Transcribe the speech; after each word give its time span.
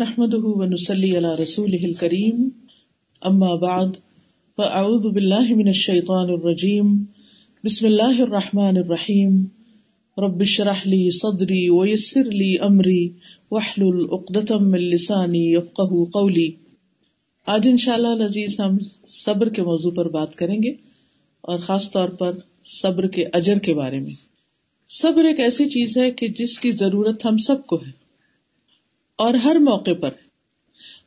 نحمده 0.00 0.42
ونسلي 0.44 1.16
على 1.16 1.42
رسوله 1.42 1.78
الكريم. 1.82 2.48
اما 3.20 3.54
بعد 3.54 3.86
فاعوذ 4.56 5.12
بالله 5.14 5.54
من 5.54 5.68
الشيطان 5.68 6.30
الرجيم. 6.30 7.04
بسم 7.64 7.86
الله 7.86 8.22
الرحمن 8.22 8.76
الرحيم. 8.76 9.44
رب 10.18 10.40
اشرح 10.40 10.76
لي 10.84 11.10
صدري 11.10 11.68
ويسر 11.68 12.24
لي 12.24 12.56
امري 12.58 13.08
واحلل 13.50 14.06
عقدة 14.12 14.68
من 14.68 14.78
لساني 14.78 15.52
يفقهوا 15.52 16.04
قولي. 16.04 16.50
آج 17.46 17.68
انشاءاللہ 17.68 18.08
العزیز 18.08 18.60
ہم 18.60 18.78
صبر 19.06 19.48
کے 19.48 19.62
موضوع 19.62 19.90
پر 19.90 20.08
بات 20.08 20.34
کریں 20.34 20.62
گے، 20.62 20.70
اور 21.40 21.58
خاص 21.58 21.90
طور 21.90 22.08
پر 22.08 22.32
صبر 22.64 23.06
کے 23.06 23.24
اجر 23.32 23.58
کے 23.58 23.74
بارے 23.74 24.00
میں۔ 24.00 24.14
صبر 24.88 25.24
ایک 25.24 25.40
ایسی 25.40 25.68
چیز 25.68 25.96
ہے 25.96 26.10
کہ 26.10 26.28
جس 26.28 26.58
کی 26.58 26.70
ضرورت 26.70 27.26
ہم 27.26 27.36
سب 27.36 27.66
کو 27.66 27.76
ہے۔ 27.76 28.09
اور 29.20 29.34
ہر 29.34 29.56
موقع 29.56 29.90
پر۔ 30.00 30.10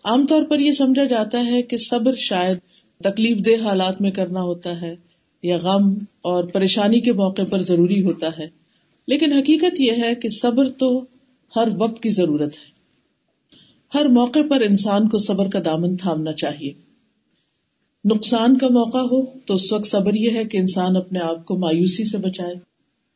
عام 0.04 0.26
طور 0.28 0.44
پر 0.44 0.60
یہ 0.60 0.72
سمجھا 0.72 1.06
جاتا 1.06 1.46
ہے 1.46 1.62
کہ 1.62 1.78
صبر 1.78 2.16
شاید 2.16 2.58
تکلیف 3.04 3.46
دہ 3.46 3.64
حالات 3.64 4.02
میں 4.02 4.12
کرنا 4.12 4.42
ہوتا 4.42 4.82
ہے 4.82 4.96
یا 5.44 5.58
غم 5.58 5.94
اور 6.22 6.44
پریشانی 6.44 7.00
کے 7.00 7.14
موقع 7.14 7.42
پر 7.50 7.62
ضروری 7.62 8.04
ہوتا 8.04 8.28
ہے۔ 8.28 8.48
لیکن 9.08 9.34
حقیقت 9.34 9.80
یہ 9.80 9.92
ہے 9.92 10.16
کہ 10.16 10.30
صبر 10.30 10.70
تو 10.70 11.06
ہر 11.56 11.68
وقت 11.78 12.04
کی 12.04 12.12
ضرورت 12.12 12.54
ہے۔ 12.54 12.74
ہر 13.94 14.06
موقع 14.06 14.40
پر 14.50 14.62
انسان 14.62 15.10
کو 15.10 15.18
صبر 15.18 15.50
کا 15.50 15.60
دامن 15.66 15.96
تھامنا 15.96 16.34
چاہیے۔ 16.34 16.74
نقصان 18.06 18.58
کا 18.58 18.68
موقع 18.68 18.98
ہو 18.98 19.26
تو 19.46 19.54
اس 19.54 19.74
وقت 19.74 19.86
صبر 19.86 20.16
یہ 20.16 20.30
ہے 20.32 20.46
کہ 20.46 20.58
انسان 20.58 20.96
اپنے 20.96 21.20
آپ 21.20 21.46
کو 21.46 21.58
مایوسی 21.58 22.06
سے 22.06 22.18
بچائے، 22.18 22.56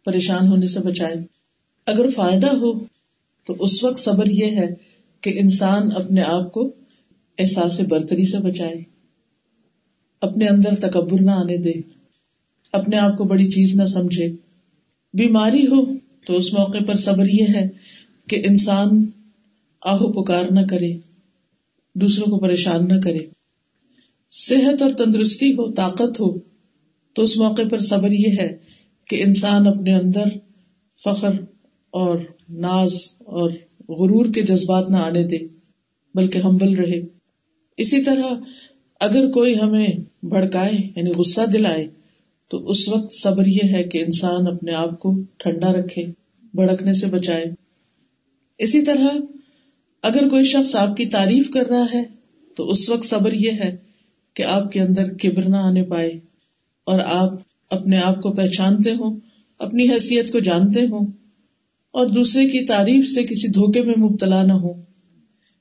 پریشان 0.06 0.48
ہونے 0.48 0.68
سے 0.68 0.80
بچائے۔ 0.80 1.16
اگر 1.86 2.10
فائدہ 2.10 2.48
ہو 2.48 2.80
تو 3.46 3.56
اس 3.60 3.84
وقت 3.84 4.00
صبر 4.00 4.28
یہ 4.28 4.46
ہے 4.46 4.87
کہ 5.28 5.40
انسان 5.40 5.92
اپنے 5.96 6.22
آپ 6.22 6.52
کو 6.52 6.72
احساس 7.38 7.80
برتری 7.80 8.26
سے 8.26 8.38
بچائے، 8.38 8.84
اپنے 10.22 10.48
اندر 10.48 10.76
تکبر 10.76 11.22
نہ 11.22 11.32
آنے 11.32 11.58
دے، 11.58 11.72
اپنے 12.72 12.98
آپ 12.98 13.18
کو 13.18 13.24
بڑی 13.24 13.46
چیز 13.46 13.76
نہ 13.76 13.86
سمجھے۔ 13.86 14.28
بیماری 15.14 15.68
ہو 15.68 15.86
تو 16.26 16.36
اس 16.36 16.54
موقع 16.54 16.78
پر 16.88 16.96
صبر 16.96 17.26
یہ 17.26 17.46
ہے 17.56 17.68
کہ 18.28 18.42
انسان 18.46 19.06
آہو 19.82 20.12
پکار 20.14 20.44
نہ 20.52 20.66
کرے، 20.70 20.98
دوسروں 21.96 22.26
کو 22.26 22.40
پریشان 22.40 22.88
نہ 22.88 23.02
کرے۔ 23.04 23.20
صحت 24.32 24.82
اور 24.82 24.92
تندرستی 24.92 25.52
ہو، 25.52 25.72
طاقت 25.72 26.20
ہو 26.20 26.40
تو 27.14 27.24
اس 27.24 27.38
موقع 27.38 27.62
پر 27.72 27.80
صبر 27.80 28.12
یہ 28.12 28.38
ہے 28.40 28.58
کہ 29.06 29.24
انسان 29.24 29.68
اپنے 29.68 29.96
اندر 29.96 30.24
فخر 31.04 31.34
اور 31.92 32.20
ناز 32.50 32.94
اور 33.20 33.52
غرور 33.90 34.26
کے 34.34 34.42
جذبات 34.42 34.90
نہ 34.90 34.98
آنے 34.98 35.24
دے، 35.24 35.38
بلکہ 36.16 36.38
ہمبل 36.38 36.76
رہے۔ 36.76 37.02
اسی 37.78 38.04
طرح 38.04 38.34
اگر 39.00 39.32
کوئی 39.32 39.60
ہمیں 39.60 39.88
بھڑکائے 40.24 40.90
یعنی 40.96 41.12
غصہ 41.12 41.42
دلائے، 41.54 41.88
تو 42.48 42.70
اس 42.70 42.90
وقت 42.90 43.14
صبر 43.14 43.46
یہ 43.46 43.60
ہے 43.72 43.84
کہ 43.84 43.98
انسان 43.98 44.48
اپنے 44.48 44.74
آپ 44.74 45.00
کو 45.00 45.14
ٹھنڈا 45.38 45.74
رکھے، 45.74 46.06
بھڑکنے 46.54 46.94
سے 46.94 47.08
بچائے۔ 47.08 47.46
اسی 48.58 48.82
طرح 48.82 49.08
اگر 50.04 50.30
کوئی 50.30 50.44
شخص 50.44 50.76
آپ 50.76 50.98
کی 50.98 51.06
تعریف 51.06 51.50
کر 51.50 51.66
رہا 51.66 51.86
ہے، 51.94 52.04
تو 52.56 52.70
اس 52.70 52.90
وقت 52.90 53.06
صبر 53.06 53.34
یہ 53.34 53.52
ہے 53.52 53.76
کہ 54.34 54.44
آپ 54.44 54.72
کے 54.72 54.82
اندر 54.82 55.14
کبر 55.14 55.50
نہ 55.50 55.56
آنے 55.56 55.84
پائے 55.84 56.20
اور 56.84 57.00
آپ 57.00 57.30
اپنے 57.70 57.98
آپ 57.98 58.22
کو 58.22 58.34
پہچانتے 58.34 58.92
ہوں، 58.92 59.20
اپنی 59.60 59.90
حیثیت 59.90 60.32
کو 60.32 60.40
جانتے 60.40 60.82
ہوں۔ 60.82 61.08
اور 61.98 62.08
دوسرے 62.08 62.48
کی 62.48 62.66
تعریف 62.66 63.08
سے 63.10 63.24
کسی 63.24 63.48
دھوکے 63.48 63.82
میں 63.82 63.96
مبتلا 63.98 64.44
نہ 64.44 64.54
ہو۔ 64.54 64.74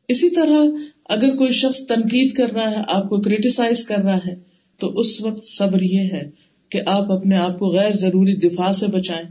اسی 0.09 0.31
طرح 0.31 0.65
اگر 1.09 1.37
کوئی 1.37 1.53
شخص 1.53 1.87
تنقید 1.87 2.33
کر 2.33 2.53
رہا 2.53 2.70
ہے، 2.70 2.77
آپ 2.89 3.09
کو 3.09 3.20
کریٹیسائز 3.20 3.87
کر 3.87 3.98
رہا 3.98 4.17
ہے، 4.17 4.34
تو 4.78 4.98
اس 4.98 5.20
وقت 5.20 5.43
صبر 5.43 5.83
یہ 5.83 6.01
ہے 6.01 6.31
کہ 6.69 6.81
آپ 6.87 7.12
اپنے 7.12 7.37
آپ 7.37 7.59
کو 7.59 7.66
غیر 7.66 7.97
ضروری 7.97 8.34
دفاع 8.34 8.72
سے 8.72 8.87
بچائیں۔ 8.87 9.25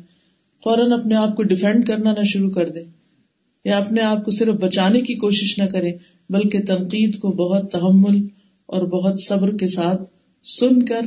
فوراً 0.63 0.99
اپنے 0.99 1.15
آپ 1.15 1.35
کو 1.35 1.43
ڈیفینڈ 1.43 1.87
کرنا 1.87 2.11
نہ 2.11 2.23
شروع 2.23 2.51
کر 2.51 2.69
دیں۔ 2.69 2.83
یا 3.65 3.77
اپنے 3.77 4.01
آپ 4.01 4.25
کو 4.25 4.31
صرف 4.31 4.53
بچانے 4.53 5.01
کی 5.01 5.15
کوشش 5.15 5.59
نہ 5.59 5.65
کرے 5.65 5.91
بلکہ 6.29 6.59
تنقید 6.59 7.19
کو 7.19 7.31
بہت 7.31 7.71
تحمل 7.71 8.27
اور 8.65 8.81
بہت 8.81 9.21
صبر 9.21 9.57
کے 9.57 9.67
ساتھ 9.67 10.09
سن 10.43 10.85
کر 10.85 11.01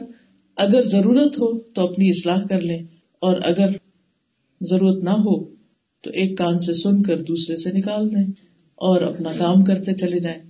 اگر 0.56 0.82
ضرورت 0.82 1.38
ہو 1.38 1.58
تو 1.58 1.84
اپنی 1.84 2.10
اصلاح 2.10 2.42
کر 2.46 2.60
لیں۔ 2.60 2.82
اور 3.18 3.40
اگر 3.44 3.68
ضرورت 4.60 5.04
نہ 5.04 5.10
ہو 5.10 5.57
تو 6.04 6.10
ایک 6.10 6.36
کان 6.38 6.58
سے 6.58 6.74
سن 6.74 7.02
کر 7.02 7.22
دوسرے 7.22 7.56
سے 7.56 7.72
نکال 7.72 8.10
دیں 8.10 8.26
اور 8.78 9.00
اپنا 9.00 9.32
کام 9.38 9.64
کرتے 9.64 9.94
چلے 9.94 10.20
جائیں۔ 10.20 10.42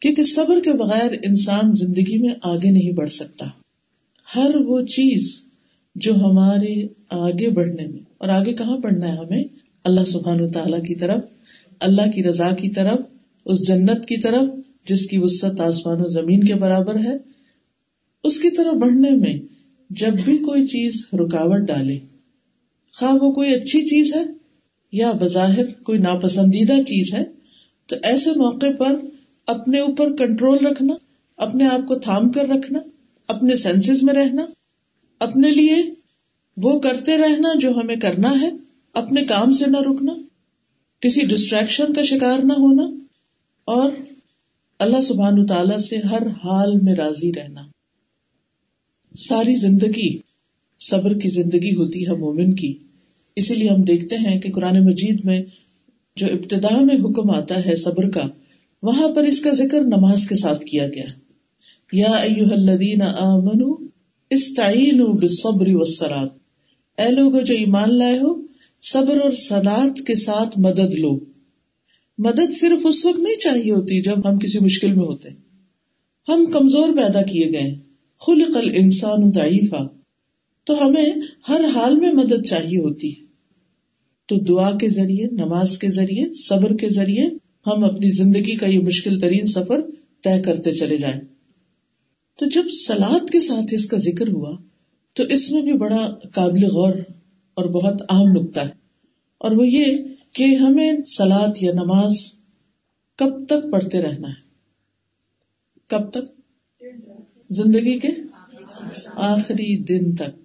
کیونکہ 0.00 0.24
صبر 0.24 0.60
کے 0.60 0.72
بغیر 0.72 1.12
انسان 1.22 1.72
زندگی 1.74 2.18
میں 2.18 2.34
آگے 2.42 2.70
نہیں 2.70 2.92
بڑھ 2.92 3.10
سکتا۔ 3.10 3.46
ہر 4.36 4.50
وہ 4.56 4.80
چیز 4.82 5.42
جو 5.96 6.14
ہمارے 6.14 6.74
آگے 7.10 7.50
بڑھنے 7.50 7.86
میں، 7.86 8.00
اور 8.18 8.28
آگے 8.28 8.52
کہاں 8.52 8.78
بڑھنا 8.78 9.06
ہے 9.06 9.16
ہمیں؟ 9.16 9.44
اللہ 9.84 10.04
سبحان 10.04 10.40
و 10.40 10.48
تعالی 10.48 10.80
کی 10.88 10.94
طرف، 10.94 11.20
اللہ 11.80 12.10
کی 12.14 12.24
رضا 12.24 12.50
کی 12.50 12.70
طرف، 12.70 12.98
اس 13.46 13.66
جنت 13.66 14.06
کی 14.06 14.20
طرف، 14.20 14.48
جس 14.88 15.06
کی 15.06 15.18
وسط 15.18 15.60
آسمان 15.60 16.00
و 16.00 16.08
زمین 16.08 16.44
کے 16.44 16.54
برابر 16.54 16.96
ہے۔ 16.96 17.16
اس 18.24 18.40
کی 18.40 18.50
طرف 18.50 18.74
بڑھنے 18.74 19.10
میں 19.10 19.38
جب 19.90 20.12
بھی 20.24 20.38
کوئی 20.38 20.66
چیز 20.66 21.06
رکاوٹ 21.12 21.60
ڈالے، 21.60 21.98
خواہ 22.94 23.14
وہ 23.14 23.30
کوئی 23.32 23.54
اچھی 23.54 23.86
چیز 23.86 24.14
ہے 24.14 24.24
یا 24.94 25.12
بظاہر 25.12 25.72
کوئی 25.82 25.98
ناپسندیدہ 25.98 26.82
چیز 26.82 27.14
ہے، 27.14 27.24
تو 27.86 27.96
ایسے 28.02 28.30
موقع 28.30 28.66
پر 28.78 29.00
اپنے 29.46 29.80
اوپر 29.80 30.16
کنٹرول 30.16 30.66
رکھنا، 30.66 30.94
اپنے 31.36 31.66
آپ 31.66 31.88
کو 31.88 31.98
تھام 31.98 32.30
کر 32.32 32.48
رکھنا، 32.48 32.78
اپنے 33.28 33.56
سینسز 33.56 34.02
میں 34.02 34.14
رہنا، 34.14 34.44
اپنے 35.20 35.50
لیے 35.50 35.82
وہ 36.56 36.78
کرتے 36.80 37.16
رہنا 37.16 37.58
جو 37.60 37.70
ہمیں 37.70 37.96
کرنا 37.96 38.32
ہے، 38.40 38.50
اپنے 38.92 39.24
کام 39.24 39.52
سے 39.52 39.70
نہ 39.70 39.76
رکنا، 39.76 40.14
کسی 41.00 41.26
ڈسٹریکشن 41.26 41.92
کا 41.92 42.02
شکار 42.02 42.38
نہ 42.38 42.52
ہونا، 42.52 42.84
اور 43.64 43.90
اللہ 44.78 45.00
سبحان 45.00 45.46
تعالی 45.46 45.78
سے 45.78 45.96
ہر 45.98 46.26
حال 46.44 46.74
میں 46.82 46.94
راضی 46.94 47.32
رہنا۔ 47.32 47.62
ساری 49.18 49.54
زندگی 49.54 50.18
صبر 50.80 51.18
کی 51.18 51.28
زندگی 51.28 51.74
ہوتی 51.74 52.06
ہے 52.06 52.12
مومن 52.12 52.54
کی۔ 52.54 52.83
اسی 53.36 53.54
لیے 53.54 53.68
ہم 53.68 53.82
دیکھتے 53.82 54.16
ہیں 54.16 54.40
کہ 54.40 54.52
قرآن 54.52 54.84
مجید 54.84 55.24
میں 55.24 55.42
جو 56.16 56.26
ابتدا 56.26 56.80
میں 56.80 56.94
حکم 56.94 57.30
آتا 57.30 57.66
ہے 57.66 57.76
صبر 57.76 58.10
کا، 58.10 58.28
وہاں 58.82 59.08
پر 59.08 59.22
اس 59.22 59.40
کا 59.40 59.50
ذکر 59.50 59.80
نماز 59.80 60.28
کے 60.28 60.34
ساتھ 60.34 60.64
کیا 60.64 60.88
گیا۔ 60.88 61.04
یا 61.92 62.10
الذین 62.10 63.02
آمنوا 63.02 63.84
استعینوا 64.30 65.12
بالصبر 65.14 65.74
والصلاۃ 65.74 66.28
اے 66.98 67.10
لوگ 67.10 67.32
جو 67.32 67.54
ایمان 67.54 67.98
لائے 67.98 68.18
ہو، 68.18 68.42
صبر 68.82 69.16
اور 69.20 69.32
سلاد 69.32 70.06
کے 70.06 70.14
ساتھ 70.14 70.58
مدد 70.58 70.94
لو۔ 70.94 71.18
مدد 72.18 72.52
صرف 72.52 72.86
اس 72.86 73.06
وقت 73.06 73.18
نہیں 73.18 73.34
چاہیے 73.34 73.72
ہوتی 73.72 74.02
جب 74.02 74.30
ہم 74.30 74.38
کسی 74.38 74.58
مشکل 74.58 74.92
میں 74.92 75.04
ہوتے۔ 75.04 75.28
ہم 76.28 76.46
کمزور 76.52 76.88
پیدا 76.88 77.22
کیے 77.22 77.52
گئے۔ 77.52 77.74
خلق 78.26 78.56
الانسان 78.56 79.32
ضعیفا۔ 79.32 79.86
تو 80.64 80.86
ہمیں 80.86 81.06
ہر 81.48 81.60
حال 81.74 81.96
میں 81.96 82.12
مدد 82.12 82.46
چاہیے 82.46 82.78
ہوتی۔ 82.78 83.23
تو 84.26 84.36
دعا 84.36 84.78
کے 84.78 84.88
ذریعے، 84.88 85.26
نماز 85.26 85.78
کے 85.78 85.90
ذریعے، 85.90 86.34
صبر 86.34 86.76
کے 86.76 86.88
ذریعے 86.88 87.24
ہم 87.66 87.84
اپنی 87.84 88.10
زندگی 88.10 88.56
کا 88.56 88.66
یہ 88.66 88.78
مشکل 88.78 89.18
ترین 89.18 89.46
سفر 89.46 89.80
طے 90.22 90.42
کرتے 90.42 90.72
چلے 90.72 90.96
جائیں۔ 90.96 91.20
تو 92.38 92.46
جب 92.46 92.62
سلاد 92.86 93.30
کے 93.30 93.40
ساتھ 93.40 93.74
اس 93.74 93.86
کا 93.86 93.96
ذکر 93.96 94.28
ہوا، 94.28 94.58
تو 95.12 95.22
اس 95.22 95.50
میں 95.50 95.62
بھی 95.62 95.72
بڑا 95.72 96.14
قابل 96.32 96.64
غور 96.64 96.94
اور 97.54 97.64
بہت 97.64 98.02
اہم 98.10 98.32
نقطہ 98.32 98.60
ہے۔ 98.60 98.70
اور 99.38 99.50
وہ 99.50 99.68
یہ 99.68 99.96
کہ 100.32 100.44
ہمیں 100.44 100.92
سلاد 101.06 101.62
یا 101.62 101.72
نماز 101.72 102.32
کب 103.16 103.46
تک 103.46 103.72
پڑھتے 103.72 104.02
رہنا 104.02 104.28
ہے؟ 104.28 104.44
کب 105.86 106.10
تک؟ 106.10 106.40
زندگی 107.50 107.98
کے 107.98 108.08
آخری 109.06 109.76
دن 109.76 110.14
تک۔ 110.14 110.44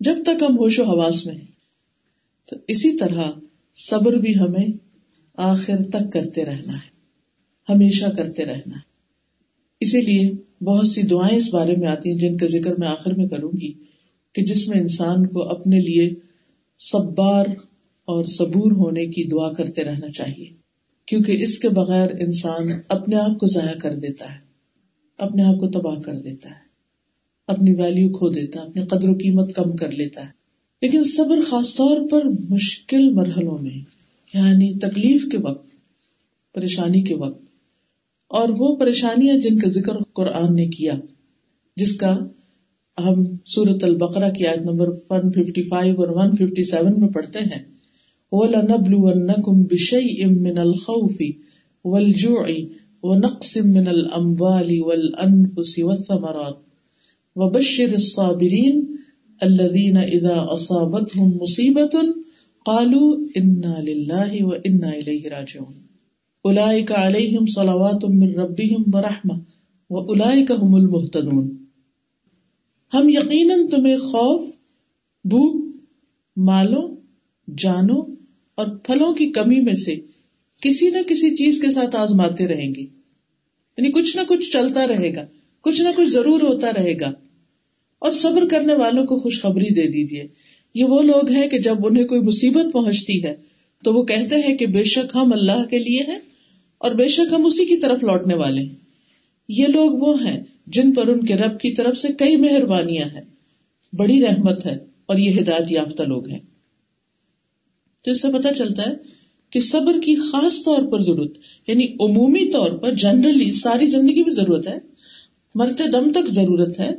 جب 0.00 0.14
تک 0.22 0.42
ہم 0.42 0.58
ہوش 0.58 0.78
و 0.78 0.84
حواس 0.84 1.26
میں 1.26 1.34
تو 2.50 2.56
اسی 2.68 2.96
طرح 2.96 3.30
صبر 3.76 4.12
بھی 4.12 4.38
ہمیں 4.38 4.66
آخر 5.36 5.82
تک 5.92 6.12
کرتے 6.12 6.44
رہنا 6.44 6.72
ہے، 6.72 6.88
ہمیشہ 7.68 8.06
کرتے 8.16 8.44
رہنا 8.44 8.76
ہے۔ 8.76 8.88
اسی 9.80 10.00
لیے 10.00 10.32
بہت 10.64 10.88
سی 10.88 11.02
دعائیں 11.02 11.36
اس 11.36 11.54
بارے 11.54 11.74
میں 11.76 11.88
آتی 11.88 12.10
ہیں 12.10 12.18
جن 12.18 12.36
کا 12.36 12.46
ذکر 12.46 12.74
میں 12.78 12.88
آخر 12.88 13.14
میں 13.14 13.26
کروں 13.26 13.50
گی 13.60 13.72
کہ 14.34 14.42
جس 14.42 14.68
میں 14.68 14.80
انسان 14.80 15.26
کو 15.26 15.48
اپنے 15.48 15.78
لیے 15.80 16.10
صبار 16.80 17.46
اور 18.08 18.24
صبور 18.24 18.72
ہونے 18.72 19.06
کی 19.06 19.28
دعا 19.28 19.52
کرتے 19.52 19.84
رہنا 19.84 20.10
چاہیے، 20.10 20.50
کیونکہ 21.08 21.42
اس 21.42 21.58
کے 21.58 21.68
بغیر 21.68 22.10
انسان 22.20 22.68
اپنے 22.88 23.16
آپ 23.16 23.38
کو 23.38 23.46
ضائع 23.46 23.78
کر 23.78 23.94
دیتا 23.94 24.32
ہے، 24.32 24.38
اپنے 25.18 25.42
آپ 25.42 25.60
کو 25.60 25.68
تباہ 25.68 26.00
کر 26.00 26.20
دیتا 26.20 26.50
ہے، 26.50 26.68
اپنی 27.48 27.74
ویلو 27.74 28.18
کھو 28.18 28.28
دیتا 28.28 28.60
ہے، 28.60 28.66
اپنی 28.66 28.82
قدر 28.82 29.08
و 29.08 29.14
قیمت 29.14 29.54
کم 29.54 29.76
کر 29.76 29.90
لیتا 29.90 30.22
ہے۔ 30.22 30.39
لیکن 30.82 31.02
صبر 31.04 31.40
خاص 31.46 31.74
طور 31.76 32.08
پر 32.08 32.24
مشکل 32.50 33.10
مرحلوں 33.10 33.58
میں 33.58 33.78
یعنی 34.34 34.78
تکلیف 34.78 35.24
کے 35.32 35.38
وقت، 35.38 35.66
پریشانی 36.54 37.02
کے 37.02 37.14
وقت، 37.14 37.42
اور 38.28 38.48
وہ 38.58 38.76
پریشانیاں 38.76 39.36
جن 39.36 39.58
کا 39.58 39.68
ذکر 39.68 39.92
قرآن 40.12 40.54
نے 40.56 40.66
کیا، 40.66 40.94
جس 41.76 41.96
کا 41.96 42.18
ہم 42.98 43.24
سورت 43.46 43.84
البقرہ 43.84 44.30
کی 44.30 44.46
آیت 44.46 44.58
نمبر 44.58 44.88
155 44.90 45.96
اور 45.98 46.08
157 46.08 47.00
میں 47.00 47.08
پڑھتے 47.08 47.38
ہیں۔ 47.38 47.62
وَلَنَبْلُوَنَّكُمْ 48.32 49.66
بِشَيْءٍ 49.66 50.30
مِّنَ 50.30 50.60
الْخَوْفِ 50.60 51.30
وَالْجُوعِ 51.84 52.64
وَنَقْصٍ 53.02 53.64
مِّنَ 53.64 53.88
الْأَمْوَالِ 53.88 54.78
وَالْأَنفُسِ 54.78 55.82
وَالثَّمَرَاتِ 55.82 56.56
وَبَشِّرِ 57.36 57.92
الصَّابِرِينَ 57.92 58.99
الَّذِينَ 59.42 59.98
إِذَا 59.98 60.54
أَصَابَتْهُمْ 60.54 61.40
مُصِيبَةٌ 61.40 62.12
قَالُوا 62.64 63.18
إِنَّا 63.18 63.80
لِلَّهِ 63.80 64.36
وَإِنَّا 64.40 64.90
إِلَيْهِ 64.90 65.28
رَاجِعُونَ. 65.30 65.76
اولئک 66.44 66.92
علیہم 66.92 67.46
صلوات 67.46 68.04
من 68.04 68.34
ربهم 68.34 68.82
ورحمہ 68.92 69.32
واولئک 69.90 70.50
هم 70.50 70.74
المهتدون. 70.74 71.64
ہم 72.94 73.08
یقیناً 73.08 73.68
تمہیں 73.68 73.96
خوف 73.96 74.42
بھوک 75.24 75.76
مالوں، 76.36 76.96
جانوں 77.58 78.14
اور 78.54 78.66
پھلوں 78.66 79.14
کی 79.14 79.32
کمی 79.32 79.60
میں 79.60 79.74
سے 79.74 79.96
کسی 80.62 80.90
نہ 80.90 80.98
کسی 81.08 81.36
چیز 81.36 81.60
کے 81.60 81.70
ساتھ 81.70 81.96
آزماتے 81.96 82.46
رہیں 82.46 82.74
گے۔ 82.74 82.82
یعنی 83.78 83.92
کچھ 83.92 84.16
نہ 84.16 84.20
کچھ 84.28 84.50
چلتا 84.50 84.86
رہے 84.86 85.14
گا، 85.14 85.26
کچھ 85.60 85.82
نہ 85.82 85.88
کچھ 85.96 86.08
ضرور 86.08 86.40
ہوتا 86.40 86.72
رہے 86.72 87.00
گا۔ 87.00 87.10
اور 88.00 88.12
صبر 88.12 88.48
کرنے 88.48 88.74
والوں 88.74 89.06
کو 89.06 89.20
خوشخبری 89.20 89.74
دے 89.74 89.86
دیجیے 89.88 90.26
یہ 90.74 90.84
وہ 90.84 91.02
لوگ 91.02 91.30
ہیں 91.30 91.48
کہ 91.48 91.58
جب 91.58 91.86
انہیں 91.86 92.04
کوئی 92.04 92.20
مصیبت 92.20 92.72
پہنچتی 92.72 93.24
ہے، 93.24 93.36
تو 93.84 93.94
وہ 93.94 94.02
کہتے 94.02 94.36
ہیں 94.36 94.56
کہ 94.56 94.66
بے 94.66 94.84
شک 94.84 95.16
ہم 95.16 95.32
اللہ 95.32 95.64
کے 95.64 95.78
لیے 95.78 96.02
ہیں 96.02 96.18
اور 96.78 96.90
بے 96.90 97.08
شک 97.08 97.32
ہم 97.32 97.46
اسی 97.46 97.64
کی 97.64 97.76
طرف 97.76 98.02
لوٹنے 98.02 98.34
والے 98.34 98.60
ہیں۔ 98.60 98.74
یہ 99.48 99.66
لوگ 99.66 99.90
وہ 99.90 100.24
ہیں 100.24 100.40
جن 100.66 100.92
پر 100.92 101.08
ان 101.08 101.24
کے 101.24 101.34
رب 101.34 101.60
کی 101.60 101.72
طرف 101.72 101.96
سے 101.96 102.08
کئی 102.18 102.36
مہربانیاں 102.36 103.04
ہیں۔ 103.04 103.20
بڑی 103.92 104.22
رحمت 104.22 104.66
ہے 104.66 104.76
اور 105.06 105.16
یہ 105.16 105.40
ہدایت 105.40 105.72
یافتہ 105.72 106.02
لوگ 106.02 106.28
ہیں۔ 106.28 106.38
تو 108.04 108.10
اس 108.10 108.22
سے 108.22 108.28
پتا 108.38 108.54
چلتا 108.54 108.82
ہے 108.82 108.94
کہ 109.50 109.60
صبر 109.60 110.00
کی 110.00 110.14
خاص 110.14 110.64
طور 110.64 110.82
پر 110.82 111.00
ضرورت 111.00 111.38
یعنی 111.66 111.84
عمومی 111.84 112.50
طور 112.50 112.70
پر 112.70 112.90
جنرلی 112.90 113.50
ساری 113.50 113.86
زندگی 113.86 114.22
میں 114.22 114.32
ضرورت 114.32 114.68
ہے، 114.68 114.78
مرتے 115.54 115.90
دم 115.90 116.12
تک 116.12 116.26
ضرورت 116.26 116.80
ہے 116.80 116.90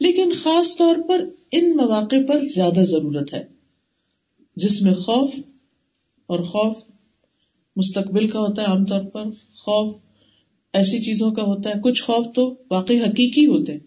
لیکن 0.00 0.32
خاص 0.32 0.76
طور 0.76 0.96
پر 1.08 1.24
ان 1.52 1.76
مواقع 1.76 2.16
پر 2.28 2.40
زیادہ 2.46 2.82
ضرورت 2.82 3.32
ہے، 3.34 3.42
جس 4.56 4.80
میں 4.82 4.94
خوف 4.94 5.34
اور 6.28 6.42
خوف 6.44 6.76
مستقبل 7.76 8.28
کا 8.28 8.40
ہوتا 8.40 8.62
ہے 8.62 8.66
عام 8.66 8.84
طور 8.84 9.04
پر، 9.04 9.24
خوف 9.54 9.94
ایسی 10.74 11.00
چیزوں 11.00 11.30
کا 11.30 11.42
ہوتا 11.42 11.70
ہے، 11.70 11.80
کچھ 11.82 12.02
خوف 12.02 12.26
تو 12.34 12.54
واقعی 12.70 13.00
حقیقی 13.00 13.46
ہوتے 13.46 13.72
ہیں 13.72 13.80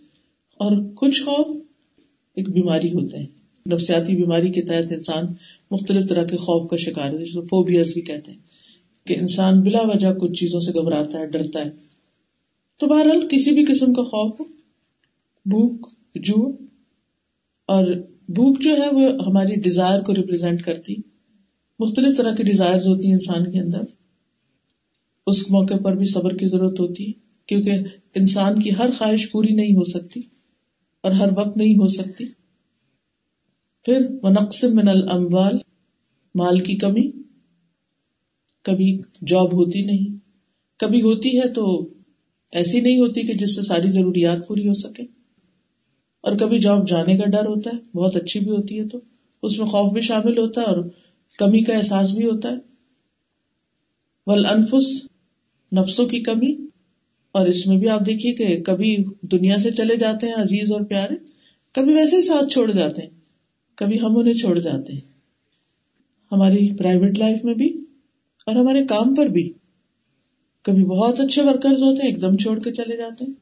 اور 0.59 0.75
کچھ 0.95 1.23
خوف 1.23 1.55
ایک 2.37 2.49
بیماری 2.49 2.91
ہوتے 2.91 3.17
ہیں۔ 3.17 3.25
نفسیاتی 3.65 4.15
بیماری 4.15 4.51
کے 4.51 4.61
تحت 4.61 4.91
انسان 4.91 5.25
مختلف 5.71 6.09
طرح 6.09 6.23
کے 6.23 6.37
خوف 6.37 6.69
کا 6.69 6.77
شکار 6.77 7.13
ہے 7.13 7.41
فوبیاز 7.41 7.93
بھی 7.93 8.01
کہتے 8.01 8.31
ہیں، 8.31 8.39
کہ 9.07 9.17
انسان 9.19 9.61
بلا 9.61 9.81
وجہ 9.83 10.13
کچھ 10.13 10.39
چیزوں 10.39 10.59
سے 10.59 10.71
گھبراتا 10.73 11.19
ہے، 11.19 11.27
ڈرتا 11.27 11.65
ہے۔ 11.65 11.69
تو 12.81 12.87
بہرحال 12.87 13.27
کسی 13.31 13.51
بھی 13.51 13.65
قسم 13.65 13.93
کا 13.93 14.03
خوف 14.03 14.41
بھوک 15.45 15.87
جو 16.17 16.57
اور 17.65 17.87
بھوک 18.27 18.61
جو 18.61 18.71
ہے 18.71 18.89
وہ 18.91 19.09
ہماری 19.27 19.55
ڈیزائر 19.55 20.01
کو 20.01 20.15
ریپرزینٹ 20.15 20.61
کرتی۔ 20.61 20.95
مختلف 21.79 22.17
طرح 22.17 22.35
کی 22.35 22.43
ڈیزائر 22.43 22.75
ہوتی 22.75 23.05
ہیں 23.05 23.13
انسان 23.13 23.51
کے 23.51 23.59
اندر۔ 23.59 23.81
اس 25.27 25.51
موقع 25.51 25.73
پر 25.83 25.95
بھی 25.95 26.05
صبر 26.05 26.37
کی 26.37 26.47
ضرورت 26.47 26.79
ہوتی 26.79 27.07
ہے، 27.07 27.11
کیونکہ 27.45 27.71
انسان 28.15 28.61
کی 28.61 28.69
ہر 28.71 28.89
خواہش 28.97 29.31
پوری 29.31 29.53
نہیں 29.53 29.73
ہو 29.73 29.83
سکتی 29.83 30.21
اور 31.01 31.11
ہر 31.11 31.27
وقت 31.37 31.57
نہیں 31.57 31.73
ہو 31.73 31.87
سکتی۔ 31.87 32.25
پھر 33.85 34.07
منقسم 34.23 34.75
من 34.75 34.87
الاموال، 34.87 35.57
مال 36.35 36.59
کی 36.59 36.75
کمی۔ 36.75 37.11
کبھی 38.63 39.01
جاب 39.27 39.53
ہوتی 39.53 39.81
نہیں۔ 39.85 40.17
کبھی 40.79 41.01
ہوتی 41.01 41.37
ہے 41.37 41.53
تو 41.53 41.89
ایسی 42.51 42.81
نہیں 42.81 42.99
ہوتی 42.99 43.21
کہ 43.21 43.33
جس 43.33 43.55
سے 43.55 43.61
ساری 43.61 43.89
ضروریات 43.89 44.47
پوری 44.47 44.67
ہو 44.67 44.73
سکے۔ 44.73 45.16
اور 46.21 46.37
کبھی 46.37 46.57
جاب 46.57 46.87
جانے 46.87 47.17
کا 47.17 47.25
ڈر 47.25 47.45
ہوتا 47.45 47.69
ہے، 47.73 47.97
بہت 47.97 48.15
اچھی 48.15 48.39
بھی 48.39 48.49
ہوتی 48.49 48.79
ہے 48.79 48.87
تو۔ 48.87 48.99
اس 49.43 49.59
میں 49.59 49.67
خوف 49.67 49.93
بھی 49.93 50.01
شامل 50.01 50.37
ہوتا 50.37 50.61
ہے 50.61 50.65
اور 50.65 50.83
کمی 51.37 51.59
کا 51.59 51.75
احساس 51.75 52.11
بھی 52.11 52.25
ہوتا 52.25 52.49
ہے۔ 52.49 52.57
ول 54.27 54.45
انفس 54.45 55.07
نفسوں 55.75 56.05
کی 56.05 56.19
کمی۔ 56.19 56.67
اور 57.27 57.47
اس 57.47 57.67
میں 57.67 57.77
بھی 57.77 57.89
آپ 57.89 57.99
دیکھیے 58.05 58.33
کہ 58.33 58.63
کبھی 58.63 58.97
دنیا 59.21 59.57
سے 59.57 59.71
چلے 59.71 59.95
جاتے 59.95 60.27
ہیں 60.27 60.33
عزیز 60.33 60.71
اور 60.71 60.81
پیارے، 60.81 61.15
کبھی 61.71 61.93
ویسے 61.93 62.15
ہی 62.15 62.21
ساتھ 62.21 62.49
چھوڑ 62.49 62.71
جاتے 62.71 63.01
ہیں، 63.01 63.09
کبھی 63.75 64.01
ہم 64.01 64.17
انہیں 64.17 64.33
چھوڑ 64.33 64.59
جاتے 64.59 64.93
ہیں۔ 64.93 65.01
ہماری 66.31 66.77
پرائیویٹ 66.77 67.19
لائف 67.19 67.45
میں 67.45 67.53
بھی 67.53 67.73
اور 68.45 68.55
ہمارے 68.55 68.85
کام 68.85 69.15
پر 69.15 69.25
بھی 69.25 69.53
کبھی 70.61 70.83
بہت 70.83 71.19
اچھے 71.19 71.41
ورکرز 71.41 71.83
ہوتے 71.83 72.01
ہیں، 72.01 72.09
ایک 72.09 72.21
دم 72.21 72.37
چھوڑ 72.37 72.59
کے 72.59 72.71
چلے 72.71 72.97
جاتے 72.97 73.25
ہیں۔ 73.25 73.33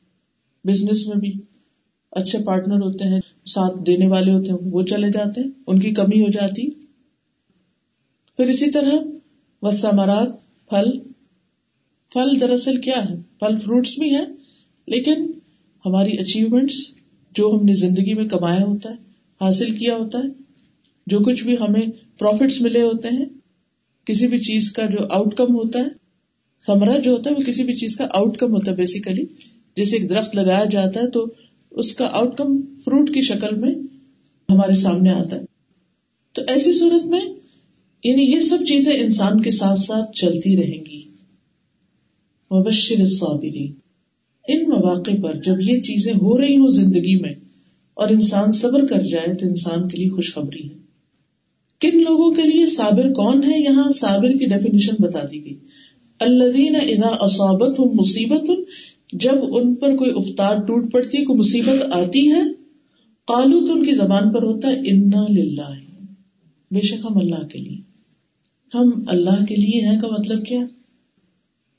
بزنس 0.68 1.08
میں 1.08 1.16
بھی۔ 1.16 1.34
اچھے 2.16 2.40
پارٹنر 2.46 2.76
ہوتے 2.76 3.04
ہیں، 3.04 3.20
ساتھ 3.46 3.86
دینے 3.86 4.08
والے 4.08 4.32
ہوتے 4.32 4.52
ہیں، 4.52 4.58
وہ 4.72 4.84
چلے 4.84 5.12
جاتے 5.12 5.42
ہیں، 5.42 5.50
ان 5.68 5.80
کی 5.80 5.92
کمی 5.92 6.22
ہو 6.22 6.30
جاتی۔ 6.30 6.70
پھر 8.38 8.46
اسی 8.46 8.70
طرح 8.72 8.94
وسامرات 9.62 10.30
پھل۔ 10.70 10.92
پھل 12.12 12.40
دراصل 12.40 12.82
کیا 12.82 12.98
ہے؟ 13.10 13.16
پھل 13.40 13.58
فروٹس 13.58 14.00
بھی 14.00 14.16
ہیں، 14.16 14.26
لیکن 14.88 15.32
ہماری 15.86 16.18
اچیومنٹس 16.18 16.76
جو 17.36 17.50
ہم 17.54 17.66
نے 17.66 17.74
زندگی 17.74 18.14
میں 18.14 18.26
کمایا 18.26 18.64
ہوتا 18.66 18.90
ہے، 18.90 18.96
حاصل 19.42 19.78
کیا 19.78 19.96
ہوتا 19.96 20.20
ہے، 20.20 20.30
جو 21.08 21.20
کچھ 21.20 21.44
بھی 21.44 21.56
ہمیں 21.58 21.86
پروفٹس 22.18 22.62
ملے 22.62 22.82
ہوتے 22.82 23.08
ہیں، 23.08 23.26
کسی 24.06 24.28
بھی 24.28 24.38
چیز 24.38 24.72
کا 24.74 24.86
جو 24.86 25.06
آؤٹ 25.10 25.36
کم 25.36 25.56
ہوتا 25.56 25.80
ہے 25.80 25.90
سمرا 26.66 26.98
جو 27.00 27.12
ہوتا 27.12 27.30
ہے، 27.30 27.36
وہ 27.36 27.42
کسی 27.42 27.64
بھی 27.64 27.74
چیز 27.74 27.98
کا 27.98 28.08
آؤٹ 28.14 28.38
کم 28.38 28.54
ہوتا 28.54 28.72
ہے 28.72 28.76
بیسیکلی 28.76 29.26
جیسے 29.78 29.98
ایک 29.98 30.10
درخت 30.10 30.36
لگایا 30.36 30.66
جاتا 30.66 31.00
ہے، 31.00 31.10
تو 31.10 31.26
اس 31.76 31.96
کا 31.96 32.06
آؤٹ 32.06 32.38
کم 32.38 32.62
فروٹ 32.62 33.14
کی 33.14 33.22
شکل 33.22 33.56
میں 33.56 33.76
ہمارے 34.50 34.74
سامنے 34.74 35.12
آتا 35.12 35.36
ہے۔ 35.36 35.42
تو 36.34 36.42
ایسی 36.48 36.74
صورت 36.74 37.06
میں 37.06 37.22
یعنی 38.04 38.24
یہ 38.24 38.40
سب 38.40 38.58
چیزیں 38.68 39.00
انسان 39.00 39.42
کے 39.42 39.52
ساتھ 39.52 39.80
ساتھ 39.80 40.12
چلتی 40.12 40.58
رہیں 40.58 40.86
گی۔ 40.86 41.02
مبشر 42.52 43.00
الصابرین 43.00 43.74
ان 44.48 44.70
مواقع 44.70 45.22
پر 45.24 45.34
جب 45.34 45.60
یہ 45.60 45.82
چیزیں 45.82 46.14
ہو 46.14 46.38
رہی 46.38 46.58
ہوں 46.58 46.68
زندگی 46.68 47.22
میں 47.22 47.34
اور 47.94 48.10
انسان 48.10 48.52
صبر 48.52 48.86
کر 48.86 49.04
جائے 49.04 49.36
تو 49.36 49.48
انسان 49.48 49.88
کے 49.88 49.98
لیے 49.98 50.10
خوشخبری 50.10 50.70
ہے۔ 50.70 50.76
کن 51.80 51.98
لوگوں 51.98 52.36
کے 52.36 52.42
لیے 52.42 52.66
صابر 52.66 53.14
کون 53.14 53.44
ہے؟ 53.44 53.64
یہاں 53.64 53.90
صابر 53.90 54.32
کی 54.32 54.46
ڈیفینیشن 54.46 54.96
بتا 55.00 55.20
دی 55.32 55.46
گئی۔ 55.46 55.56
الذین 56.20 56.76
اذا 56.76 57.16
اصابت 57.20 57.80
مصیبت 57.80 58.50
جب 59.14 59.56
ان 59.56 59.76
پر 59.76 59.96
کوئی 59.96 60.12
افطار 60.16 60.56
ٹوٹ 60.58 60.92
پڑتی، 60.92 61.26
کوئی 61.26 61.40
مصیبت 61.40 61.86
آتی 61.92 62.32
ہے 62.32 62.42
قالو 63.26 63.66
تو 63.66 63.74
ان 63.74 63.86
کی 63.86 63.92
زبان 63.92 64.34
پر 64.34 64.44
ہوتا 64.44 64.70
ہے، 64.70 64.82
انا 64.86 65.26
للہ 65.30 65.74
بے 66.72 66.82
شک 66.82 67.06
ہم 67.10 67.18
اللہ 67.18 67.48
کے 67.48 67.60
لیے۔ 67.60 67.78
ہم 68.74 68.90
اللہ 69.08 69.46
کے 69.46 69.56
لیے 69.56 69.88
ہیں 69.88 70.02
کا 70.02 70.08
مطلب 70.08 70.46
کیا؟ 70.46 70.60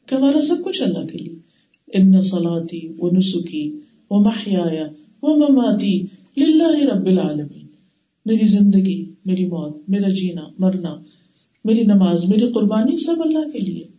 کہ 0.07 0.15
ہمارا 0.15 0.41
سب 0.41 0.65
کچھ 0.65 0.83
اللہ 0.83 1.07
کے 1.07 1.19
لیے۔ 1.19 1.35
ان 1.93 2.23
سلاتی 2.23 2.93
و 2.99 3.17
نسخی 3.17 3.81
و 4.11 4.25
محیا 4.25 4.87
و 5.23 5.37
مماتی 5.37 6.01
للہ 6.37 6.85
رب 6.85 7.07
العالمین 7.07 7.67
میری 8.27 8.47
زندگی، 8.47 9.13
میری 9.27 9.47
موت، 9.47 9.89
میرا 9.89 10.09
جینا، 10.09 10.43
مرنا، 10.59 10.95
میری 11.65 11.83
نماز، 11.83 12.25
میری 12.25 12.53
قربانی، 12.53 13.05
سب 13.05 13.23
اللہ 13.25 13.51
کے 13.51 13.59
لیے۔ 13.59 13.96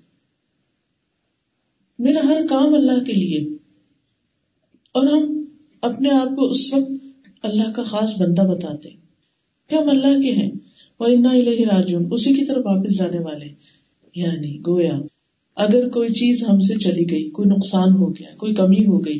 میرا 1.99 2.19
ہر 2.23 2.41
کام 2.49 2.73
اللہ 2.73 3.03
کے 3.03 3.13
لیے۔ 3.13 3.39
اور 4.91 5.07
ہم 5.07 5.45
اپنے 5.81 6.09
آپ 6.09 6.35
کو 6.35 6.49
اس 6.49 6.73
وقت 6.73 6.91
اللہ 7.43 7.71
کا 7.71 7.83
خاص 7.83 8.17
بندہ 8.19 8.41
بتاتے۔ 8.41 8.89
کہ 9.67 9.75
ہم 9.75 9.89
اللہ 9.89 10.21
کے 10.21 10.31
ہیں۔ 10.31 10.51
وہ 10.99 11.07
راجون 11.07 12.07
اسی 12.11 12.33
کی 12.33 12.45
طرف 12.45 12.65
واپس 12.65 12.97
جانے 12.97 13.19
والے۔ 13.19 13.45
یعنی 14.15 14.59
گویا 14.67 14.99
اگر 15.55 15.89
کوئی 15.89 16.09
چیز 16.09 16.49
ہم 16.49 16.59
سے 16.59 16.75
چلی 16.75 17.11
گئی، 17.11 17.29
کوئی 17.29 17.49
نقصان 17.49 17.93
ہو 17.93 18.15
گیا، 18.15 18.35
کوئی 18.35 18.55
کمی 18.55 18.85
ہو 18.85 19.05
گئی، 19.05 19.19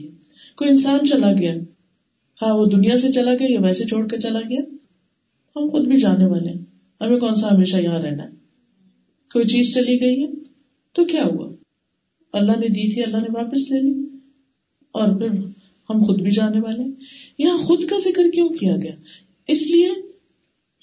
کوئی 0.55 0.69
انسان 0.69 1.07
چلا 1.07 1.34
گیا۔ 1.34 1.55
ہاں 2.41 2.57
وہ 2.57 2.65
دنیا 2.65 2.98
سے 2.98 3.12
چلا 3.12 3.34
گیا 3.34 3.48
یا 3.50 3.60
ویسے 3.62 3.86
چھوڑ 3.86 4.07
کے 4.07 4.19
چلا 4.19 4.39
گیا؟ 4.39 4.62
ہم 5.55 5.69
خود 5.69 5.88
بھی 5.88 5.98
جانے 5.98 6.25
والے۔ 6.25 6.50
ہیں 6.50 6.65
ہمیں 7.01 7.19
کون 7.19 7.36
سا 7.36 7.55
ہمیشہ 7.55 7.77
یہاں 7.77 8.00
رہنا 8.00 8.24
ہے؟ 8.24 8.29
کوئی 9.34 9.46
چیز 9.46 9.74
چلی 9.74 10.01
گئی 10.01 10.24
ہے؟ 10.24 10.27
تو 10.93 11.05
کیا 11.05 11.24
ہوا؟ 11.24 11.47
اللہ 12.38 12.51
نے 12.51 12.67
دی 12.67 12.94
تھی، 12.94 13.03
اللہ 13.03 13.17
نے 13.17 13.27
واپس 13.34 13.72
لے 13.72 13.82
لی۔ 13.82 14.08
اور 14.91 15.08
پھر 15.20 15.29
ہم 15.89 16.03
خود 16.03 16.22
بھی 16.22 16.32
جانے 16.32 16.60
والے 16.60 16.84
یہاں 17.38 17.58
خود 17.58 17.84
کا 17.84 17.98
ذکر 17.98 18.29
کیوں 18.29 18.50
کیا 18.50 18.75
گیا؟ 18.75 18.91
اس 19.48 19.67
لیے 19.67 19.89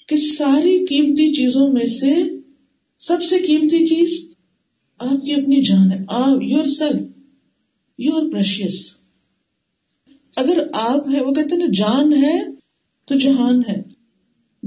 کہ 0.07 0.17
ساری 0.17 0.85
قیمتی 0.85 1.33
چیزوں 1.33 1.73
میں 1.73 1.85
سے 1.85 2.13
سب 2.99 3.23
سے 3.23 3.39
قیمتی 3.39 3.87
چیز 3.87 4.27
آپ 4.97 5.25
کی 5.25 5.33
اپنی 5.33 5.61
جان 5.61 5.91
ہے۔ 5.91 6.05
آپ 6.07 6.41
یور 6.41 6.63
سیلف 6.63 7.01
یور 7.97 8.31
پریشیس 8.31 8.95
اگر 10.35 10.67
آپ 10.73 11.09
ہے 11.09 11.21
وہ 11.21 11.33
کہتے 11.33 11.55
ہیں 11.55 11.61
نا، 11.61 11.67
جان 11.73 12.13
ہے 12.13 12.39
تو 13.05 13.15
جہان 13.15 13.61
ہے۔ 13.69 13.81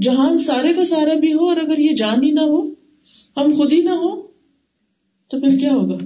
جہان 0.01 0.37
سارے 0.37 0.73
کا 0.73 0.85
سارا 0.85 1.13
بھی 1.13 1.33
ہو 1.33 1.49
اور 1.49 1.57
اگر 1.57 1.77
یہ 1.77 1.95
جان 1.95 2.23
ہی 2.23 2.31
نہ 2.31 2.39
ہو، 2.39 2.69
ہم 3.37 3.53
خود 3.57 3.71
ہی 3.71 3.81
نہ 3.81 3.89
ہو، 3.89 4.21
تو 5.27 5.41
پھر 5.41 5.57
کیا 5.57 5.73
ہوگا؟ 5.73 5.97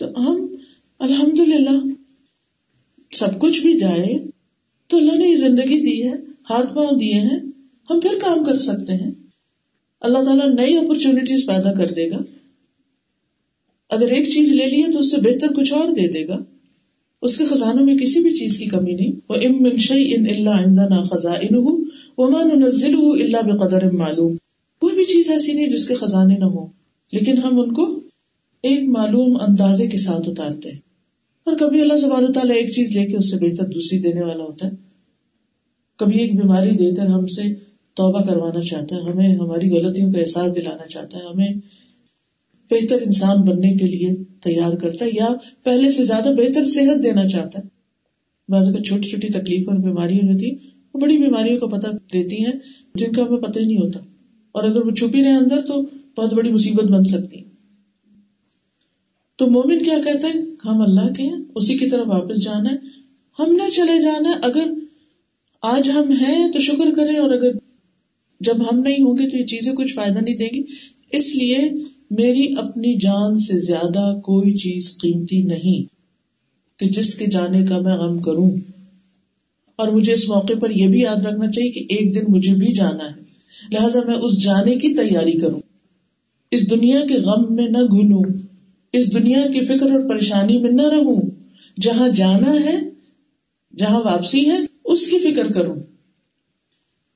تو 0.00 0.20
ہم 0.20 0.56
الحمد 0.98 1.40
للہ 1.40 1.84
سب 3.12 3.40
کچھ 3.40 3.62
بھی 3.62 3.78
جائے 3.78 4.18
تو 4.86 4.96
اللہ 4.96 5.12
نے 5.12 5.26
یہ 5.26 5.34
زندگی 5.34 5.80
دی 5.80 6.08
ہے، 6.08 6.14
ہاتھ 6.50 6.74
پاؤں 6.74 6.98
دیے 6.98 7.14
ہیں، 7.14 7.38
ہم 7.90 8.00
پھر 8.00 8.18
کام 8.22 8.44
کر 8.44 8.58
سکتے 8.58 8.92
ہیں۔ 8.92 9.10
اللہ 10.00 10.18
تعالیٰ 10.18 10.54
نئی 10.54 10.76
اپرچونٹیز 10.76 11.46
پیدا 11.46 11.72
کر 11.72 11.86
دے 11.86 12.10
گا۔ 12.10 12.18
اگر 13.90 14.08
ایک 14.08 14.28
چیز 14.28 14.52
لے 14.52 14.66
لی 14.66 14.82
ہے 14.82 14.92
تو 14.92 14.98
اس 14.98 15.10
سے 15.10 15.16
بہتر 15.16 15.48
کچھ 15.48 15.72
اور 15.72 15.88
دے 15.88 16.08
دے 16.08 16.28
گا۔ 16.28 16.38
اس 17.22 17.38
کے 17.38 17.44
خزانوں 17.44 17.86
میں 17.86 17.96
کسی 17.96 18.20
بھی 18.20 18.32
چیز 18.34 18.58
کی 18.58 18.64
کمی 18.64 18.94
نہیں۔ 18.94 19.12
وہ 19.28 19.34
ام 19.34 19.62
منشی 19.62 20.14
ان 20.14 20.26
اللہ 20.28 20.90
نہ 20.90 21.02
خزاں 21.02 21.36
وہ 22.16 22.40
نزل 22.54 22.94
اللہ 22.94 23.52
بقدر 23.52 23.90
معلوم۔ 23.90 24.36
کوئی 24.80 24.94
بھی 24.94 25.04
چیز 25.04 25.30
ایسی 25.30 25.52
نہیں 25.52 25.68
جس 25.68 25.88
کے 25.88 25.94
خزانے 25.94 26.34
نہ 26.38 26.44
ہو 26.44 26.66
لیکن 27.12 27.38
ہم 27.38 27.60
ان 27.60 27.72
کو 27.72 28.00
ایک 28.62 28.88
معلوم 28.88 29.36
اندازے 29.48 29.86
کے 29.86 29.98
ساتھ 29.98 30.28
اتارتے 30.28 30.70
ہیں۔ 30.70 30.78
اور 31.44 31.56
کبھی 31.56 31.80
اللہ 31.80 31.98
سبحانہ 31.98 32.26
تعالیٰ 32.26 32.56
ایک 32.56 32.70
چیز 32.70 32.90
لے 32.90 33.06
کے 33.06 33.16
اس 33.16 33.30
سے 33.30 33.36
بہتر 33.36 33.66
دوسری 33.66 33.98
دینے 33.98 34.22
والا 34.22 34.44
ہوتا 34.44 34.66
ہے۔ 34.66 34.72
کبھی 35.98 36.20
ایک 36.20 36.36
بیماری 36.36 36.70
دے 36.70 36.94
کر 36.94 37.06
ہم 37.06 37.26
سے 37.26 37.42
توبہ 37.94 38.22
کروانا 38.22 38.60
چاہتا 38.60 38.96
ہے، 38.96 39.00
ہمیں 39.00 39.34
ہماری 39.34 39.70
غلطیوں 39.70 40.12
کا 40.12 40.20
احساس 40.20 40.56
دلانا 40.56 40.86
چاہتا 40.86 41.18
ہے، 41.18 41.22
ہمیں 41.22 41.48
بہتر 42.70 42.96
انسان 43.06 43.42
بننے 43.42 43.74
کے 43.74 43.84
لیے 43.84 44.08
تیار 44.40 44.72
کرتا 44.72 45.04
ہے 45.04 45.10
یا 45.12 45.28
پہلے 45.64 45.90
سے 45.90 46.04
زیادہ 46.04 46.28
بہتر 46.36 46.64
صحت 46.64 47.02
دینا 47.02 47.28
چاہتا 47.28 47.58
ہے۔ 47.58 47.68
بعض 48.48 48.68
اگر 48.68 48.82
چھوٹی 48.82 49.08
چھوٹی 49.08 49.28
تکلیف 49.28 49.68
اور 49.68 49.76
بیماریاں 49.76 50.32
جو 50.32 50.38
تھی، 50.38 50.56
وہ 50.94 51.00
بڑی 51.00 51.18
بیماریوں 51.18 51.60
کا 51.60 51.66
پتہ 51.66 51.86
دیتی 51.86 52.44
ہیں 52.44 52.52
جن 52.94 53.12
کا 53.12 53.22
ہمیں 53.22 53.40
پتہ 53.40 53.58
ہی 53.58 53.64
نہیں 53.64 53.78
ہوتا۔ 53.78 54.00
اور 54.52 54.64
اگر 54.64 54.86
وہ 54.86 54.90
چھپی 54.90 55.22
رہے 55.22 55.34
اندر 55.34 55.62
تو 55.62 55.82
بہت 56.16 56.34
بڑی 56.34 56.52
مصیبت 56.52 56.84
بن 56.84 57.04
سکتی 57.04 57.49
تو 59.40 59.46
مومن 59.46 59.78
کیا 59.78 59.98
کہتے 59.98 60.26
ہیں 60.26 60.44
ہم 60.64 60.82
اللہ 60.82 61.12
کے 61.12 61.22
ہیں، 61.22 61.36
اسی 61.54 61.78
کی 61.78 61.90
طرف 61.90 62.08
واپس 62.08 62.44
جانا 62.44 62.70
ہے۔ 62.70 62.76
ہم 63.38 63.52
نے 63.52 63.70
چلے 63.70 64.02
جانا 64.02 64.28
ہے۔ 64.28 64.34
اگر 64.42 64.72
آج 65.62 65.90
ہم 65.90 66.12
ہیں 66.12 66.52
تو 66.52 66.60
شکر 66.60 66.94
کریں، 66.94 67.18
اور 67.18 67.30
اگر 67.30 67.50
جب 68.40 68.72
ہم 68.72 68.78
نہیں 68.78 69.04
ہوں 69.04 69.18
گے 69.18 69.30
تو 69.30 69.36
یہ 69.36 69.44
چیزیں 69.44 69.72
کچھ 69.72 69.94
فائدہ 69.94 70.18
نہیں 70.18 70.36
دیں 70.36 70.48
گی۔ 70.52 70.62
اس 71.12 71.36
لیے 71.36 71.58
میری 72.10 72.54
اپنی 72.58 72.98
جان 72.98 73.34
سے 73.34 73.58
زیادہ 73.58 74.20
کوئی 74.20 74.54
چیز 74.54 74.96
قیمتی 74.98 75.42
نہیں 75.42 75.82
کہ 76.78 76.86
جس 76.86 77.14
کے 77.14 77.26
جانے 77.26 77.66
کا 77.66 77.78
میں 77.78 77.96
غم 77.96 78.18
کروں۔ 78.18 78.50
اور 79.76 79.88
مجھے 79.88 80.12
اس 80.12 80.28
موقع 80.28 80.52
پر 80.60 80.70
یہ 80.70 80.88
بھی 80.88 81.00
یاد 81.00 81.26
رکھنا 81.26 81.50
چاہیے 81.50 81.70
کہ 81.70 81.80
ایک 81.80 82.14
دن 82.14 82.24
مجھے 82.28 82.54
بھی 82.54 82.72
جانا 82.72 83.04
ہے۔ 83.04 83.20
لہذا 83.72 84.00
میں 84.06 84.14
اس 84.14 84.42
جانے 84.42 84.74
کی 84.74 84.94
تیاری 84.94 85.32
کروں۔ 85.32 85.60
اس 86.50 86.70
دنیا 86.70 87.00
کے 87.00 87.14
غم 87.14 87.54
میں 87.54 87.68
نہ 87.68 87.78
گھلوں 87.78 88.22
اس 88.92 89.14
دنیا 89.14 89.40
کی 89.40 89.64
فکر 89.64 89.90
اور 89.90 90.08
پریشانی 90.08 90.58
میں 90.58 90.70
نہ 90.70 90.82
رہوں۔ 90.82 91.30
جہاں 91.80 92.08
جانا 92.08 92.54
ہے، 92.54 92.80
جہاں 93.78 94.00
واپسی 94.00 94.50
ہے، 94.50 94.56
اس 94.84 95.10
کی 95.10 95.18
فکر 95.18 95.52
کروں۔ 95.52 95.76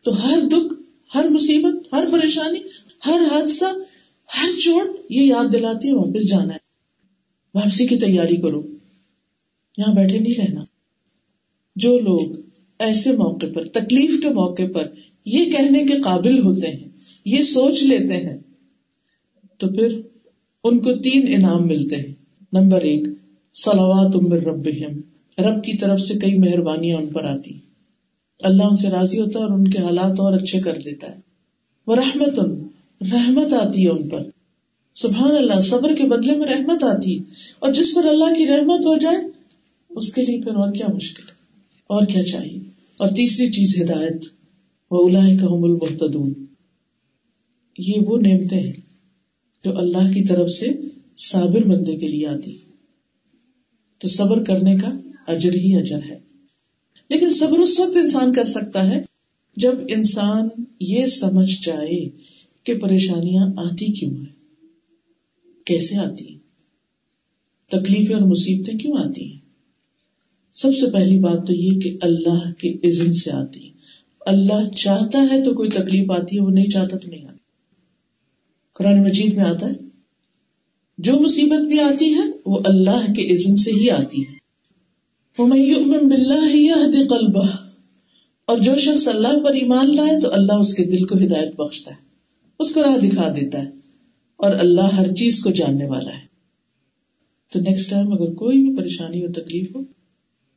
تو 0.02 0.26
ہر 0.26 0.38
دکھ، 0.48 0.74
ہر 1.14 1.28
مصیبت، 1.28 1.94
ہر 1.94 2.08
پریشانی، 2.12 2.58
ہر 3.06 3.20
حادثہ، 3.30 3.64
ہر 4.38 4.60
چوٹ 4.60 5.06
یہ 5.10 5.22
یاد 5.22 5.52
دلاتی 5.52 5.88
ہے، 5.88 5.94
واپس 5.94 6.28
جانا 6.30 6.52
ہے۔ 6.52 6.58
واپسی 7.54 7.86
کی 7.86 7.96
تیاری 7.96 8.36
کرو۔ 8.36 8.62
یہاں 9.78 9.94
بیٹھے 9.94 10.18
نہیں 10.18 10.40
رہنا۔ 10.40 10.64
جو 11.76 11.98
لوگ 11.98 12.36
ایسے 12.78 13.12
موقع 13.12 13.46
پر، 13.54 13.64
تکلیف 13.64 14.22
کے 14.22 14.28
موقع 14.28 14.62
پر 14.74 14.88
یہ 15.24 15.52
کہنے 15.52 15.84
کے 15.84 16.02
قابل 16.02 16.38
ہوتے 16.38 16.66
ہیں، 16.66 16.88
یہ 17.24 17.42
سوچ 17.42 17.82
لیتے 17.82 18.14
ہیں، 18.14 18.38
تو 19.58 19.68
پھر 19.68 20.00
ان 20.64 20.78
کو 20.78 20.94
تین 20.94 21.24
انعام 21.28 21.66
ملتے 21.66 21.96
ہیں۔ 21.96 22.14
نمبر 22.52 22.80
ایک 22.80 23.04
سلوات 23.54 24.16
رب 24.16 24.34
رب 25.38 25.64
کی 25.64 25.76
طرف 25.76 26.00
سے 26.00 26.14
کئی 26.14 26.38
مہربانیاں 26.38 26.96
ان 26.96 27.06
پر 27.06 27.24
آتی۔ 27.24 27.58
اللہ 28.40 28.62
ان 28.62 28.76
سے 28.76 28.88
راضی 28.88 29.20
ہوتا 29.20 29.38
ہے 29.38 29.44
اور 29.44 29.52
ان 29.52 29.68
کے 29.68 29.78
حالات 29.78 30.20
اور 30.20 30.32
اچھے 30.32 30.60
کر 30.60 30.74
دیتا 30.84 31.06
ہے۔ 31.06 31.20
وہ 31.86 31.96
رحمت 31.96 32.38
ان 32.38 32.68
رحمت 33.12 33.52
آتی 33.52 33.84
ہے 33.84 33.90
ان 33.90 34.08
پر۔ 34.08 34.22
سبحان 34.94 35.30
اللہ، 35.30 35.60
صبر 35.60 35.94
کے 35.94 36.08
بدلے 36.08 36.36
میں 36.36 36.46
رحمت 36.46 36.84
آتی 36.84 37.18
ہے۔ 37.18 37.24
اور 37.58 37.72
جس 37.72 37.94
پر 37.94 38.04
اللہ 38.04 38.38
کی 38.38 38.46
رحمت 38.46 38.86
ہو 38.86 38.98
جائے، 38.98 39.16
اس 39.90 40.12
کے 40.12 40.22
لیے 40.22 40.40
پھر 40.40 40.54
اور 40.54 40.72
کیا 40.72 40.86
مشکل 40.94 41.22
ہے؟ 41.22 41.34
اور 41.86 42.06
کیا 42.06 42.24
چاہیے؟ 42.24 42.58
اور 42.96 43.08
تیسری 43.08 43.50
چیز، 43.50 43.82
ہدایت۔ 43.82 44.24
وہ 44.90 45.08
اللہ 45.08 45.40
کا 45.40 46.16
یہ 47.78 47.94
وہ 48.06 48.18
نعمتیں 48.18 48.60
ہیں 48.60 48.83
جو 49.64 49.78
اللہ 49.78 50.12
کی 50.14 50.24
طرف 50.24 50.50
سے 50.50 50.68
صابر 51.18 51.64
بندے 51.64 51.96
کے 51.96 52.08
لیے 52.08 52.26
آتی۔ 52.26 52.58
تو 53.98 54.08
صبر 54.08 54.44
کرنے 54.44 54.76
کا 54.76 54.90
اجر 55.26 55.52
ہی 55.52 55.76
اجر 55.76 56.00
ہے۔ 56.10 56.18
لیکن 57.10 57.30
صبر 57.30 57.58
اس 57.58 57.80
وقت 57.80 57.96
انسان 57.96 58.32
کر 58.32 58.44
سکتا 58.44 58.88
ہے 58.88 59.02
جب 59.56 59.72
انسان 59.88 60.48
یہ 60.80 61.06
سمجھ 61.06 61.66
جائے 61.66 62.08
کہ 62.64 62.78
پریشانیاں 62.78 63.46
آتی 63.56 63.86
کیوں 63.86 64.10
ہیں۔ 64.10 64.34
کیسے 65.64 65.96
آتی 65.96 66.28
ہیں؟ 66.28 66.38
تکلیفیں 67.70 68.14
اور 68.14 68.22
مصیبتیں 68.22 68.78
کیوں 68.78 68.96
آتی 68.98 69.32
ہیں؟ 69.32 69.38
سب 70.52 70.76
سے 70.76 70.90
پہلی 70.90 71.18
بات 71.18 71.46
تو 71.46 71.54
یہ 71.54 71.80
کہ 71.80 71.98
اللہ 72.00 72.52
کے 72.52 72.88
عزم 72.88 73.12
سے 73.12 73.30
آتی۔ 73.30 73.66
ہے 73.66 73.70
اللہ 74.20 74.70
چاہتا 74.76 75.26
ہے 75.32 75.44
تو 75.44 75.54
کوئی 75.54 75.70
تکلیف 75.70 76.10
آتی 76.10 76.36
ہے، 76.36 76.42
وہ 76.42 76.50
نہیں 76.50 76.66
چاہتا 76.66 76.98
تو 76.98 77.10
نہیں 77.10 77.24
آتی 77.24 77.33
قرآن 78.76 79.02
مجید 79.04 79.34
میں 79.34 79.44
آتا 79.44 79.66
ہے، 79.66 79.72
جو 80.98 81.12
مصیبت 81.20 81.66
بھی 81.66 81.80
آتی 81.80 82.12
ہے، 82.14 82.24
وہ 82.46 82.58
اللہ 82.64 83.12
کے 83.12 83.22
عزم 83.32 83.54
سے 83.56 83.70
ہی 83.70 83.90
آتی 83.90 84.22
ہے۔ 84.22 84.32
قلبہ 87.08 87.46
اور 88.48 88.58
جو 88.58 88.76
شخص 88.76 89.06
اللہ 89.08 89.38
پر 89.44 89.54
ایمان 89.54 89.94
لائے، 89.96 90.20
تو 90.20 90.32
اللہ 90.32 90.52
اس 90.52 90.74
کے 90.74 90.84
دل 90.84 91.04
کو 91.04 91.18
ہدایت 91.18 91.54
بخشتا 91.56 91.90
ہے، 91.90 91.96
اس 92.60 92.72
کو 92.74 92.82
راہ 92.82 92.98
دکھا 92.98 93.28
دیتا 93.28 93.62
ہے، 93.62 93.68
اور 94.40 94.52
اللہ 94.52 94.94
ہر 94.94 95.12
چیز 95.14 95.42
کو 95.42 95.50
جاننے 95.50 95.88
والا 95.88 96.12
ہے۔ 96.12 96.26
تو 97.52 97.60
نیکسٹ 97.60 97.90
ٹائم 97.90 98.12
اگر 98.12 98.32
کوئی 98.34 98.62
بھی 98.62 98.76
پریشانی 98.76 99.20
اور 99.20 99.32
تکلیف 99.32 99.74
ہو، 99.74 99.82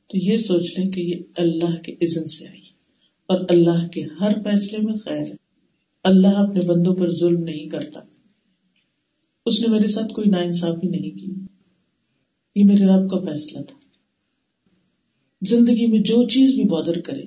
تو 0.10 0.18
یہ 0.18 0.38
سوچ 0.38 0.78
لیں 0.78 0.90
کہ 0.92 1.00
یہ 1.00 1.16
اللہ 1.38 1.76
کے 1.82 1.92
عزن 2.02 2.28
سے 2.28 2.48
آئی 2.48 2.62
اور 3.30 3.40
اللہ 3.50 3.88
کے 3.88 4.04
ہر 4.22 4.34
فیصلے 4.44 4.80
میں 4.82 4.94
خیر 5.06 5.28
ہے۔ 5.28 5.47
اللہ 6.08 6.28
اپنے 6.28 6.66
بندوں 6.66 6.96
پر 6.96 7.12
ظلم 7.12 7.44
نہیں 7.44 7.68
کرتا۔ 7.68 8.00
اس 9.46 9.62
نے 9.62 9.68
میرے 9.68 9.88
ساتھ 9.88 10.14
کوئی 10.14 10.30
نا 10.30 10.38
انصافی 10.38 10.88
نہیں 10.88 11.20
کی۔ 11.20 11.34
یہ 12.56 12.64
میرے 12.64 12.86
رب 12.86 13.10
کا 13.10 13.20
فیصلہ 13.20 13.62
تھا۔ 13.62 13.76
زندگی 15.48 15.88
میں 15.88 16.00
جو 16.00 16.28
چیز 16.28 16.54
بھی 16.54 16.64
بادر 16.64 17.02
کرے، 17.02 17.22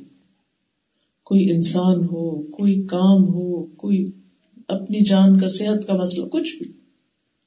کوئی 1.25 1.51
انسان 1.51 2.05
ہو، 2.05 2.43
کوئی 2.43 2.83
کام 2.83 3.29
ہو، 3.29 3.65
کوئی 3.65 4.11
اپنی 4.69 5.05
جان 5.05 5.39
کا 5.39 5.49
صحت 5.49 5.87
کا 5.87 5.97
مسئلہ، 5.97 6.27
کچھ 6.27 6.57
بھی۔ 6.57 6.73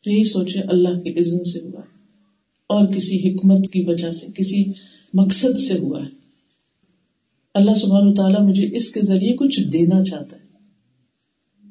یہی 0.06 0.24
سوچے 0.24 0.60
اللہ 0.60 1.00
کے 1.00 1.20
عزن 1.20 1.44
سے 1.44 1.60
ہوا 1.62 1.82
ہے۔ 1.82 1.98
اور 2.68 2.88
کسی 2.88 3.30
حکمت 3.30 3.72
کی 3.72 3.84
وجہ 3.84 4.12
سے، 4.12 4.28
کسی 4.36 4.66
مقصد 5.14 5.60
سے 5.60 5.80
ہوا 5.80 6.02
ہے۔ 6.02 6.10
اللہ 7.54 7.76
سبحانہ 7.76 8.14
تعالیٰ 8.14 8.50
مجھے 8.50 8.78
اس 8.78 8.92
کے 8.92 9.02
ذریعے 9.02 9.34
کچھ 9.34 9.62
دینا 9.62 10.04
چاہتا 10.04 10.38
ہے۔ 10.38 10.43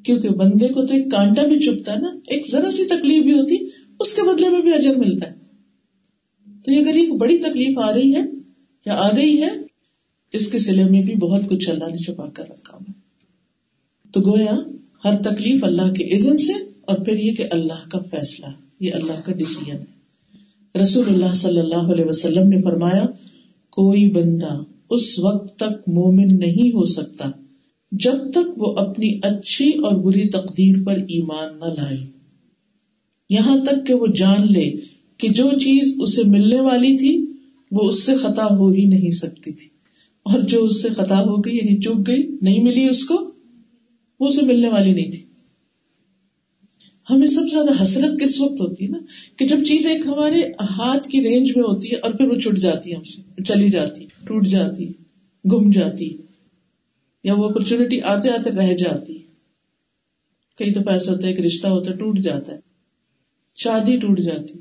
کیونکہ 0.03 0.29
بندے 0.29 0.67
کو 0.67 0.85
تو 0.85 0.93
ایک 0.93 1.11
کانٹا 1.11 1.45
بھی 1.45 1.59
چپتا 1.59 1.93
ہے 1.93 1.99
نا، 1.99 2.07
ایک 2.27 2.47
ذرا 2.51 2.71
سی 2.71 2.85
تکلیف 2.85 3.23
بھی 3.23 3.33
ہوتی، 3.33 3.55
اس 3.99 4.13
کے 4.13 4.21
بدلے 4.21 4.49
میں 4.49 4.61
بھی 4.61 4.73
اجر 4.73 4.95
ملتا 4.95 5.31
ہے۔ 5.31 5.35
تو 6.65 6.71
یہ 6.71 6.79
اگر 6.79 6.93
ایک 6.93 7.13
بڑی 7.13 7.37
تکلیف 7.37 7.77
آ 7.77 7.93
رہی 7.93 8.15
ہے 8.15 8.21
یا 8.85 8.95
آ 8.95 9.09
گئی 9.15 9.41
ہے، 9.41 9.49
اس 10.33 10.51
کے 10.51 10.59
سلے 10.59 10.85
میں 10.85 11.01
بھی 11.01 11.15
بہت 11.15 11.41
کچھ 11.49 11.69
اللہ 11.69 11.85
نے 11.85 11.97
چھپا 11.97 12.29
کر 12.29 12.43
رکھا 12.49 12.77
ہوا 12.77 12.91
تو 14.11 14.21
گویا، 14.21 14.57
ہر 15.05 15.15
تکلیف 15.21 15.63
اللہ 15.63 15.93
کے 15.93 16.15
عزن 16.15 16.37
سے 16.37 16.53
اور 16.81 16.97
پھر 16.97 17.13
یہ 17.13 17.33
کہ 17.33 17.45
اللہ 17.51 17.89
کا 17.89 17.99
فیصلہ، 17.99 18.45
یہ 18.79 18.91
اللہ 18.93 19.21
کا 19.25 19.31
ڈسیزن 19.31 19.71
ہے۔ 19.71 20.81
رسول 20.81 21.07
اللہ 21.07 21.33
صلی 21.33 21.59
اللہ 21.59 21.91
علیہ 21.93 22.05
وسلم 22.05 22.47
نے 22.47 22.61
فرمایا، 22.61 23.05
کوئی 23.69 24.11
بندہ 24.11 24.59
اس 24.89 25.19
وقت 25.19 25.59
تک 25.59 25.89
مومن 25.89 26.27
نہیں 26.39 26.69
ہو 26.69 26.85
سکتا 26.85 27.29
جب 27.99 28.31
تک 28.31 28.61
وہ 28.61 28.75
اپنی 28.77 29.19
اچھی 29.23 29.69
اور 29.69 30.03
بری 30.03 30.29
تقدیر 30.29 30.75
پر 30.85 30.93
ایمان 30.93 31.59
نہ 31.59 31.81
لائے۔ 31.81 31.97
یہاں 33.29 33.65
تک 33.65 33.87
کہ 33.87 33.93
وہ 33.93 34.07
جان 34.07 34.53
لے 34.53 34.73
کہ 35.17 35.29
جو 35.29 35.51
چیز 35.59 35.95
اسے 35.99 36.23
ملنے 36.25 36.59
والی 36.61 36.97
تھی، 36.97 37.25
وہ 37.71 37.89
اس 37.89 38.03
سے 38.03 38.15
خطا 38.15 38.45
ہو 38.45 38.71
ہی 38.71 38.85
نہیں 38.85 39.09
سکتی 39.09 39.51
تھی۔ 39.51 39.67
اور 40.23 40.39
جو 40.39 40.63
اس 40.63 40.81
سے 40.81 40.89
خطا 40.89 41.21
ہو 41.21 41.37
گئی 41.37 41.57
یعنی 41.57 41.81
چوک 41.81 42.07
گئی، 42.07 42.37
نہیں 42.41 42.63
ملی 42.63 42.89
اس 42.89 43.05
کو، 43.05 43.31
وہ 44.19 44.27
اسے 44.27 44.45
ملنے 44.45 44.69
والی 44.69 44.93
نہیں 44.93 45.11
تھی۔ 45.11 45.23
ہمیں 47.09 47.27
سب 47.27 47.41
سے 47.41 47.49
زیادہ 47.49 47.83
حسرت 47.83 48.21
کس 48.21 48.41
وقت 48.41 48.61
ہوتی 48.61 48.85
ہے 48.85 48.89
نا؟ 48.89 48.97
کہ 49.37 49.47
جب 49.47 49.63
چیز 49.63 49.85
ایک 49.85 50.07
ہمارے 50.07 50.41
ہاتھ 50.61 51.09
کی 51.09 51.21
رینج 51.21 51.51
میں 51.55 51.63
ہوتی 51.63 51.91
ہے 51.91 51.95
اور 51.95 52.11
پھر 52.11 52.27
وہ 52.27 52.35
چھٹ 52.35 52.57
جاتی 52.57 52.91
ہے 52.91 52.95
ہم 52.95 53.03
سے، 53.03 53.43
چلی 53.43 53.69
جاتی، 53.69 54.05
ٹوٹ 54.05 54.45
جاتی، 54.45 54.87
گم 55.51 55.71
جاتی۔ 55.71 56.17
یا 57.23 57.33
وہ 57.33 57.49
اپرچونٹی 57.49 58.01
آتے 58.01 58.29
آتے 58.29 58.51
رہ 58.51 58.73
جاتی 58.73 59.19
کئی 60.57 60.73
تو 60.73 60.81
پیسے 60.81 61.11
ہوتا 61.11 61.27
ہے 61.27 61.31
ایک 61.31 61.45
رشتہ 61.45 61.67
ہوتا 61.67 61.91
ہے، 61.91 61.97
ٹوٹ 61.97 62.19
جاتا 62.19 62.51
ہے۔ 62.51 62.59
شادی 63.57 63.99
ٹوٹ 63.99 64.19
جاتی۔ 64.19 64.59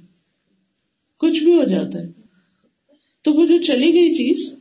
کچھ 1.17 1.45
بھی 1.45 1.55
ہو 1.55 1.65
جاتا 1.65 1.99
ہے۔ 1.99 2.07
تو 3.23 3.33
وہ 3.33 3.47
جو 3.47 3.63
چلی 3.63 3.93
گئی 3.93 4.15
چیز، 4.15 4.55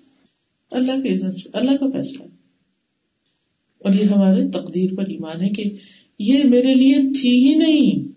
اللہ 0.71 1.03
کے 1.03 1.13
عزت 1.13 1.39
سے، 1.39 1.49
اللہ 1.53 1.71
کا 1.71 1.85
فیصلہ۔ 1.85 2.23
اور 3.77 3.93
یہ 3.93 4.03
ہمارے 4.03 4.47
تقدیر 4.47 4.95
پر 4.95 5.05
ایمان 5.05 5.41
ہے 5.41 5.49
کہ 5.49 5.63
یہ 6.19 6.43
میرے 6.43 6.73
لیے 6.73 6.93
تھی 6.93 7.47
ہی 7.47 7.55
نہیں۔ 7.55 8.11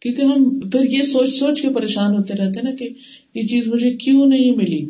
کیونکہ 0.00 0.22
ہم 0.22 0.60
پھر 0.60 0.92
یہ 0.92 1.02
سوچ 1.02 1.34
سوچ 1.34 1.62
کے 1.62 1.70
پریشان 1.70 2.16
ہوتے 2.16 2.34
رہتے 2.34 2.60
نا 2.62 2.74
کہ 2.74 2.88
یہ 3.34 3.42
چیز 3.42 3.68
مجھے 3.68 3.96
کیوں 3.96 4.26
نہیں 4.26 4.50
ملی؟ 4.50 4.86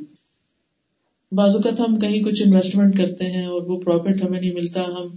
بعض 1.33 1.55
اوقات 1.55 1.81
ہم 1.81 1.99
کہیں 1.99 2.23
کچھ 2.23 2.43
انویسٹمنٹ 2.47 2.97
کرتے 2.97 3.25
ہیں 3.25 3.47
اور 3.47 3.63
وہ 3.63 3.81
پروفٹ 3.81 4.23
ہمیں 4.23 4.41
نہیں 4.41 4.55
ملتا، 4.55 4.83
ہم 4.83 5.17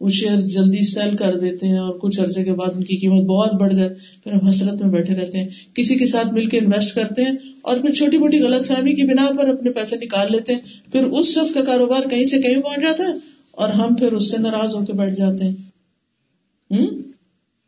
وہ 0.00 0.10
شیئر 0.10 0.40
جلدی 0.40 0.84
سیل 0.84 1.16
کر 1.16 1.38
دیتے 1.38 1.68
ہیں 1.68 1.78
اور 1.78 1.98
کچھ 1.98 2.20
عرصے 2.20 2.44
کے 2.44 2.52
بعد 2.52 2.68
ان 2.76 2.84
کی 2.84 2.96
قیمت 2.96 3.24
بہت 3.24 3.54
بڑھ 3.54 3.74
جائے، 3.74 3.88
پھر 4.24 4.32
ہم 4.32 4.48
حسرت 4.48 4.82
میں 4.82 4.90
بیٹھے 4.90 5.14
رہتے 5.14 5.38
ہیں۔ 5.38 5.48
کسی 5.74 5.94
کے 5.94 6.06
ساتھ 6.06 6.26
مل 6.26 6.44
کے 6.44 6.58
انویسٹ 6.58 6.94
کرتے 6.94 7.22
ہیں 7.22 7.32
اور 7.62 7.76
پھر 7.76 7.92
چھوٹی 7.92 8.18
موٹی 8.18 8.38
غلط 8.40 8.66
فہمی 8.66 8.94
کی 8.94 9.02
بنا 9.02 9.30
پر 9.38 9.48
اپنے 9.48 9.70
پیسے 9.70 9.96
نکال 9.96 10.26
لیتے 10.30 10.52
ہیں۔ 10.52 10.60
پھر 10.92 11.04
اس 11.04 11.26
شخص 11.26 11.54
کا 11.54 11.64
کاروبار 11.64 12.08
کہیں 12.08 12.24
سے 12.24 12.38
کہیں 12.38 12.62
پہنچ 12.62 12.80
جاتا 12.80 13.02
ہے 13.02 13.12
اور 13.52 13.68
ہم 13.68 13.94
پھر 13.94 14.12
اس 14.12 14.30
سے 14.30 14.36
ناراض 14.38 14.74
ہو 14.74 14.84
کے 14.84 14.92
بیٹھ 14.92 15.14
جاتے 15.14 15.44
ہیں۔ 15.44 15.54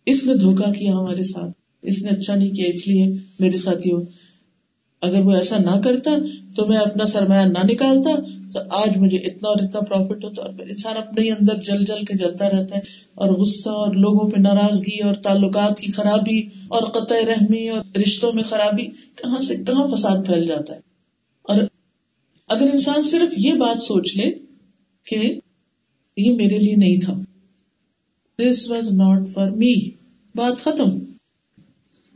اس 0.06 0.24
نے 0.24 0.34
دھوکا 0.34 0.72
کیا 0.72 0.92
ہمارے 0.92 1.24
ساتھ۔ 1.24 1.52
اس 1.82 2.02
نے 2.02 2.10
اچھا 2.10 2.34
نہیں 2.34 2.50
کیا، 2.50 2.66
اس 2.68 2.88
لیے 2.88 3.06
میرے 3.40 3.56
ساتھیوں۔ 3.56 4.02
اگر 5.02 5.20
وہ 5.20 5.32
ایسا 5.32 5.58
نہ 5.58 5.80
کرتا 5.84 6.10
تو 6.56 6.66
میں 6.66 6.78
اپنا 6.78 7.06
سرمایہ 7.06 7.44
نہ 7.46 7.58
نکالتا، 7.64 8.14
تو 8.52 8.60
آج 8.70 8.96
مجھے 8.96 9.18
اتنا 9.18 9.48
اور 9.48 9.62
اتنا 9.62 9.80
پروفٹ 9.80 10.24
ہوتا 10.24 10.42
اور 10.42 10.66
انسان 10.68 10.96
اپنے 10.96 11.24
ہی 11.24 11.30
اندر 11.30 11.60
جل 11.60 11.84
جل 11.84 12.04
کے 12.04 12.16
جلتا 12.18 12.48
رہتا 12.50 12.76
ہے 12.76 12.80
اور 13.14 13.34
غصہ 13.34 13.70
اور 13.70 13.94
لوگوں 13.94 14.28
پہ 14.30 14.40
ناراضگی 14.40 14.98
اور 15.02 15.14
تعلقات 15.14 15.80
کی 15.80 15.92
خرابی 15.92 16.38
اور 16.68 16.82
قطع 16.90 17.20
رحمی 17.28 17.68
اور 17.68 17.98
رشتوں 17.98 18.32
میں 18.34 18.42
خرابی 18.42 18.86
کہاں 19.16 19.40
سے 19.40 19.56
کہاں 19.56 19.86
فساد 19.88 20.26
پھیل 20.26 20.46
جاتا 20.46 20.74
ہے؟ 20.74 20.80
اور 21.42 21.62
اگر 22.50 22.70
انسان 22.72 23.02
صرف 23.02 23.34
یہ 23.36 23.52
بات 23.52 23.82
سوچ 23.82 24.16
لے 24.16 24.30
کہ 25.06 25.38
یہ 26.16 26.34
میرے 26.34 26.58
لیے 26.58 26.76
نہیں 26.76 27.00
تھا 27.00 27.14
this 28.38 28.70
was 28.70 28.92
not 28.92 29.28
for 29.30 29.50
me 29.50 29.74
بات 30.34 30.60
ختم، 30.60 30.98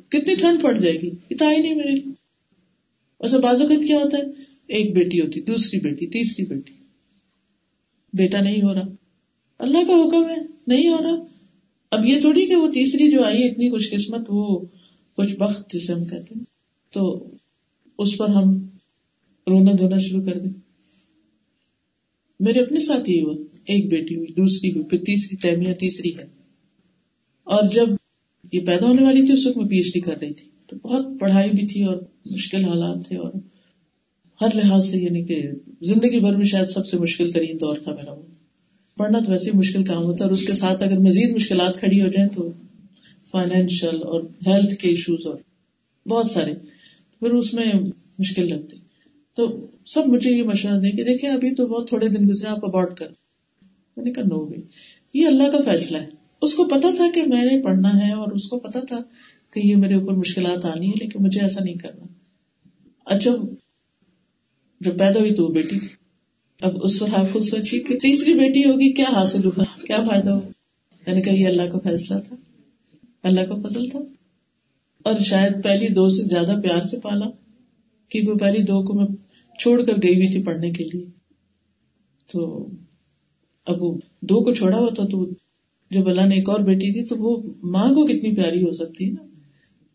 کتنی 0.09 0.35
ٹھنڈ 0.35 0.63
پڑ 0.63 0.73
جائے 0.73 0.95
گی 0.95 1.11
اتنا 1.31 1.51
ہی 1.51 1.59
نہیں 1.59 1.75
میرے 1.75 1.95
لیے 1.95 2.12
ویسے 3.23 3.39
بازو 3.39 3.69
کا 3.69 3.75
کیا 3.75 3.97
ہوتا 3.97 4.17
ہے؟ 4.17 4.23
ایک 4.67 4.95
بیٹی 4.95 5.21
ہوتی، 5.21 5.41
دوسری 5.41 5.81
بیٹی، 5.81 6.07
تیسری 6.07 6.45
بیٹی۔ 6.45 6.73
بیٹا 8.13 8.41
نہیں 8.41 8.63
ہو 8.63 8.75
رہا۔ 8.75 8.85
اللہ 9.59 9.79
کا 9.79 10.07
حکم 10.07 10.31
ہے، 10.31 10.37
نہیں 10.67 10.89
ہو 10.89 10.99
رہا۔ 11.03 11.27
اب 11.91 12.07
یہ 12.07 12.21
تھوڑی 12.21 12.47
کہ 12.47 12.57
وہ 12.57 12.69
تیسری 12.69 13.11
جو 13.11 13.23
آئی، 13.23 13.49
اتنی 13.49 13.71
خوش 13.71 13.91
قسمت 13.91 14.21
وہ 14.29 14.61
کچھ 15.17 15.37
بخت 15.37 15.73
جسے 15.73 15.93
ہم 15.93 16.05
کہتے 16.05 16.35
ہیں۔ 16.37 16.43
تو 16.93 17.31
اس 17.99 18.17
پر 18.19 18.29
ہم 18.29 18.69
رونا 19.49 19.73
دھونا 19.79 19.99
شروع 19.99 20.23
کر 20.25 20.39
دیں۔ 20.39 20.53
میرے 22.41 22.61
اپنے 22.61 22.79
ساتھ 22.79 23.11
ہی 23.11 23.23
ہوا، 23.23 23.35
ایک 23.55 23.91
بیٹی 23.91 24.17
ہوئی، 24.17 24.33
دوسری 24.33 24.73
ہوئی، 24.73 24.85
پھر 24.85 24.99
تیسری 24.99 25.37
تیمیاں 25.37 25.75
تیسری 25.75 26.19
ہے۔ 26.19 26.25
اور 27.45 27.63
جب 27.75 27.87
یہ 28.53 28.61
پیدا 28.61 28.87
ہونے 28.87 29.03
والی 29.03 29.23
تھی، 29.23 29.33
اس 29.33 29.47
وقت 29.47 29.57
میں 29.57 29.69
پی 29.69 29.77
ایچ 29.77 29.95
ڈی 29.95 30.01
کر 30.01 30.17
رہی 30.17 30.35
تھی۔ 30.35 30.52
تو 30.73 30.89
بہت 30.89 31.07
پڑھائی 31.21 31.51
بھی 31.51 31.67
تھی 31.67 31.85
اور 31.85 31.97
مشکل 32.31 32.65
حالات 32.65 33.09
تھے 33.09 33.17
اور 33.17 33.33
ہر 34.41 34.49
لحاظ 34.55 34.91
سے 34.91 34.99
یعنی 34.99 35.25
کہ 35.25 35.51
زندگی 35.81 36.21
بھر 36.21 36.37
میں 36.37 36.45
شاید 36.45 36.67
سب 36.67 36.87
سے 36.87 36.99
مشکل 36.99 37.33
ترین 37.33 37.61
دور 37.61 37.77
تھا 37.77 37.93
میرا 37.93 38.13
وہ۔ 38.13 38.23
پڑھنا 38.99 39.19
تو 39.19 39.33
ویسے 39.33 39.51
مشکل 39.55 39.85
کام 39.85 40.03
ہوتا 40.03 40.25
ہے 40.25 40.31
اور 40.31 40.33
اس 40.33 40.45
کے 40.45 40.55
ساتھ 40.55 40.83
اگر 40.83 40.99
مزید 40.99 41.35
مشکلات 41.35 41.77
کھڑی 41.77 42.03
ہو 42.03 42.09
جائیں 42.09 42.29
تو 42.29 42.53
فائنینشیل 43.31 44.03
اور 44.03 44.21
ہیلتھ 44.47 44.75
کے 44.75 44.89
ایشوز 44.89 45.27
اور 45.27 45.37
بہت 46.09 46.27
سارے۔ 46.27 46.55
پھر 47.21 47.31
اس 47.31 47.55
میں 47.55 47.65
مشکل 48.19 48.49
لگتی۔ 48.49 48.77
تو 49.37 49.67
سب 49.87 50.07
مجھے 50.07 50.31
یہ 50.31 50.43
مشورہ 50.43 50.81
دیں 50.81 50.91
کہ 50.91 51.05
دیکھیں 51.05 51.31
ابھی 51.31 51.55
تو 51.55 51.67
بہت 51.67 51.89
تھوڑے 51.89 52.09
دن 52.09 52.29
گزرے، 52.31 52.49
آپ 52.49 52.65
ابارٹ 52.65 52.97
کر۔ 52.97 53.07
میں 53.97 54.05
نے 54.05 54.13
کہا 54.13 54.23
نو 54.23 54.45
بھی 54.45 54.63
یہ 55.15 55.27
اللہ 55.27 55.51
کا 55.51 55.59
فیصلہ 55.71 55.99
ہے۔ 55.99 56.07
اس 56.43 56.55
کو 56.55 56.65
پتا 56.65 56.95
تھا 56.97 57.05
کہ 57.15 57.23
میں 57.23 57.45
نے 57.45 57.63
پڑھنا 57.63 58.07
ہے 58.07 58.13
اور 58.13 58.33
اس 58.33 58.49
کو 58.49 58.59
پتا 58.59 58.81
تھا 58.81 58.99
کہ 59.53 59.61
یہ 59.67 59.77
میرے 59.77 59.95
اوپر 59.95 60.15
مشکلات 60.15 60.65
آنی 60.65 60.89
ہے 60.89 60.93
لیکن 61.01 61.23
مجھے 61.23 61.41
ایسا 61.41 61.65
نہیں 61.65 61.75
کرنا۔ 61.75 62.05
اچھا 63.05 63.31
جب 64.81 64.99
پیدا 64.99 65.21
ہوئی 65.21 65.35
تو 65.35 65.45
وہ 65.45 65.53
بیٹی 65.53 65.81
تھی۔ 65.81 65.89
اب 66.61 66.73
اس 66.83 67.01
پر 67.01 67.07
آپ 67.15 67.33
خود 67.33 67.43
سوچیے 67.43 67.81
کہ 67.81 67.99
تیسری 67.99 68.35
بیٹی 68.35 68.61
ہوگی، 68.61 68.93
کیا 68.93 69.05
حاصل 69.13 69.45
ہوا؟ 69.45 69.65
کیا 69.87 69.97
فائدہ 70.11 70.31
ہوا؟ 70.31 70.41
یعنی 70.41 71.05
میں 71.07 71.15
نے 71.15 71.23
کہا 71.23 71.33
یہ 71.33 71.47
اللہ 71.47 71.63
کا 71.63 71.79
فیصلہ 71.79 72.17
تھا، 72.19 72.37
اللہ 73.23 73.41
کا 73.41 73.69
فضل 73.69 73.87
تھا۔ 73.87 73.99
اور 75.03 75.15
شاید 75.19 75.65
پہلی 75.65 75.89
دو 75.89 76.09
سے 76.09 76.25
زیادہ 76.25 76.61
پیار 76.61 76.83
سے 76.83 77.01
پالا 77.01 77.27
کیونکہ 78.09 78.35
پہلی 78.35 78.63
دو 78.63 78.83
کو 78.83 78.95
میں 78.95 79.07
چھوڑ 79.59 79.85
کر 79.85 79.93
گئی 80.03 80.15
ہوئی 80.15 80.33
تھی 80.33 80.43
پڑھنے 80.43 80.71
کے 80.71 80.85
لیے۔ 80.85 81.07
تو 82.33 82.69
اب 83.67 83.83
وہ 83.83 83.99
دو 84.21 84.45
کو 84.45 84.55
چھوڑا 84.55 84.79
ہوا 84.79 84.91
تھا 84.95 85.05
تو 85.07 85.31
جب 85.91 86.09
اللہ 86.09 86.27
نے 86.27 86.35
ایک 86.35 86.49
اور 86.49 86.61
بیٹی 86.61 86.93
تھی 86.93 87.05
تو 87.05 87.17
وہ 87.19 87.43
ماں 87.63 87.89
کو 87.89 88.07
کتنی 88.07 88.37
پیاری 88.37 88.63
ہو 88.63 88.73
سکتی 88.73 89.07
ہے 89.07 89.11
نا؟ 89.11 89.32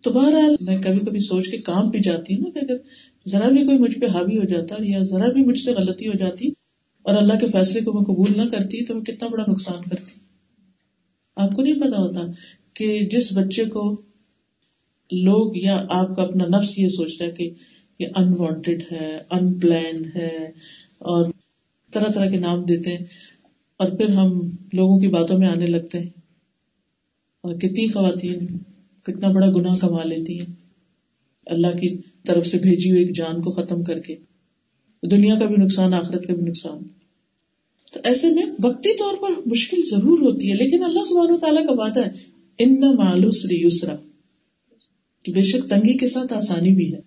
تو 0.01 0.11
بہرحال 0.11 0.55
میں 0.59 0.81
کبھی 0.81 0.99
کبھی 0.99 1.19
سوچ 1.19 1.47
کے 1.49 1.57
کام 1.57 1.89
بھی 1.89 1.99
جاتی 1.99 2.35
ہوں 2.35 2.41
نا 2.41 2.49
کہ 2.49 2.65
اگر 2.65 2.77
ذرا 3.25 3.49
بھی 3.49 3.65
کوئی 3.65 3.77
مجھ 3.77 3.99
پہ 3.99 4.05
حاوی 4.05 4.37
ہو 4.37 4.43
جاتا 4.43 4.75
یا 4.79 5.03
ذرا 5.03 5.31
بھی 5.31 5.45
مجھ 5.45 5.59
سے 5.59 5.71
غلطی 5.73 6.07
ہو 6.07 6.13
جاتی 6.17 6.49
اور 7.01 7.13
اللہ 7.13 7.33
کے 7.39 7.47
فیصلے 7.47 7.81
کو 7.81 7.93
میں 7.93 8.01
قبول 8.01 8.31
نہ 8.37 8.49
کرتی 8.49 8.85
تو 8.85 8.93
میں 8.95 9.03
کتنا 9.03 9.29
بڑا 9.31 9.43
نقصان 9.47 9.89
کرتی۔ 9.89 10.19
آپ 11.35 11.49
کو 11.55 11.61
نہیں 11.61 11.79
پتا 11.79 11.97
ہوتا 11.97 12.21
کہ 12.73 13.05
جس 13.11 13.37
بچے 13.37 13.65
کو 13.65 14.01
لوگ 15.11 15.57
یا 15.57 15.85
آپ 15.89 16.15
کا 16.15 16.23
اپنا 16.23 16.57
نفس 16.57 16.77
یہ 16.79 16.89
سوچتا 16.89 17.25
ہے 17.25 17.31
کہ 17.31 17.51
یہ 17.99 18.07
انوانٹیڈ 18.15 18.83
ہے 18.91 19.19
ان 19.31 19.53
پلانڈ 19.53 20.05
ہے 20.15 20.45
اور 20.99 21.31
طرح 21.91 22.11
طرح 22.11 22.29
کے 22.29 22.37
نام 22.37 22.63
دیتے 22.63 22.89
ہیں 22.89 23.05
اور 23.77 23.89
پھر 23.89 24.09
ہم 24.13 24.49
لوگوں 24.73 24.99
کی 24.99 25.07
باتوں 25.07 25.39
میں 25.39 25.47
آنے 25.47 25.65
لگتے 25.65 25.99
ہیں۔ 25.99 26.09
اور 27.41 27.55
کتنی 27.55 27.87
خواتین 27.87 28.57
کتنا 29.07 29.27
بڑا 29.27 29.51
گناہ 29.51 29.75
کما 29.75 30.03
لیتی 30.03 30.39
ہیں۔ 30.39 30.55
اللہ 31.45 31.67
کی 31.67 31.97
طرف 32.25 32.47
سے 32.47 32.57
بھیجی 32.57 32.91
ہوئی 32.91 33.01
ایک 33.01 33.15
جان 33.15 33.41
کو 33.41 33.51
ختم 33.51 33.83
کر 33.83 33.99
کے۔ 33.99 34.15
دنیا 35.11 35.39
کا 35.39 35.45
بھی 35.45 35.55
نقصان، 35.55 35.93
آخرت 35.93 36.27
کا 36.27 36.33
بھی 36.33 36.43
نقصان۔ 36.43 36.77
تو 37.93 37.99
ایسے 38.03 38.29
میں 38.29 38.45
وقتی 38.63 38.97
طور 38.97 39.17
پر 39.17 39.29
مشکل 39.45 39.81
ضرور 39.89 40.19
ہوتی 40.19 40.51
ہے، 40.51 40.55
لیکن 40.55 40.83
اللہ 40.83 41.03
سبحانہ 41.09 41.31
و 41.31 41.37
تعالیٰ 41.37 41.67
کا 41.67 41.73
وعدہ 41.73 42.05
ہے 42.05 42.11
ان 42.59 42.81
مالوسری 42.81 43.61
یسرا۔ 43.61 43.95
کہ 45.23 45.33
بے 45.33 45.41
شک 45.41 45.69
تنگی 45.69 45.97
کے 45.97 46.07
ساتھ 46.07 46.33
آسانی 46.33 46.71
بھی 46.71 46.93
ہے، 46.93 46.99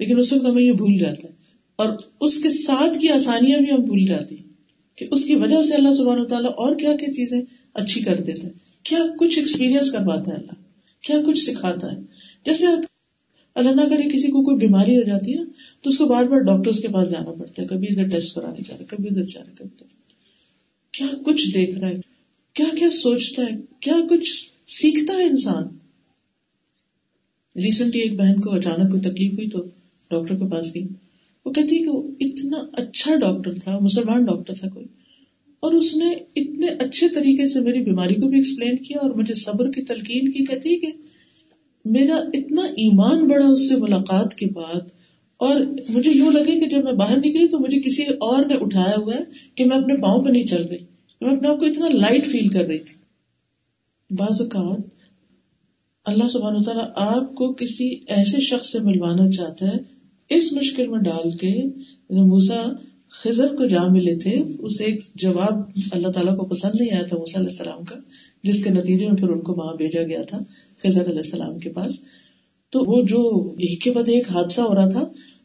لیکن 0.00 0.18
اس 0.18 0.32
وقت 0.32 0.46
ہمیں 0.46 0.62
یہ 0.62 0.72
بھول 0.72 0.98
جاتا 0.98 1.28
ہے۔ 1.28 1.32
اور 1.76 1.88
اس 2.20 2.42
کے 2.42 2.50
ساتھ 2.50 2.98
کی 2.98 3.08
آسانیاں 3.08 3.58
بھی 3.58 3.72
ہم 3.72 3.84
بھول 3.84 4.06
جاتی 4.06 4.34
ہیں 4.34 4.52
کہ 4.98 5.06
اس 5.10 5.24
کی 5.24 5.34
وجہ 5.34 5.62
سے 5.62 5.74
اللہ 5.74 5.92
سبحانہ 5.92 6.20
و 6.20 6.26
تعالیٰ 6.26 6.50
اور 6.50 6.76
کیا 6.76 6.96
کیا 6.96 7.12
چیزیں 7.12 7.40
اچھی 7.74 8.00
کر 8.00 8.20
دیتا 8.20 8.48
ہے۔ 8.48 8.52
کیا 8.82 8.98
کچھ 9.18 9.38
ایکسپیرئنس 9.38 9.92
کرواتا 9.92 10.30
ہے 10.30 10.36
اللہ؟ 10.36 10.65
کیا 11.06 11.16
کچھ 11.26 11.38
سکھاتا 11.38 11.92
ہے؟ 11.92 11.96
جیسے 12.44 12.66
اللہ 13.54 13.70
نہ 13.70 13.80
کرے 13.80 14.08
کسی 14.08 14.28
کو 14.28 14.42
کوئی 14.42 14.56
بیماری 14.56 14.96
ہو 14.96 15.02
جاتی 15.02 15.32
ہے، 15.32 15.44
تو 15.82 15.90
اس 15.90 15.98
کو 15.98 16.06
بار 16.06 16.24
بار 16.24 16.40
ڈاکٹر 16.40 16.70
کے 16.82 16.88
پاس 16.88 17.10
جانا 17.10 17.32
پڑتا 17.32 17.62
ہے۔ 17.62 17.66
کبھی 17.68 17.86
ادھر 17.90 18.08
ٹیسٹ 18.08 18.34
کرانے 18.34 18.62
جا 18.64 18.74
رہا 18.74 18.80
ہے 18.80 18.86
کبھی 18.86 19.08
ادھر 19.10 19.24
جا 19.24 19.40
رہا 19.40 19.50
ہے 19.50 19.54
کبھی 19.56 19.70
ادھر۔ 19.72 19.86
کیا 20.92 21.06
کچھ 21.24 21.48
دیکھ 21.54 21.78
رہا 21.78 21.88
ہے؟ 21.88 21.94
کیا 22.54 22.66
کیا 22.78 22.90
سوچتا 22.90 23.42
ہے؟ 23.42 23.60
کیا 23.80 23.96
کچھ 24.10 24.50
سیکھتا 24.66 25.12
ہے 25.12 25.24
انسان؟ 25.24 25.64
ریسنٹلی 27.56 28.02
ایک 28.02 28.16
بہن 28.16 28.40
کو 28.40 28.50
اچانک 28.50 28.90
کوئی 28.90 29.00
تکلیف 29.00 29.32
ہوئی 29.32 29.50
تو 29.50 29.62
ڈاکٹر 30.10 30.34
کے 30.34 30.50
پاس 30.50 30.74
گئی۔ 30.74 30.86
وہ 31.44 31.52
کہتی 31.52 31.78
کہ 31.78 31.88
وہ 31.88 32.10
اتنا 32.20 32.56
اچھا 32.72 33.14
ڈاکٹر 33.14 33.52
تھا، 33.52 33.78
مسلمان 33.78 34.24
ڈاکٹر 34.24 34.54
تھا 34.54 34.68
کوئی۔ 34.68 34.86
اور 35.62 35.72
اس 35.72 35.94
نے 35.96 36.10
اتنے 36.36 36.66
اچھے 36.84 37.08
طریقے 37.08 37.46
سے 37.46 37.60
میری 37.60 37.80
بیماری 37.80 38.14
کو 38.14 38.28
بھی 38.28 38.36
ایکسپلین 38.36 38.76
کیا 38.76 38.98
اور 38.98 39.10
مجھے 39.10 39.34
صبر 39.34 39.70
کی 39.70 39.82
تلقین 39.84 40.30
کی، 40.30 40.44
کہتی 40.44 40.76
کہ 40.76 40.92
میرا 41.84 42.16
اتنا 42.34 42.62
ایمان 42.76 43.26
بڑا 43.28 43.46
اس 43.46 43.68
سے 43.68 43.76
ملاقات 43.76 44.34
کے 44.34 44.46
بعد 44.46 44.80
اور 45.40 45.60
مجھے 45.88 46.10
یوں 46.10 46.30
لگے 46.32 46.60
کہ 46.60 46.68
جب 46.68 46.84
میں 46.84 46.92
باہر 46.92 47.16
نکلی 47.16 47.48
تو 47.48 47.58
مجھے 47.58 47.80
کسی 47.80 48.04
اور 48.20 48.44
نے 48.46 48.54
اٹھایا 48.54 48.96
ہوا 48.96 49.14
ہے 49.14 49.22
کہ 49.54 49.64
میں 49.64 49.76
اپنے 49.76 49.96
پاؤں 49.96 50.24
پہ 50.24 50.30
نہیں 50.30 50.46
چل 50.46 50.64
رہی 50.64 50.84
میں 51.20 51.36
اپنے 51.36 51.48
آپ 51.48 51.58
کو 51.58 51.66
اتنا 51.66 51.88
لائٹ 51.88 52.26
فیل 52.26 52.48
کر 52.48 52.64
رہی 52.64 52.78
تھی۔ 52.78 52.94
بعض 54.10 54.40
اوقات 54.40 54.80
اللہ 56.06 56.28
سبحانہ 56.28 56.62
تعالیٰ 56.62 56.86
آپ 56.96 57.34
کو 57.34 57.52
کسی 57.54 57.88
ایسے 58.08 58.40
شخص 58.40 58.72
سے 58.72 58.80
ملوانا 58.80 59.30
چاہتا 59.30 59.66
ہے، 59.66 59.78
اس 60.30 60.52
مشکل 60.52 60.88
میں 60.88 60.98
ڈال 60.98 61.30
کے 61.30 61.54
موسا 62.24 62.62
خزر 63.22 63.46
کو 63.46 63.66
جا 63.66 63.82
ملے 63.88 64.14
تھے 64.18 64.42
اسے 64.58 64.84
ایک 64.84 65.00
جواب 65.14 65.54
اللہ 65.92 66.08
تعالیٰ 66.08 66.36
کو 66.36 66.44
پسند 66.44 66.80
نہیں 66.80 66.92
آیا 66.92 67.02
تھا 67.02 67.16
موسا 67.16 67.38
علیہ 67.38 67.48
السلام 67.48 67.84
کا، 67.84 67.96
جس 68.42 68.64
کے 68.64 68.70
نتیجے 68.70 69.06
میں 69.06 69.16
پھر 69.16 69.28
ان 69.28 69.40
کو 69.40 69.54
وہاں 69.54 69.74
بھیجا 69.74 70.02
گیا 70.02 70.22
تھا 70.22 70.38
خزر 70.82 71.04
علیہ 71.04 71.24
السلام 71.24 71.58
کے 71.58 71.70
پاس۔ 71.70 72.00
تو 72.72 72.80
وہ 72.80 73.02
جو 73.02 73.48
ایک 73.48 73.82
کے 73.82 73.90
بعد 73.90 74.08
ایک 74.08 74.30
حادثہ 74.30 74.60
ہو 74.60 74.74
رہا 74.74 74.88
تھا، 74.88 75.00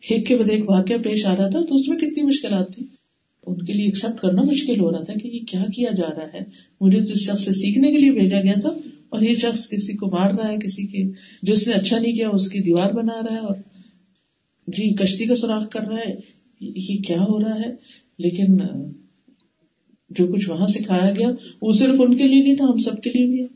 ایک 0.10 0.28
کے 0.28 0.36
بعد 0.36 0.50
ایک 0.50 0.70
واقعہ 0.70 0.96
پیش 1.04 1.26
آ 1.26 1.36
رہا 1.36 1.50
تھا، 1.50 1.66
تو 1.66 1.76
اس 1.76 1.88
میں 1.88 1.98
کتنی 1.98 2.24
مشکلات 2.24 2.76
تھی 2.76 2.86
ان 3.48 3.66
کے 3.66 3.74
لیے 3.74 3.86
ایکسپٹ 3.86 4.22
کرنا 4.22 4.42
مشکل 4.42 4.80
ہو 4.80 4.92
رہا 4.92 5.04
تھا 5.04 5.14
کہ 5.14 5.28
یہ 5.28 5.40
کیا 5.48 5.64
کیا 5.76 5.90
جا 5.98 6.10
رہا 6.16 6.34
ہے۔ 6.34 6.40
مجھے 6.82 7.00
تو 7.00 7.14
اس 7.14 7.20
شخص 7.20 7.46
سے 7.46 7.52
سیکھنے 7.52 7.92
کے 7.92 7.98
لیے 7.98 8.12
بھیجا 8.12 8.42
گیا 8.42 8.60
تھا 8.62 8.70
اور 9.10 9.22
یہ 9.22 9.36
شخص 9.36 9.70
کسی 9.70 9.94
کو 9.94 10.08
مار 10.08 10.34
رہا 10.34 10.50
ہے، 10.50 10.58
کسی 10.58 10.88
کے 10.88 11.12
جو 11.44 11.54
اس 11.54 11.68
نے 11.68 11.74
اچھا 11.74 12.00
نہیں 12.00 12.16
کیا، 12.16 12.30
اس 12.30 12.48
کی 12.48 12.60
دیوار 12.60 12.92
بنا 12.92 13.22
رہا 13.22 13.34
ہے 13.34 13.40
اور 13.40 13.56
جی 14.68 14.94
کشتی 14.94 15.26
کا 15.26 15.36
سوراخ 15.36 15.70
کر 15.70 15.88
رہا 15.88 15.98
ہے۔ 15.98 16.41
یہ 16.62 16.98
کیا 17.08 17.22
ہو 17.22 17.40
رہا 17.40 17.56
ہے؟ 17.56 17.76
لیکن 18.18 18.58
جو 20.10 20.28
کچھ 20.28 20.50
وہاں 20.50 20.68
سکھایا 20.68 21.12
گیا، 21.12 21.28
وہ 21.62 21.72
صرف 21.72 21.96
ان 22.00 22.18
کے 22.18 22.28
لیے 22.28 22.44
نہیں 22.44 22.56
تھا، 22.56 22.66
ہم 22.66 22.78
سب 22.78 23.02
کے 23.02 23.10
لیے 23.10 23.26
بھی 23.26 23.42
ہے۔ 23.42 23.48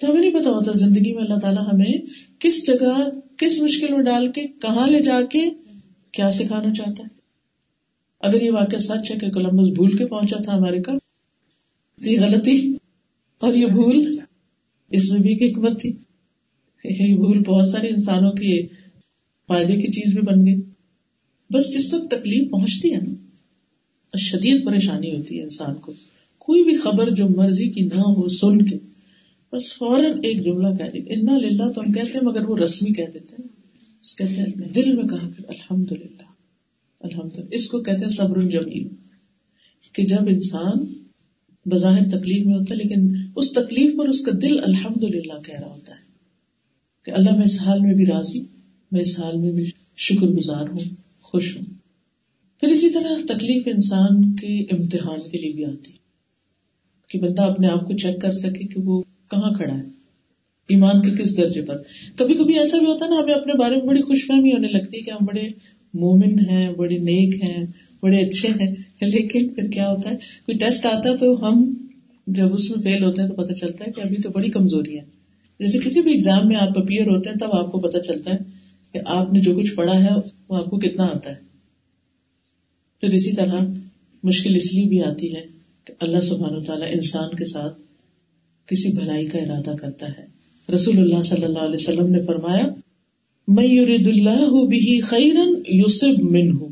تو 0.00 0.10
ہمیں 0.10 0.20
نہیں 0.20 0.40
پتا 0.40 0.50
ہوتا 0.50 0.72
زندگی 0.72 1.14
میں 1.14 1.22
اللہ 1.22 1.38
تعالیٰ 1.38 1.72
ہمیں 1.72 2.06
کس 2.38 2.66
جگہ، 2.66 3.10
کس 3.36 3.62
مشکل 3.62 3.94
میں 3.94 4.04
ڈال 4.04 4.32
کے، 4.32 4.46
کہاں 4.46 4.88
لے 4.88 5.02
جا 5.02 5.20
کے 5.30 5.50
کیا 6.12 6.30
سکھانا 6.30 6.74
چاہتا 6.74 7.02
ہے۔ 7.02 7.16
اگر 8.20 8.42
یہ 8.42 8.50
واقعہ 8.50 8.78
سچ 8.78 9.10
ہے 9.10 9.16
کہ 9.16 9.30
کولمبس 9.30 9.68
بھول 9.68 9.96
کے 9.96 10.06
پہنچا 10.06 10.36
تھا 10.42 10.52
امیرکا 10.52 10.92
تو 12.02 12.12
یہ 12.12 12.20
غلطی 12.20 12.76
اور 13.38 13.54
یہ 13.54 13.66
بھول 13.66 14.18
اس 14.90 15.10
میں 15.10 15.20
بھی 15.20 15.30
ایک 15.30 15.58
حکمت 15.58 15.80
تھی۔ 15.80 15.92
یہ 16.84 17.14
بھول 17.14 17.38
بہت 17.38 17.68
سارے 17.68 17.88
انسانوں 17.88 18.32
کی 18.32 18.66
فائدے 19.46 19.74
کی 19.74 19.92
چیز 19.92 20.14
بھی 20.14 20.22
بن 20.22 20.46
گئی۔ 20.46 20.65
بس 21.50 21.72
جس 21.72 21.94
وقت 21.94 22.10
تکلیف 22.10 22.50
پہنچتی 22.50 22.94
ہے 22.94 22.98
نا 23.00 23.14
شدید 24.16 24.66
پریشانی 24.66 25.16
ہوتی 25.16 25.38
ہے 25.38 25.42
انسان 25.42 25.74
کو۔ 25.74 25.92
کوئی 26.38 26.64
بھی 26.64 26.76
خبر 26.76 27.10
جو 27.10 27.28
مرضی 27.28 27.70
کی 27.70 27.80
نہ 27.80 28.00
ہو، 28.00 28.28
سن 28.28 28.62
کے۔ 28.62 28.78
بس 29.52 29.74
فوراً 29.74 30.18
ایک 30.18 30.44
جملہ 30.44 30.76
کہہ 30.76 30.84
دے، 30.84 30.98
انا 30.98 31.38
للہ 31.38 31.72
تو 31.72 31.80
ہم 31.80 31.92
کہتے 31.92 32.12
ہیں 32.12 32.26
مگر 32.26 32.44
وہ 32.48 32.56
رسمی 32.56 32.92
کہہ 32.92 33.04
دیتے 33.14 33.36
ہیں 33.38 33.48
کہتے 34.18 34.34
ہیں 34.34 34.46
دل 34.46 34.92
میں 34.92 35.04
کہا 35.04 35.28
کر 35.36 35.44
الحمد 35.48 35.92
للہ 35.92 36.22
الحمد 37.00 37.36
للہ 37.36 37.46
اس 37.50 37.68
کو 37.68 37.80
کہتے 37.80 37.98
ہیں 37.98 38.08
صبر 38.08 38.42
جمیل۔ 38.42 38.88
کہ 39.92 40.02
جب 40.02 40.22
انسان 40.28 40.84
بظاہر 41.66 42.10
تکلیف 42.10 42.46
میں 42.46 42.54
ہوتا 42.54 42.74
ہے، 42.74 42.78
لیکن 42.78 43.16
اس 43.36 43.52
تکلیف 43.52 43.98
پر 43.98 44.08
اس 44.08 44.20
کا 44.20 44.32
دل 44.42 44.58
الحمد 44.58 45.04
للہ 45.04 45.40
کہہ 45.46 45.60
رہا 45.60 45.74
ہوتا 45.74 45.92
ہے۔ 45.92 46.00
کہ 47.04 47.10
اللہ 47.10 47.34
میں 47.34 47.44
اس 47.44 47.60
حال 47.60 47.80
میں 47.80 47.94
بھی 47.94 48.06
راضی، 48.06 48.44
میں 48.92 49.00
اس 49.00 49.18
حال 49.18 49.36
میں 49.38 49.52
بھی 49.52 49.70
شکر 49.96 50.26
گزار 50.26 50.68
ہوں۔ 50.68 51.05
خوش 51.26 51.56
ہوں۔ 51.56 51.64
پھر 52.60 52.68
اسی 52.68 52.90
طرح 52.90 53.08
تکلیف 53.28 53.62
انسان 53.66 54.36
کے 54.36 54.58
امتحان 54.62 55.20
کے 55.30 55.38
لیے 55.38 55.52
بھی 55.52 55.64
آتی 55.64 55.90
کہ 57.10 57.18
بندہ 57.18 57.42
اپنے 57.42 57.66
آپ 57.66 57.88
کو 57.88 57.96
چیک 57.96 58.20
کر 58.20 58.32
سکے 58.32 58.66
کہ 58.66 58.80
وہ 58.80 59.02
کہاں 59.30 59.52
کھڑا 59.54 59.74
ہے۔ 59.74 59.96
ایمان 60.68 61.02
کے 61.02 61.10
کس 61.10 61.36
درجے 61.36 61.62
پر؟ 61.62 61.76
کبھی 62.16 62.34
کبھی 62.34 62.58
ایسا 62.58 62.78
بھی 62.78 62.86
ہوتا 62.86 63.04
ہے 63.04 63.10
نا، 63.10 63.16
ہمیں 63.20 63.34
اپنے 63.34 63.52
بارے 63.58 63.76
میں 63.76 63.84
بڑی 63.84 64.00
خوش 64.00 64.26
فہمی 64.26 64.52
ہونے 64.52 64.68
لگتی 64.68 64.98
ہے 64.98 65.02
کہ 65.02 65.10
ہم 65.10 65.24
بڑے 65.26 65.42
مومن 65.94 66.38
ہیں، 66.38 66.72
بڑے 66.72 66.98
نیک 66.98 67.42
ہیں، 67.42 67.66
بڑے 68.02 68.16
اچھے 68.18 68.48
ہیں، 68.48 68.74
لیکن 69.00 69.48
پھر 69.48 69.70
کیا 69.70 69.90
ہوتا 69.90 70.10
ہے، 70.10 70.16
کوئی 70.16 70.58
ٹیسٹ 70.58 70.86
آتا 70.86 71.10
ہے 71.10 71.16
تو 71.16 71.48
ہم 71.48 71.74
جب 72.26 72.54
اس 72.54 72.70
میں 72.70 72.82
فیل 72.82 73.04
ہوتے 73.04 73.22
ہیں 73.22 73.28
تو 73.28 73.34
پتا 73.34 73.54
چلتا 73.54 73.84
ہے 73.86 73.92
کہ 73.92 74.00
ابھی 74.00 74.16
تو 74.16 74.30
بڑی 74.30 74.50
کمزوری 74.50 74.98
ہے۔ 74.98 75.04
جیسے 75.60 75.78
کسی 75.78 76.00
بھی 76.00 76.12
ایگزام 76.12 76.48
میں 76.48 76.56
آپ 76.56 76.78
اپیئر 76.78 77.06
ہوتے 77.06 77.30
ہیں 77.30 77.36
تب 77.36 77.52
آپ 77.52 77.72
کو 77.72 77.80
پتا 77.80 78.00
چلتا 78.00 78.30
ہے 78.30 78.38
کہ 78.92 79.00
آپ 79.06 79.32
نے 79.32 79.40
جو 79.40 79.54
کچھ 79.54 79.74
پڑھا 79.74 80.04
ہے 80.04 80.08
وہ 80.48 80.56
آپ 80.56 80.64
کو 80.64 80.78
کتنا 80.78 81.04
آتا 81.04 81.30
ہے۔ 81.30 81.36
پھر 83.00 83.08
اسی 83.08 83.32
طرح 83.32 83.60
مشکل 84.22 84.56
اس 84.56 84.74
لیے 84.74 84.84
بھی 84.84 85.02
آتی 85.02 85.36
ہے 85.36 85.40
کہ 85.84 85.92
اللہ 86.00 86.20
سبحان 86.20 86.62
تعالیٰ 86.62 86.88
انسان 86.92 87.34
کے 87.34 87.44
ساتھ 87.44 87.78
کسی 88.66 88.92
بھلائی 88.92 89.26
کا 89.26 89.38
ارادہ 89.38 89.76
کرتا 89.76 90.06
ہے۔ 90.08 90.26
رسول 90.74 90.98
اللہ 90.98 91.22
صلی 91.22 91.44
اللہ 91.44 91.58
علیہ 91.58 91.74
وسلم 91.74 92.10
نے 92.10 92.22
فرمایا 92.26 92.66
میں 93.48 93.68
اللہ 93.68 94.66
بھی 94.66 95.00
خیرن 95.00 95.62
یوسف 95.68 96.22
من 96.22 96.50
ہوں 96.50 96.68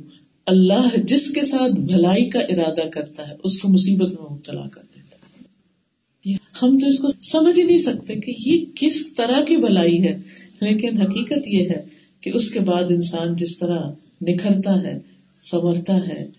اللہ 0.47 0.97
جس 1.05 1.31
کے 1.31 1.45
ساتھ 1.45 1.73
بھلائی 1.73 2.31
کا 2.31 2.39
ارادہ 2.39 2.89
کرتا 2.89 3.29
ہے، 3.29 3.35
اس 3.45 3.59
کو 3.59 3.69
مصیبت 3.69 4.09
میں 4.09 4.31
مبتلا 4.31 4.69
کر 4.69 4.83
دیتا 4.97 5.17
ہے۔ 5.17 6.37
ہم 6.63 6.79
تو 6.79 6.87
اس 6.87 6.99
کو 6.99 7.09
سمجھ 7.21 7.59
ہی 7.59 7.65
نہیں 7.65 7.79
سکتے 7.79 8.17
کہ 8.17 8.35
یہ 8.47 8.65
کس 8.75 9.15
طرح 9.15 9.45
کی 9.45 9.57
بھلائی 9.57 10.03
ہے، 10.03 10.19
لیکن 10.61 11.01
حقیقت 11.01 11.47
یہ 11.47 11.69
ہے 11.69 11.94
کہ 12.25 12.31
اس 12.35 12.51
کے 12.51 12.61
بعد 12.61 12.85
انسان 12.85 13.37
جس 13.37 13.59
طرح 13.59 13.79
نکھرتا 14.23 14.83
ہے، 14.83 14.99
سنورتا 15.41 15.97
ہے، 16.09 16.31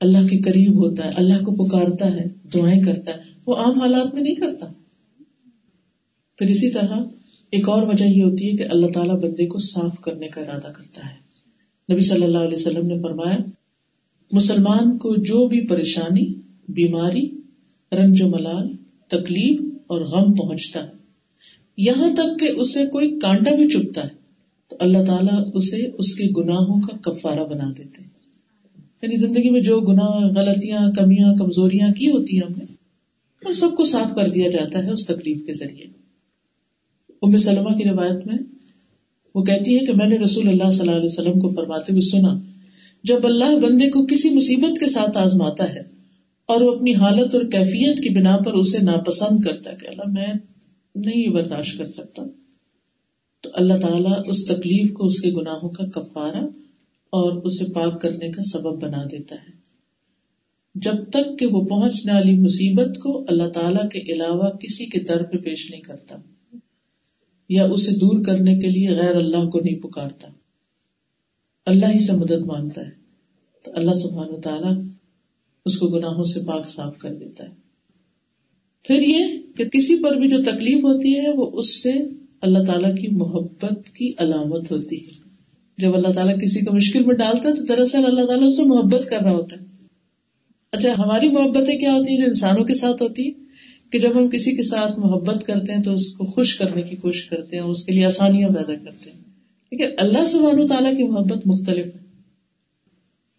اللہ 0.00 0.26
کے 0.26 0.38
قریب 0.38 0.74
ہوتا 0.74 1.04
ہے، 1.04 1.10
اللہ 1.16 1.44
کو 1.44 1.54
پکارتا 1.54 2.14
ہے، 2.14 2.24
دعائیں 2.54 2.82
کرتا 2.82 3.10
ہے، 3.10 3.16
وہ 3.46 3.56
عام 3.56 3.80
حالات 3.80 4.14
میں 4.14 4.22
نہیں 4.22 4.34
کرتا۔ 4.34 4.66
پھر 6.38 6.46
اسی 6.46 6.70
طرح 6.70 7.00
ایک 7.50 7.68
اور 7.68 7.82
وجہ 7.82 8.04
یہ 8.04 8.22
ہوتی 8.22 8.50
ہے 8.50 8.56
کہ 8.56 8.64
اللہ 8.70 8.86
تعالیٰ 8.86 9.20
بندے 9.20 9.46
کو 9.46 9.58
صاف 9.58 10.00
کرنے 10.00 10.26
کا 10.26 10.40
ارادہ 10.40 10.72
کرتا 10.72 11.00
ہے۔ 11.06 11.28
نبی 11.92 12.00
صلی 12.00 12.22
اللہ 12.22 12.38
علیہ 12.38 12.58
وسلم 12.58 12.86
نے 12.86 13.02
فرمایا، 13.02 13.38
مسلمان 14.32 14.98
کو 14.98 15.16
جو 15.16 15.48
بھی 15.48 15.66
پریشانی، 15.66 16.34
بیماری، 16.68 17.30
رنج 17.92 18.22
و 18.22 18.28
ملال، 18.28 18.68
تکلیف 19.08 19.60
اور 19.86 20.00
غم 20.00 20.34
پہنچتا 20.34 20.82
ہے 20.82 20.98
یہاں 21.76 22.14
تک 22.14 22.40
کہ 22.40 22.44
اسے 22.44 22.86
کوئی 22.86 23.18
کانٹا 23.18 23.54
بھی 23.54 23.68
چپتا 23.68 24.04
ہے۔ 24.04 24.27
تو 24.70 24.76
اللہ 24.80 25.04
تعالیٰ 25.04 25.38
اسے 25.54 25.86
اس 25.98 26.14
کے 26.14 26.24
گناہوں 26.36 26.80
کا 26.80 26.96
کفارہ 27.00 27.44
بنا 27.44 27.72
دیتے 27.78 28.02
یعنی 29.02 29.16
زندگی 29.16 29.50
میں 29.50 29.60
جو 29.60 29.80
گناہ، 29.80 30.14
غلطیاں، 30.36 30.80
کمیاں، 30.92 31.34
کمزوریاں 31.36 31.92
کی 31.92 32.10
ہوتی 32.10 32.36
ہیں 32.36 32.46
ہم 32.46 32.58
نے 33.42 33.52
سب 33.54 33.76
کو 33.76 33.84
صاف 33.84 34.14
کر 34.14 34.28
دیا 34.28 34.50
جاتا 34.50 34.82
ہے 34.84 34.90
اس 34.90 35.06
تکلیف 35.06 35.46
کے 35.46 35.54
ذریعے۔ 35.54 35.86
ام 37.22 37.36
سلمہ 37.36 37.76
کی 37.76 37.84
روایت 37.84 38.26
میں 38.26 38.38
وہ 39.34 39.42
کہتی 39.44 39.78
ہے 39.78 39.86
کہ 39.86 39.92
میں 39.92 40.08
نے 40.08 40.16
رسول 40.18 40.48
اللہ 40.48 40.70
صلی 40.70 40.80
اللہ 40.80 40.96
علیہ 40.96 41.04
وسلم 41.04 41.40
کو 41.40 41.48
فرماتے 41.48 41.92
ہوئے 41.92 42.00
سنا، 42.00 42.32
جب 43.04 43.26
اللہ 43.26 43.58
بندے 43.58 43.90
کو 43.90 44.04
کسی 44.06 44.30
مصیبت 44.30 44.78
کے 44.80 44.86
ساتھ 44.86 45.18
آزماتا 45.18 45.72
ہے 45.74 45.82
اور 46.48 46.60
وہ 46.60 46.74
اپنی 46.74 46.94
حالت 46.94 47.34
اور 47.34 47.44
کیفیت 47.44 48.02
کی 48.02 48.10
بنا 48.10 48.36
پر 48.36 48.52
اسے 48.52 48.78
ناپسند 48.82 49.44
کرتا 49.44 49.70
ہے، 49.70 49.76
کہ 49.76 49.86
اللہ 49.86 50.08
میں 50.08 50.32
نہیں 50.94 51.32
برداشت 51.32 51.78
کر 51.78 51.86
سکتا۔ 51.86 52.22
تو 53.40 53.50
اللہ 53.54 53.74
تعالیٰ 53.74 54.22
اس 54.26 54.44
تکلیف 54.44 54.92
کو 54.92 55.06
اس 55.06 55.20
کے 55.20 55.30
گناہوں 55.30 55.68
کا 55.68 55.86
کفارہ 55.86 56.44
اور 57.10 57.42
اسے 57.42 57.72
پاک 57.72 58.02
کرنے 58.02 58.30
کا 58.30 58.42
سبب 58.42 58.82
بنا 58.82 59.04
دیتا 59.04 59.34
ہے۔ 59.34 59.58
جب 60.74 61.10
تک 61.10 61.38
کہ 61.38 61.46
وہ 61.46 61.60
پہنچنے 61.60 62.12
والی 62.12 62.38
مصیبت 62.38 62.98
کو 62.98 63.24
اللہ 63.28 63.48
تعالی 63.48 63.88
کے 63.88 64.12
علاوہ 64.12 64.50
کسی 64.50 64.86
کے 64.86 65.00
در 65.00 65.22
پہ 65.22 65.38
پیش 65.38 65.70
نہیں 65.70 65.80
کرتا 65.80 66.16
یا 67.48 67.64
اسے 67.64 67.90
دور 67.90 68.24
کرنے 68.24 68.58
کے 68.58 68.70
لیے 68.70 68.90
غیر 68.90 69.16
اللہ 69.16 69.48
کو 69.48 69.60
نہیں 69.60 69.80
پکارتا۔ 69.80 70.28
اللہ 71.66 71.86
ہی 71.86 71.98
سے 71.98 72.12
مدد 72.12 72.46
مانگتا 72.46 72.80
ہے۔ 72.80 72.90
تو 73.64 73.70
اللہ 73.74 73.94
سبحان 73.94 74.40
تعالیٰ 74.40 74.82
اس 75.66 75.76
کو 75.76 75.88
گناہوں 75.88 76.24
سے 76.24 76.40
پاک 76.40 76.68
صاف 76.68 76.98
کر 76.98 77.14
دیتا 77.14 77.44
ہے۔ 77.44 77.54
پھر 78.82 79.02
یہ 79.02 79.24
کہ 79.56 79.64
کسی 79.64 80.02
پر 80.02 80.16
بھی 80.16 80.28
جو 80.28 80.42
تکلیف 80.42 80.84
ہوتی 80.84 81.18
ہے 81.18 81.30
وہ 81.30 81.50
اس 81.52 81.82
سے 81.82 81.92
اللہ 82.40 82.58
تعالیٰ 82.58 82.96
کی 82.96 83.08
محبت 83.08 83.90
کی 83.90 84.12
علامت 84.18 84.72
ہوتی 84.72 84.96
ہے۔ 84.96 85.28
جب 85.78 85.94
اللہ 85.94 86.08
تعالیٰ 86.08 86.40
کسی 86.40 86.60
کو 86.60 86.74
مشکل 86.74 87.04
میں 87.04 87.14
ڈالتا 87.14 87.48
ہے 87.48 87.54
تو 87.54 87.62
دراصل 87.62 88.04
اللہ 88.04 88.26
تعالیٰ 88.26 88.46
اسے 88.46 88.62
محبت 88.62 89.08
کر 89.10 89.20
رہا 89.20 89.32
ہوتا 89.32 89.56
ہے۔ 89.60 89.64
اچھا 90.72 90.92
ہماری 90.98 91.28
محبتیں 91.28 91.78
کیا 91.78 91.94
ہوتی 91.94 92.10
ہیں 92.10 92.18
جو 92.18 92.26
انسانوں 92.26 92.64
کے 92.64 92.74
ساتھ 92.74 93.02
ہوتی 93.02 93.26
ہے 93.26 93.30
کہ 93.90 93.98
جب 93.98 94.18
ہم 94.18 94.28
کسی 94.28 94.56
کے 94.56 94.62
ساتھ 94.62 94.98
محبت 94.98 95.44
کرتے 95.44 95.72
ہیں 95.72 95.82
تو 95.82 95.94
اس 95.94 96.12
کو 96.12 96.24
خوش 96.24 96.54
کرنے 96.54 96.82
کی 96.82 96.96
کوشش 96.96 97.24
کرتے 97.24 97.56
ہیں، 97.56 97.64
اس 97.64 97.84
کے 97.84 97.92
لیے 97.92 98.04
آسانیاں 98.04 98.48
پیدا 98.48 98.84
کرتے 98.84 99.10
ہیں۔ 99.10 99.18
لیکن 99.70 99.84
اللہ 99.98 100.24
سبحانہ 100.24 100.66
تعالیٰ 100.66 100.96
کی 100.96 101.02
محبت 101.02 101.46
مختلف 101.46 101.86
ہے۔ 101.86 102.08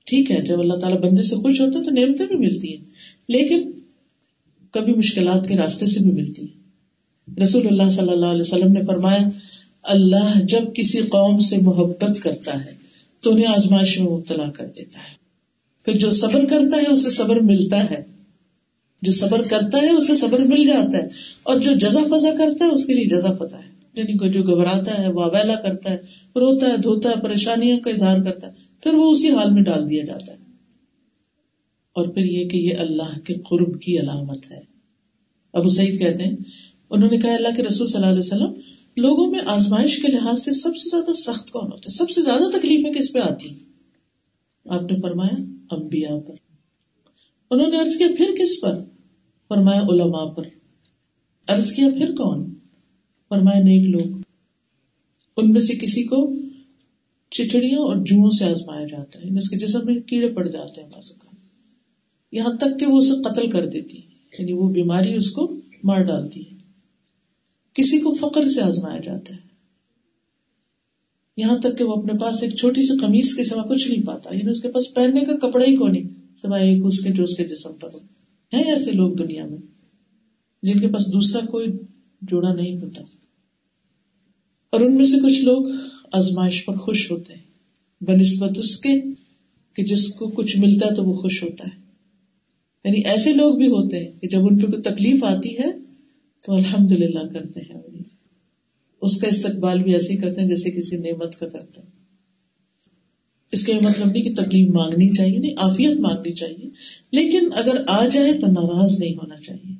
ٹھیک 0.05 0.31
ہے، 0.31 0.41
جب 0.41 0.59
اللہ 0.59 0.73
تعالیٰ 0.73 0.99
بندے 0.99 1.23
سے 1.23 1.35
خوش 1.35 1.61
ہوتا 1.61 1.79
ہے 1.79 1.83
تو 1.83 1.91
نعمتیں 1.91 2.25
بھی 2.25 2.35
ملتی 2.35 2.77
ہیں، 2.77 2.85
لیکن 3.27 3.71
کبھی 4.71 4.93
مشکلات 4.93 5.47
کے 5.47 5.55
راستے 5.55 5.85
سے 5.85 5.99
بھی 5.99 6.11
ملتی 6.11 6.41
ہیں۔ 6.41 6.58
رسول 7.43 7.67
اللہ 7.67 7.89
صلی 7.89 8.11
اللہ 8.11 8.25
علیہ 8.25 8.41
وسلم 8.41 8.71
نے 8.71 8.85
فرمایا، 8.85 9.29
اللہ 9.83 10.41
جب 10.43 10.75
کسی 10.75 10.97
قوم 10.97 11.39
سے 11.39 11.57
محبت 11.57 12.23
کرتا 12.23 12.65
ہے، 12.65 12.71
تو 13.23 13.31
انہیں 13.31 13.45
آزمائش 13.45 13.99
میں 13.99 14.11
مبتلا 14.11 14.51
کر 14.51 14.65
دیتا 14.65 14.99
ہے۔ 14.99 15.19
پھر 15.85 15.95
جو 15.95 16.11
صبر 16.11 16.45
کرتا 16.45 16.77
ہے، 16.77 16.91
اسے 16.91 17.09
صبر 17.09 17.39
ملتا 17.39 17.83
ہے۔ 17.83 18.03
جو 19.01 19.11
صبر 19.11 19.41
کرتا 19.47 19.77
ہے، 19.77 19.89
اسے 19.89 20.15
صبر 20.15 20.39
مل 20.39 20.65
جاتا 20.65 20.97
ہے۔ 20.97 21.07
اور 21.43 21.59
جو 21.59 21.71
جزا 21.75 22.17
فضا 22.17 22.31
کرتا 22.37 22.65
ہے، 22.65 22.69
اس 22.69 22.85
کے 22.85 22.93
لیے 22.93 23.05
جزا 23.05 23.33
فضا 23.33 23.57
ہے۔ 23.57 23.69
یعنی 23.93 24.29
جو 24.31 24.43
گھبراتا 24.43 25.03
ہے 25.03 25.11
واویلا 25.11 25.55
کرتا 25.55 25.91
ہے، 25.91 25.97
روتا 26.35 26.67
ہے، 26.67 26.77
دھوتا 26.77 27.09
ہے 27.09 27.23
پریشانیوں 27.23 27.79
کا 27.79 27.91
اظہار 27.91 28.19
کرتا 28.19 28.47
ہے، 28.47 28.51
پھر 28.83 28.93
وہ 28.93 29.11
اسی 29.11 29.33
حال 29.33 29.53
میں 29.53 29.63
ڈال 29.63 29.89
دیا 29.89 30.03
جاتا 30.03 30.33
ہے۔ 30.33 30.37
اور 31.93 32.07
پھر 32.07 32.21
یہ 32.21 32.49
کہ 32.49 32.57
یہ 32.57 32.75
اللہ 32.77 33.19
کے 33.19 33.33
قرب 33.33 33.81
کی 33.81 33.99
علامت 33.99 34.51
ہے۔ 34.51 34.61
ابو 35.53 35.69
سعید 35.69 35.99
کہتے 35.99 36.23
ہیں 36.23 36.35
انہوں 36.89 37.09
نے 37.11 37.17
کہا، 37.17 37.35
اللہ 37.35 37.47
کے 37.57 37.63
رسول 37.63 37.87
صلی 37.87 37.95
اللہ 37.95 38.07
علیہ 38.07 38.19
وسلم، 38.19 38.53
لوگوں 38.97 39.31
میں 39.31 39.39
آزمائش 39.45 40.01
کے 40.01 40.11
لحاظ 40.11 40.43
سے 40.43 40.51
سب 40.51 40.75
سے 40.75 40.89
زیادہ 40.89 41.13
سخت 41.13 41.51
کون 41.51 41.63
ہوتا 41.63 41.83
ہے 41.85 41.89
سب 41.89 42.09
سے 42.09 42.21
زیادہ 42.21 42.57
تکلیفیں 42.57 42.93
کس 42.93 43.13
پہ 43.13 43.19
آتی 43.19 43.49
آپ 44.65 44.81
نے 44.81 44.99
فرمایا 45.01 45.43
امبیا 45.71 46.19
پر۔ 46.27 46.33
انہوں 47.51 47.67
نے 47.67 47.77
عرض 47.77 47.97
کیا، 47.97 48.07
پھر 48.17 48.35
کس 48.39 48.61
پر؟ 48.61 48.83
فرمایا، 49.49 49.81
علماء 49.81 50.25
پر۔ 50.25 50.43
عرض 51.47 51.71
کیا، 51.71 51.89
پھر 51.89 52.11
کون؟ 52.11 52.53
فرمائے 53.29 53.63
نیک 53.63 53.89
لوگ۔ 53.89 54.21
ان 55.37 55.51
میں 55.51 55.61
سے 55.61 55.75
کسی 55.75 56.03
کو 56.03 56.33
چچڑیوں 57.29 57.83
اور 57.83 57.95
جوؤں 57.95 58.29
سے 58.29 58.45
آزمایا 58.45 58.87
جاتا 58.87 59.19
ہے 59.19 59.37
اس 59.37 59.49
کے 59.49 59.57
جسم 59.57 59.79
میں 59.85 59.99
کیڑے 59.99 60.33
پڑ 60.33 60.47
جاتے 60.47 60.81
ہیں 60.81 60.89
بازو 60.89 61.13
کا 61.13 61.35
یہاں 62.31 62.57
تک 62.57 62.79
کہ 62.79 62.85
وہ 62.85 62.97
اسے 62.97 63.21
قتل 63.21 63.51
کر 63.51 63.65
دیتی 63.65 63.97
یعنی 64.39 64.53
وہ 64.53 64.69
بیماری 64.69 65.13
اس 65.13 65.31
کو 65.31 65.53
مار 65.83 66.03
ڈالتی 66.03 66.41
ہے 66.41 66.58
کسی 67.73 67.99
کو 67.99 68.13
فقر 68.13 68.49
سے 68.49 68.61
آزمایا 68.61 68.99
جاتا 68.99 69.35
ہے۔ 69.35 69.49
یہاں 71.37 71.57
تک 71.57 71.77
کہ 71.77 71.83
وہ 71.83 71.93
اپنے 71.93 72.13
پاس 72.19 72.43
ایک 72.43 72.55
چھوٹی 72.55 72.81
سی 72.81 72.97
قمیص 72.97 73.35
کے 73.35 73.43
سوا 73.43 73.63
کچھ 73.63 73.91
نہیں 73.91 74.05
پاتا 74.05 74.35
یعنی 74.35 74.51
اس 74.51 74.61
کے 74.61 74.67
پاس 74.67 74.93
پہننے 74.93 75.25
کا 75.25 75.37
کپڑا 75.37 75.65
ہی 75.65 75.75
کو 75.75 75.87
نہیں 75.87 76.07
سوائے 76.41 76.69
ایک 76.69 76.81
اس 76.85 76.99
کے 76.99 77.09
جو 77.09 77.23
اس 77.23 77.37
کے 77.37 77.43
جسم 77.43 77.73
پر 77.73 77.89
ہو۔ 77.93 77.99
ہیں 78.53 78.63
ایسے 78.63 78.91
لوگ 78.91 79.15
دنیا 79.15 79.45
میں 79.45 79.57
جن 80.63 80.79
کے 80.79 80.87
پاس 80.87 81.13
دوسرا 81.13 81.45
کوئی 81.45 81.67
جوڑا 82.21 82.53
نہیں 82.53 82.81
ہوتا۔ 82.81 83.01
اور 84.69 84.79
ان 84.81 84.97
میں 84.97 85.05
سے 85.05 85.17
کچھ 85.23 85.41
لوگ 85.41 85.65
آزمائش 86.11 86.65
پر 86.65 86.75
خوش 86.75 87.11
ہوتے 87.11 87.33
ہیں۔ 87.33 87.43
بنسبت 88.03 88.57
اس 88.57 88.77
کے 88.77 89.01
کہ 89.75 89.83
جس 89.83 90.09
کو 90.09 90.27
کچھ 90.27 90.57
ملتا 90.57 90.87
ہے 90.87 90.93
تو 90.93 91.03
وہ 91.03 91.13
خوش 91.13 91.43
ہوتا 91.43 91.63
ہے۔ 91.63 91.79
یعنی 92.83 92.99
ایسے 93.05 93.33
لوگ 93.33 93.57
بھی 93.57 93.67
ہوتے 93.67 93.97
ہیں 93.97 94.19
کہ 94.21 94.27
جب 94.27 94.39
ان 94.41 94.57
پہ 94.57 94.67
کوئی 94.67 94.81
تکلیف 94.81 95.23
آتی 95.23 95.57
ہے 95.57 95.88
تو 96.45 96.55
الحمد 96.55 96.91
للہ 96.91 97.33
کرتے 97.33 97.59
ہیں 97.59 97.81
اس 99.01 99.21
کا 99.21 99.27
استقبال 99.27 99.83
بھی 99.83 99.93
ایسے 99.93 100.13
ہی 100.13 100.17
کرتے 100.17 100.41
ہیں 100.41 100.47
جیسے 100.47 100.71
کسی 100.71 100.97
نعمت 100.97 101.35
کا 101.35 101.49
کرتے 101.49 101.81
ہیں۔ 101.81 101.89
اس 103.51 103.65
کا 103.65 103.73
یہ 103.73 103.81
مطلب 103.81 104.07
نہیں 104.07 104.23
کہ 104.23 104.33
تکلیف 104.33 104.75
مانگنی 104.75 105.09
چاہیے، 105.09 105.37
نہیں 105.37 105.55
آفیت 105.57 105.99
مانگنی 105.99 106.33
چاہیے۔ 106.33 106.69
لیکن 107.11 107.49
اگر 107.55 107.83
آ 107.87 108.07
جائے 108.07 108.39
تو 108.39 108.47
ناراض 108.47 108.99
نہیں 108.99 109.13
ہونا 109.13 109.37
چاہیے۔ 109.37 109.75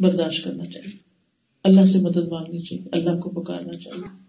برداشت 0.00 0.44
کرنا 0.44 0.64
چاہیے۔ 0.64 0.98
اللہ 1.64 1.84
سے 1.84 1.98
مدد 1.98 2.16
مانگنی 2.16 2.58
چاہیے، 2.58 2.84
اللہ 2.92 3.20
کو 3.20 3.30
پکارنا 3.30 3.72
چاہیے۔ 3.72 4.20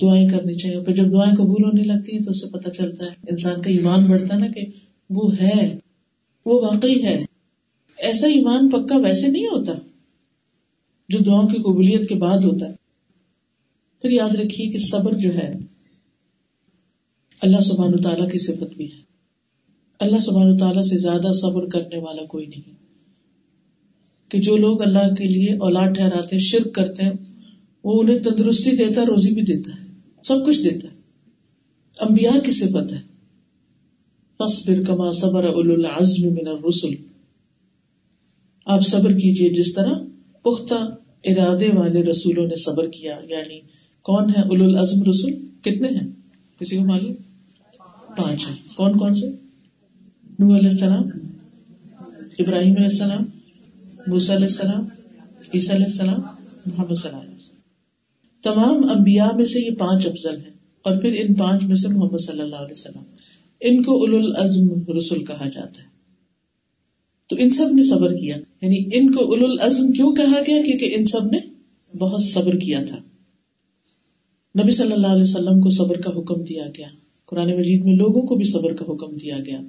دعائیں 0.00 0.28
کرنی 0.28 0.54
چاہیے۔ 0.54 0.80
پھر 0.80 0.94
جب 0.94 1.12
دعائیں 1.12 1.36
قبول 1.36 1.64
ہونے 1.64 1.82
لگتی 1.82 2.12
ہیں 2.12 2.24
تو 2.24 2.30
اس 2.30 2.40
سے 2.40 2.48
پتہ 2.48 2.70
چلتا 2.70 3.06
ہے، 3.06 3.10
انسان 3.30 3.62
کا 3.62 3.70
ایمان 3.70 4.04
بڑھتا 4.04 4.34
ہے 4.34 4.40
نا 4.40 4.46
کہ 4.46 4.60
وہ 5.10 5.34
ہے، 5.40 5.78
وہ 6.44 6.60
واقعی 6.62 7.04
ہے۔ 7.04 7.27
ایسا 7.98 8.26
ایمان 8.26 8.70
پکا 8.70 8.96
ویسے 8.96 9.26
نہیں 9.26 9.46
ہوتا 9.46 9.72
جو 11.08 11.18
دعاؤں 11.18 11.48
کی 11.48 11.56
قبولیت 11.56 12.08
کے 12.08 12.14
بعد 12.14 12.38
ہوتا 12.38 12.68
ہے۔ 12.68 12.74
پھر 14.02 14.10
یاد 14.10 14.34
رکھیے 14.34 14.70
کہ 14.70 14.78
صبر 14.78 15.14
جو 15.14 15.34
ہے، 15.34 15.54
اللہ 17.40 17.60
سبحان 17.60 18.02
تعالیٰ 18.02 18.30
کی 18.30 18.38
صفت 18.38 18.76
بھی 18.76 18.92
ہے۔ 18.92 19.08
اللہ 20.00 20.20
سبحان 20.20 20.56
تعالیٰ 20.56 20.82
سے 20.82 20.98
زیادہ 20.98 21.32
صبر 21.32 21.68
کرنے 21.68 21.98
والا 21.98 22.24
کوئی 22.24 22.46
نہیں۔ 22.46 22.78
کہ 24.30 24.40
جو 24.40 24.56
لوگ 24.56 24.82
اللہ 24.82 25.14
کے 25.14 25.24
لیے 25.24 25.54
اولاد 25.54 25.92
ٹھہراتے 25.94 26.36
ہیں 26.36 26.42
شرک 26.42 26.74
کرتے 26.74 27.02
ہیں 27.02 27.12
وہ 27.84 28.02
انہیں 28.02 28.18
تندرستی 28.18 28.70
دیتا 28.70 29.00
ہے 29.00 29.06
روزی 29.06 29.34
بھی 29.34 29.42
دیتا 29.42 29.70
ہے۔ 29.70 29.86
سب 30.22 30.46
کچھ 30.46 30.62
دیتا 30.62 30.88
ہے۔ 30.88 30.96
انبیاء 32.00 32.40
کی 32.44 32.50
صفت 32.50 32.92
ہے۔ 32.92 33.00
فصبر 34.38 34.84
کما 34.84 35.10
صبر 35.10 35.44
اول 35.44 35.70
العزم 35.70 36.28
من 36.28 36.46
الرسل۔ 36.46 36.94
آپ 38.68 38.86
صبر 38.86 39.12
کیجیے 39.12 39.50
جس 39.50 39.74
طرح 39.74 39.92
پختہ 40.42 40.74
ارادے 41.24 41.68
والے 41.74 42.02
رسولوں 42.02 42.46
نے 42.46 42.54
صبر 42.54 42.86
کیا 42.88 43.20
یعنی 43.28 43.60
کون 44.02 44.30
ہے 44.30 44.42
اول 44.42 44.62
العزم 44.62 45.02
رسول؟ 45.02 45.32
کتنے 45.60 45.88
ہیں؟ 45.88 46.08
کسی 46.60 46.76
کو 46.76 46.84
معلوم؟ 46.84 47.14
پانچ 48.16 48.46
ہیں۔ 48.48 48.56
کون 48.74 48.98
کون 48.98 49.14
سے؟ 49.14 49.28
نو 50.38 50.56
علیہ 50.56 50.70
السلام، 50.70 51.02
ابراہیم 52.38 52.74
علیہ 52.76 52.88
السلام، 52.90 53.22
موسیٰ 54.06 54.36
علیہ 54.36 54.46
السلام، 54.46 54.84
عیسیٰ 55.54 55.74
علیہ 55.74 55.86
السلام، 55.86 56.20
محمد 56.66 56.94
صلی 56.94 57.10
اللہ 57.10 57.22
علیہ 57.22 57.36
وسلم۔ 57.36 57.60
تمام 58.42 58.90
انبیاء 58.90 59.36
میں 59.36 59.44
سے 59.44 59.60
یہ 59.60 59.70
پانچ 59.70 60.06
افضل 60.06 60.36
ہیں 60.36 60.52
اور 60.82 60.96
پھر 61.00 61.14
ان 61.18 61.34
پانچ 61.34 61.62
میں 61.62 61.76
سے 61.76 61.88
محمد 61.88 62.20
صلی 62.20 62.40
اللہ 62.40 62.56
علیہ 62.56 62.74
وسلم۔ 62.76 63.02
ان 63.60 63.82
کو 63.82 63.92
اول 63.92 64.14
العزم 64.14 64.68
رسول 64.96 65.24
کہا 65.24 65.48
جاتا 65.48 65.82
ہے۔ 65.82 65.97
تو 67.28 67.36
ان 67.38 67.50
سب 67.50 67.68
نے 67.74 67.82
صبر 67.82 68.14
کیا۔ 68.14 68.36
یعنی 68.62 68.88
ان 68.92 69.12
کو 69.12 69.24
اول 69.24 69.44
العزم 69.44 69.92
کیوں 69.92 70.14
کہا 70.14 70.40
گیا؟ 70.48 70.62
کیونکہ 70.62 70.94
ان 70.96 71.04
سب 71.04 71.24
نے 71.24 71.38
بہت 71.98 72.22
صبر 72.22 72.58
کیا 72.58 72.84
تھا۔ 72.84 72.96
نبی 74.62 74.70
صلی 74.70 74.92
اللہ 74.92 75.06
علیہ 75.06 75.22
وسلم 75.22 75.60
کو 75.60 75.70
صبر 75.70 76.00
کا 76.00 76.10
حکم 76.10 76.42
دیا 76.42 76.66
گیا۔ 76.78 76.86
قرآن 77.24 77.58
مجید 77.58 77.84
میں 77.84 77.96
لوگوں 77.96 78.22
کو 78.22 78.34
بھی 78.34 78.44
صبر 78.44 78.74
کا 78.74 78.84
حکم 78.92 79.16
دیا 79.16 79.38
گیا۔ 79.46 79.60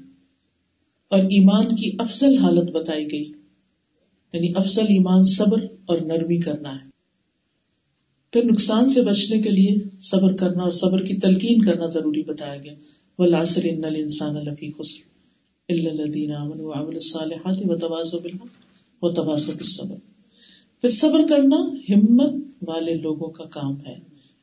اور 1.10 1.20
ایمان 1.20 1.76
کی 1.76 1.92
افضل 2.00 2.38
حالت 2.38 2.72
بتائی 2.72 3.12
گئی۔ 3.12 3.32
یعنی 4.34 4.52
افضل 4.56 4.82
ایمان 4.82 5.24
صبر 5.24 5.66
اور 5.86 5.98
نرمی 6.00 6.38
کرنا 6.38 6.76
ہے۔ 6.76 6.90
پھر 8.34 8.44
نقصان 8.44 8.90
سے 8.90 9.02
بچنے 9.02 9.42
کے 9.42 9.50
لیے 9.50 9.76
صبر 10.02 10.36
کرنا 10.36 10.64
اور 10.64 10.72
صبر 10.72 11.06
کی 11.06 11.14
تلقین 11.14 11.62
کرنا 11.62 11.86
ضروری 11.86 12.24
بتایا 12.24 12.58
گیا۔ 12.58 12.74
والعصر 13.20 13.62
ان 13.64 13.86
الانسان 13.86 14.36
لفی 14.36 14.72
خسر۔ 14.72 15.19
الا 15.70 15.92
الذين 15.92 16.32
امنوا 16.32 16.68
وعملوا 16.68 16.98
الصالحات 16.98 17.58
وتواصوا 17.66 18.22
بالحق 18.22 19.04
وتواصوا 19.04 19.54
بالصبر. 19.54 19.96
پھر 20.82 20.90
صبر 20.90 21.28
کرنا 21.28 21.58
ہمت 21.90 22.34
والے 22.62 22.94
لوگوں 22.94 23.30
کا 23.30 23.44
کام 23.44 23.76
ہے. 23.86 23.96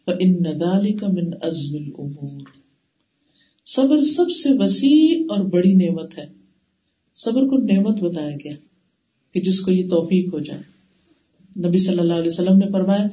فان 0.06 0.44
ذلك 0.44 1.04
من 1.04 1.32
عزم 1.42 1.76
الامور 1.76 2.40
صبر 3.66 4.02
سب 4.02 4.30
سے 4.30 4.50
وسیع 4.58 5.18
اور 5.28 5.44
بڑی 5.44 5.74
نعمت 5.74 6.18
ہے. 6.18 6.26
صبر 7.14 7.42
کو 7.42 7.56
نعمت 7.56 8.00
بتایا 8.00 8.36
گیا 8.44 8.56
کہ 9.34 9.40
جس 9.40 9.60
کو 9.60 9.70
یہ 9.70 9.88
توفیق 9.88 10.34
ہو 10.34 10.40
جائے. 10.40 10.62
نبی 11.56 11.78
صلی 11.78 11.98
اللہ 11.98 12.14
علیہ 12.14 12.26
وسلم 12.26 12.58
نے 12.58 12.66
فرمایا، 12.72 13.06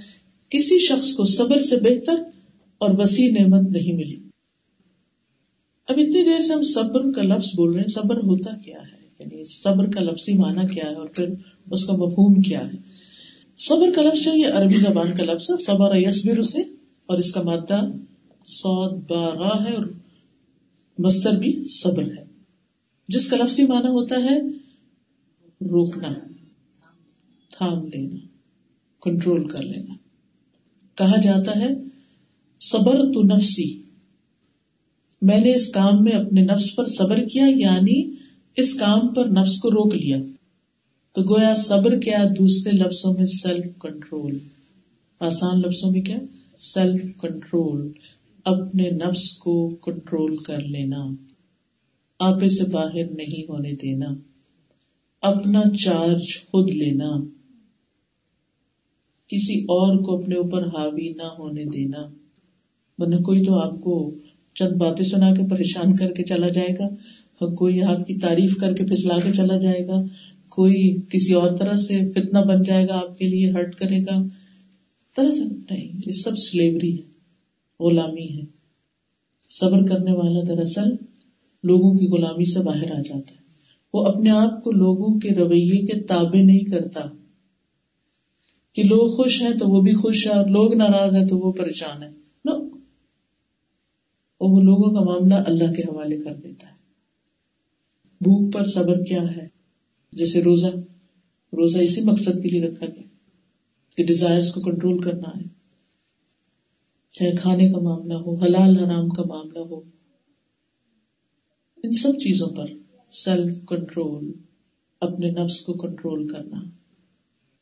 کسی 0.50 0.78
شخص 0.78 1.14
کو 1.14 1.24
صبر 1.24 1.58
سے 1.58 1.76
بہتر 1.76 2.22
اور 2.78 2.90
وسیع 2.98 3.32
نعمت 3.32 3.70
نہیں 3.70 3.94
ملی. 3.94 4.23
اب 5.88 5.96
اتنی 6.00 6.24
دیر 6.24 6.40
سے 6.40 6.54
ہم 6.54 6.64
صبر 6.64 7.12
کا 7.12 7.22
لفظ 7.22 7.56
بول 7.56 7.72
رہے 7.72 7.82
ہیں، 7.82 7.88
صبر 7.88 8.18
ہوتا 8.18 8.58
کیا 8.58 8.80
ہے؟ 8.82 9.08
یعنی 9.20 9.44
صبر 9.44 9.90
کا 9.90 10.02
لفظی 10.02 10.38
معنی 10.38 10.74
کیا 10.74 10.90
ہے 10.90 10.96
اور 10.96 11.08
پھر 11.08 11.30
اس 11.72 11.86
کا 11.86 11.94
مفہوم 11.94 12.42
کیا 12.42 12.60
ہے؟ 12.60 12.78
صبر 13.58 13.92
کا 13.92 14.02
لفظ 14.02 14.28
ہے، 14.28 14.40
یہ 14.40 14.48
عربی 14.48 14.78
زبان 14.78 15.18
کا 15.18 15.24
لفظ 15.24 15.52
ہے، 15.52 15.64
صبر 15.64 15.96
یسبر 15.96 16.42
سے، 16.42 16.62
اور 17.06 17.18
اس 17.18 17.32
کا 17.32 17.42
مادہ 17.42 17.82
سعود 18.46 19.12
بارہ 19.12 19.64
ہے 19.64 19.74
اور 19.74 19.86
مستر 21.00 21.32
بھی 21.32 21.64
صبر 21.64 22.04
ہے۔ 22.04 22.26
جس 23.08 23.30
کا 23.30 23.38
لفظی 23.38 23.64
معنی 23.64 23.88
ہوتا 23.88 24.16
ہے، 24.16 24.40
روکنا، 25.62 26.08
تھام 27.52 27.88
لینا، 27.88 28.16
کنٹرول 29.02 29.48
کر 29.48 29.62
لینا۔ 29.62 29.94
کہا 30.96 31.22
جاتا 31.22 31.52
ہے 31.60 31.68
صبر 32.60 33.14
تو 33.14 33.36
نفسی 33.36 33.83
میں 35.24 35.40
نے 35.40 35.56
اس 35.56 35.70
کام 35.70 36.04
میں 36.04 36.12
اپنے 36.12 36.42
نفس 36.42 36.76
پر 36.76 36.86
صبر 36.86 37.18
کیا 37.18 37.46
یعنی 37.50 38.16
اس 38.56 38.74
کام 38.74 39.14
پر 39.14 39.26
نفس 39.26 39.60
کو 39.60 39.72
روک 39.72 39.94
لیا۔ 39.94 40.18
تو 41.12 41.22
گویا 41.22 41.56
صبر 41.56 42.00
کیا 42.00 42.24
دوسرے 42.40 42.78
لفظوں 42.78 43.14
میں 43.14 43.26
سیلف 43.26 43.66
کنٹرول 43.80 44.40
آسان 45.20 45.60
لفظوں 45.60 45.92
میں 45.92 46.02
کیا؟ 46.02 46.18
سیلف 46.58 47.02
کنٹرول 47.22 47.92
اپنے 48.46 48.90
نفس 48.90 49.38
کو 49.38 49.70
کنٹرول 49.70 50.38
کر 50.38 50.60
لینا۔ 50.60 51.08
آپے 52.20 52.50
سے 52.50 52.64
باہر 52.64 53.12
نہیں 53.12 53.44
ہونے 53.50 53.72
دینا۔ 53.72 54.08
اپنا 55.22 55.64
چارج 55.84 56.46
خود 56.52 56.70
لینا۔ 56.70 57.10
کسی 59.28 59.62
اور 59.62 60.04
کو 60.04 60.18
اپنے 60.18 60.36
اوپر 60.36 60.68
حاوی 60.68 61.10
نہ 61.10 61.24
ہونے 61.24 61.64
دینا۔ 61.66 62.02
ورنہ 62.98 63.16
کوئی 63.16 63.44
تو 63.44 63.60
آپ 63.60 63.82
کو 63.82 64.16
چند 64.56 64.72
باتیں 64.72 65.06
سنا 65.06 65.34
کے 65.34 65.42
پریشان 65.50 65.96
کر 65.96 66.12
کے 66.12 66.24
چلا 66.24 66.50
جائے 66.50 66.74
گا 66.74 66.90
کوئی 67.56 67.82
آپ 67.82 68.08
کی 68.08 68.16
تعریف 68.16 68.58
کر 68.58 68.74
کے 68.74 68.86
پھسلا 68.86 69.20
کے 69.24 69.32
چلا 69.32 69.58
جائے 69.58 69.88
گا، 69.88 70.04
کوئی 70.50 70.96
کسی 71.10 71.34
اور 71.34 71.58
طرح 71.58 71.76
سے 71.76 72.12
فتنا 72.12 72.42
بن 72.42 72.64
جائے 72.64 72.88
گا، 72.88 72.94
آپ 72.94 73.18
کے 73.18 73.28
لیے 73.28 73.52
ہرٹ 73.52 73.76
کرے 73.76 74.02
گا۔ 74.02 74.24
طرح 75.16 75.32
نہیں، 75.72 76.00
یہ 76.08 76.12
سب 76.12 76.38
سلیوری 76.38 77.02
ہے، 77.02 77.02
غلامی 77.84 78.38
ہے۔ 78.38 78.46
صبر 79.50 79.86
کرنے 79.86 80.12
والا 80.12 80.40
دراصل 80.48 80.90
لوگوں 81.64 81.94
کی 81.94 82.08
غلامی 82.08 82.46
سے 82.46 82.60
باہر 82.60 82.92
آ 82.92 83.02
جاتا 83.02 83.32
ہے۔ 83.32 83.44
وہ 83.94 84.06
اپنے 84.06 84.30
آپ 84.30 84.64
کو 84.64 84.72
لوگوں 84.72 85.20
کے 85.20 85.30
رویے 85.30 85.86
کے 85.86 86.00
تابع 86.02 86.42
نہیں 86.42 86.64
کرتا۔ 86.64 87.00
کہ 88.74 88.84
لوگ 88.84 89.16
خوش 89.16 89.42
ہیں 89.42 89.58
تو 89.58 89.68
وہ 89.68 89.82
بھی 89.82 89.94
خوش 89.94 90.28
ہے 90.28 90.32
اور 90.32 90.48
لوگ 90.48 90.74
ناراض 90.74 91.16
ہیں 91.16 91.28
تو 91.28 91.38
وہ 91.38 91.52
پریشان 91.52 92.04
ہے 92.04 92.10
نو 92.46 92.73
اور 94.44 94.52
وہ 94.52 94.62
لوگوں 94.62 94.92
کا 94.92 95.04
معاملہ 95.04 95.34
اللہ 95.34 95.74
کے 95.74 95.82
حوالے 95.82 96.18
کر 96.18 96.36
دیتا 96.36 96.68
ہے۔ 96.68 96.76
بھوک 98.22 98.54
پر 98.54 98.66
صبر 98.66 99.04
کیا 99.04 99.24
ہے؟ 99.24 99.48
جیسے 100.12 100.44
روزہ 100.44 100.68
روزہ 101.54 101.78
اسی 101.78 102.02
مقصد 102.02 102.44
کے 102.44 102.50
لیے 102.50 102.62
رکھا 102.62 102.86
گیا 102.86 103.04
کہ 103.98 104.06
ڈیزائر 104.06 104.42
کو 104.42 104.62
کنٹرول 104.62 105.02
کرنا 105.02 105.40
ہے۔ 105.40 105.44
چاہے 107.12 107.32
کھانے 107.32 107.72
کا 107.72 107.80
معاملہ 107.80 108.14
ہو، 108.14 108.36
حلال 108.36 108.78
حرام 108.78 109.10
کا 109.10 109.24
معاملہ 109.28 109.60
ہو۔ 109.60 109.82
ان 111.84 111.94
سب 111.94 112.10
چیزوں 112.10 112.50
پر 112.50 112.66
سیلف 113.10 113.58
کنٹرول 113.68 114.32
اپنے 115.02 115.30
نفس 115.30 115.62
کو 115.62 115.74
کنٹرول 115.74 116.28
کرنا، 116.28 116.62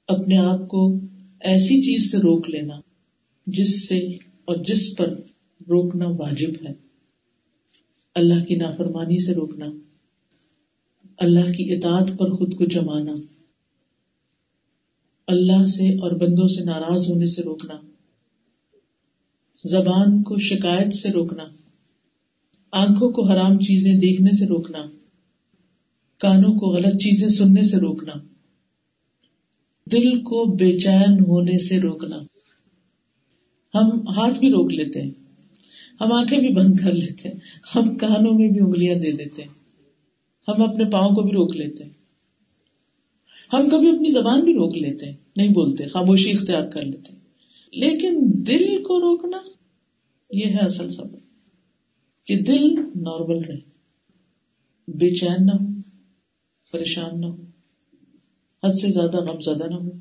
اپنے 0.08 0.38
آپ 0.38 0.68
کو 0.68 1.00
ایسی 1.40 1.82
چیز 1.82 2.12
سے 2.12 2.18
روک 2.18 2.50
لینا 2.50 2.82
جس 3.48 3.88
سے 3.88 4.00
اور 4.46 4.56
جس 4.56 4.98
پر 4.98 5.22
روکنا 5.70 6.06
واجب 6.08 6.66
ہے۔ 6.66 6.74
اللہ 8.16 8.46
کی 8.46 8.56
نافرمانی 8.56 9.26
سے 9.26 9.34
روکنا۔ 9.34 9.66
اللہ 11.18 11.52
کی 11.52 11.74
اطاعت 11.74 12.12
پر 12.18 12.32
خود 12.32 12.54
کو 12.54 12.66
جمانا۔ 12.66 13.14
اللہ 15.28 15.66
سے 15.66 15.90
اور 15.90 16.12
بندوں 16.12 16.48
سے 16.48 16.64
ناراض 16.64 17.10
ہونے 17.10 17.28
سے 17.28 17.42
روکنا۔ 17.42 17.82
زبان 19.64 20.24
کو 20.24 20.38
شکایت 20.38 20.94
سے 20.94 21.10
روکنا۔ 21.10 21.46
آنکھوں 22.72 23.12
کو 23.12 23.28
حرام 23.28 23.60
چیزیں 23.60 23.94
دیکھنے 23.94 24.32
سے 24.32 24.46
روکنا۔ 24.46 24.86
کانوں 26.20 26.60
کو 26.60 26.66
غلط 26.68 27.02
چیزیں 27.02 27.30
سننے 27.30 27.64
سے 27.64 27.78
روکنا۔ 27.78 28.14
دل 29.92 30.24
کو 30.24 30.56
بے 30.56 30.78
چین 30.78 31.20
ہونے 31.20 31.60
سے 31.60 31.80
روکنا۔ 31.80 32.18
ہم 33.76 34.08
ہاتھ 34.08 34.40
بھی 34.40 34.50
روک 34.50 34.72
لیتے 34.72 35.02
ہیں۔ 35.02 35.21
ہم 36.02 36.12
آنکھیں 36.12 36.40
بھی 36.40 36.54
بند 36.54 36.80
کر 36.80 36.92
لیتے 36.92 37.30
ہیں، 37.30 37.36
ہم 37.76 37.98
کانوں 37.98 38.34
میں 38.34 38.50
بھی 38.50 38.60
انگلیاں 38.60 38.96
دے 38.96 39.12
دیتے 39.12 39.42
ہیں۔ 39.42 39.50
ہم 40.48 40.62
اپنے 40.64 40.84
پاؤں 40.92 41.16
کو 41.16 41.22
بھی 41.22 41.32
روک 41.32 41.56
لیتے 41.56 41.84
ہیں۔ 41.84 41.92
ہم 43.54 43.70
کبھی 43.70 43.90
اپنی 43.90 44.10
زبان 44.10 44.44
بھی 44.44 44.54
روک 44.54 44.78
لیتے 44.78 45.06
ہیں، 45.06 45.16
نہیں 45.36 45.50
بولتے، 45.50 45.88
خاموشی 45.88 46.32
اختیار 46.32 46.70
کر 46.70 46.82
لیتے 46.82 47.14
لیکن 47.74 48.16
دل 48.48 48.84
کو 48.84 49.00
روکنا، 49.00 49.38
یہ 50.32 50.46
ہے 50.46 50.60
اصل 50.60 50.90
سبب۔ 50.90 51.16
کہ 52.28 52.36
دل 52.36 52.76
نارمل 52.76 53.40
رہے، 53.44 53.60
بے 54.88 55.16
چین 55.16 55.46
نہ 55.46 55.52
ہو، 55.52 55.82
پریشان 56.72 57.22
نہ 57.22 57.26
ہو، 57.26 57.42
حد 58.64 58.74
سے 58.74 58.92
زیادہ 58.92 59.18
غم 59.18 59.42
زدہ 59.42 59.70
نہ 59.70 59.76
ہو 59.76 59.92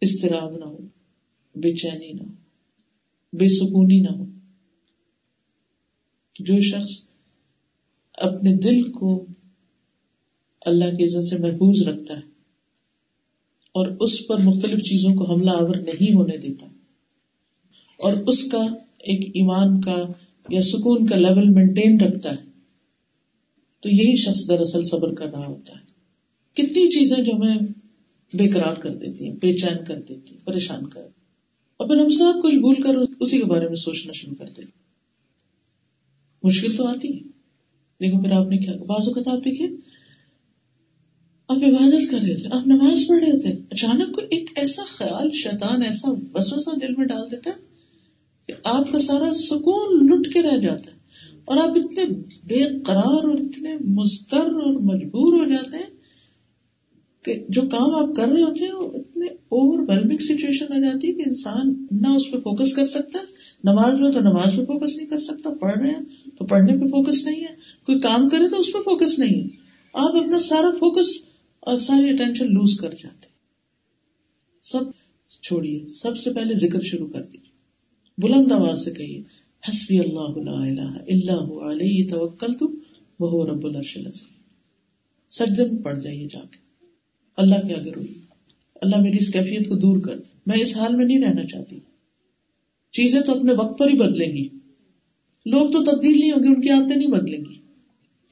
استراب 0.00 0.56
نہ 0.56 0.64
ہو، 0.64 0.78
بے 1.56 1.76
چینی 1.76 2.12
نہ 2.12 2.22
ہو، 2.22 2.32
بے 3.32 3.48
سکونی 3.48 4.00
نہ 4.00 4.08
ہو۔ 4.08 4.31
جو 6.38 6.60
شخص 6.60 7.04
اپنے 8.18 8.54
دل 8.56 8.82
کو 8.90 9.24
اللہ 10.66 10.84
کی 10.84 11.04
عزت 11.04 11.28
سے 11.28 11.36
محفوظ 11.36 11.88
رکھتا 11.88 12.14
ہے 12.14 12.20
اور 13.74 13.86
اس 14.00 14.26
پر 14.26 14.36
مختلف 14.44 14.80
چیزوں 14.80 15.14
کو 15.14 15.32
حملہ 15.32 15.50
آور 15.50 15.74
نہیں 15.74 16.14
ہونے 16.14 16.36
دیتا 16.36 16.66
اور 18.00 18.12
اس 18.26 18.44
کا 18.44 18.62
ایک 18.98 19.28
ایمان 19.28 19.80
کا 19.80 19.96
یا 20.48 20.62
سکون 20.62 21.06
کا 21.06 21.16
لیول 21.16 21.48
مینٹین 21.48 22.00
رکھتا 22.00 22.30
ہے، 22.30 22.44
تو 23.82 23.88
یہی 23.88 24.16
شخص 24.16 24.48
دراصل 24.48 24.84
صبر 24.84 25.14
کر 25.14 25.26
رہا 25.26 25.46
ہوتا 25.46 25.74
ہے۔ 25.74 25.84
کتنی 26.52 26.90
چیزیں 26.90 27.24
جو 27.24 27.32
ہمیں 27.32 27.58
بے 28.32 28.48
قرار 28.48 28.74
کر 28.74 28.90
دیتی 28.90 29.28
ہیں، 29.28 29.36
بے 29.36 29.56
چین 29.56 29.84
کر 29.84 30.00
دیتی 30.00 30.34
ہیں، 30.34 30.46
پریشان 30.46 30.88
کر 30.88 31.00
اور 31.76 31.88
پھر 31.88 31.96
ہم 31.96 32.10
سب 32.10 32.42
کچھ 32.42 32.54
بھول 32.54 32.82
کر 32.82 32.96
اسی 33.20 33.38
کے 33.38 33.44
بارے 33.44 33.66
میں 33.66 33.76
سوچنا 33.76 34.12
شروع 34.12 34.34
کر 34.34 34.46
دیتے 34.46 34.91
مشکل 36.44 36.76
تو 36.76 36.86
آتی۔ 36.86 37.16
ہے 37.16 37.20
لیکن 38.00 38.22
پھر 38.22 38.32
آپ 38.32 38.48
نے 38.48 38.56
کیا؟ 38.56 38.72
بعض 38.86 39.08
اوقات 39.08 39.28
آپ 39.28 39.44
دیکھیے، 39.44 39.68
آپ 41.48 41.56
عبادت 41.56 42.10
کر 42.10 42.18
رہے 42.18 42.34
تھے، 42.34 42.48
آپ 42.52 42.66
نماز 42.66 43.06
پڑھ 43.08 43.24
رہے 43.24 43.38
تھے، 43.38 43.52
اچانک 43.70 44.14
کو 44.14 44.22
ایک 44.30 44.50
ایسا 44.56 44.82
خیال، 44.86 45.30
شیطان 45.30 45.82
ایسا 45.82 46.10
وسوسہ 46.34 46.78
دل 46.78 46.94
میں 46.94 47.06
ڈال 47.06 47.30
دیتا 47.30 47.50
ہے 47.50 47.72
کہ 48.46 48.52
آپ 48.64 48.92
کا 48.92 48.98
سارا 48.98 49.32
سکون 49.32 50.06
لٹ 50.06 50.32
کے 50.32 50.42
رہ 50.42 50.56
جاتا 50.56 50.90
ہے 50.90 50.96
اور 51.44 51.56
آپ 51.56 51.70
اتنے 51.70 52.04
بے 52.44 52.82
قرار 52.82 53.24
اور 53.24 53.38
اتنے 53.38 53.76
مستر 53.84 54.38
اور 54.38 54.80
مجبور 54.80 55.40
ہو 55.40 55.44
جاتے 55.44 55.76
ہیں 55.76 55.90
کہ 57.24 57.44
جو 57.48 57.62
کام 57.62 57.94
آپ 57.94 58.14
کر 58.14 58.28
رہے 58.28 58.42
ہوتے 58.42 58.64
ہیں 58.64 58.72
وہ 58.72 58.90
اتنے 58.94 59.26
اوور 59.26 59.78
ویلمنگ 59.88 60.18
سچویشن 60.18 60.72
آ 60.72 60.78
جاتی 60.78 61.08
ہے 61.08 61.12
کہ 61.12 61.22
انسان 61.26 61.86
نہ 61.90 62.06
اس 62.06 62.30
پہ 62.30 62.36
فوکس 62.36 62.72
کر 62.72 62.86
سکتا 62.86 63.18
نماز 63.64 63.98
میں 63.98 64.12
تو 64.12 64.20
نماز 64.20 64.56
پہ 64.56 64.64
فوکس 64.64 64.96
نہیں 64.96 65.06
کر 65.06 65.18
سکتا، 65.18 65.50
پڑھ 65.60 65.78
رہے 65.78 65.90
ہیں 65.90 66.30
تو 66.38 66.44
پڑھنے 66.44 66.72
پہ 66.72 66.86
فوکس 66.86 67.24
نہیں 67.24 67.40
ہے۔ 67.40 67.54
کوئی 67.84 68.00
کام 68.00 68.28
کرے 68.28 68.48
تو 68.48 68.56
اس 68.60 68.66
پہ 68.72 68.78
فوکس 68.78 69.18
نہیں 69.18 69.40
ہے۔ 69.40 69.48
آپ 69.92 70.16
اپنا 70.16 70.38
سارا 70.38 70.70
فوکس 70.70 71.08
اور 71.60 71.78
ساری 71.78 72.10
اٹینشن 72.10 72.46
لوز 72.46 72.74
کر 72.74 72.90
جاتے 72.90 73.26
سب 74.62 74.80
چھوڑیے۔ 75.42 75.88
سب 75.88 76.18
سے 76.18 76.32
پہلے 76.32 76.54
ذکر 76.54 76.80
شروع 76.80 77.06
کر 77.06 77.22
دیجیے۔ 77.22 77.52
بلند 78.18 78.52
آواز 78.52 78.84
سے 78.84 78.90
کہیے، 78.90 79.22
حسبی 79.68 79.98
اللہ 79.98 80.38
لا 80.44 80.62
الہ 80.62 80.98
الا 81.08 81.44
هو 81.44 81.70
علیہ 81.70 82.08
توکلت 82.08 82.62
وهو 83.20 83.46
رب 83.46 83.66
العرش 83.66 83.96
العظیم۔ 83.96 84.32
سجدے 85.30 85.64
میں 85.64 85.82
پڑ 85.82 86.00
جائیے 86.00 86.28
جا 86.32 86.40
کے۔ 86.40 86.86
اللہ 87.36 87.66
کے 87.66 87.74
آگے 87.74 87.90
روئی 87.90 88.14
اللہ 88.74 88.96
میری 88.96 89.16
اس 89.16 89.32
کیفیت 89.32 89.68
کو 89.68 89.74
دور 89.74 89.98
کر۔ 90.00 90.16
میں 90.46 90.58
اس 90.58 90.76
حال 90.76 90.96
میں 90.96 91.04
نہیں 91.04 91.20
رہنا 91.20 91.46
چاہتی۔ 91.46 91.78
چیزیں 92.92 93.20
تو 93.20 93.38
اپنے 93.38 93.52
وقت 93.52 93.78
پر 93.78 93.88
ہی 93.88 93.96
بدلیں 93.96 94.32
گی۔ 94.32 94.48
لوگ 95.46 95.70
تو 95.70 95.84
تبدیل 95.84 96.20
نہیں 96.20 96.32
ہوگی 96.32 96.48
ان 96.48 96.60
کی 96.60 96.70
عادتیں 96.70 96.96
نہیں 96.96 97.10
بدلیں 97.10 97.38
گی۔ 97.38 97.54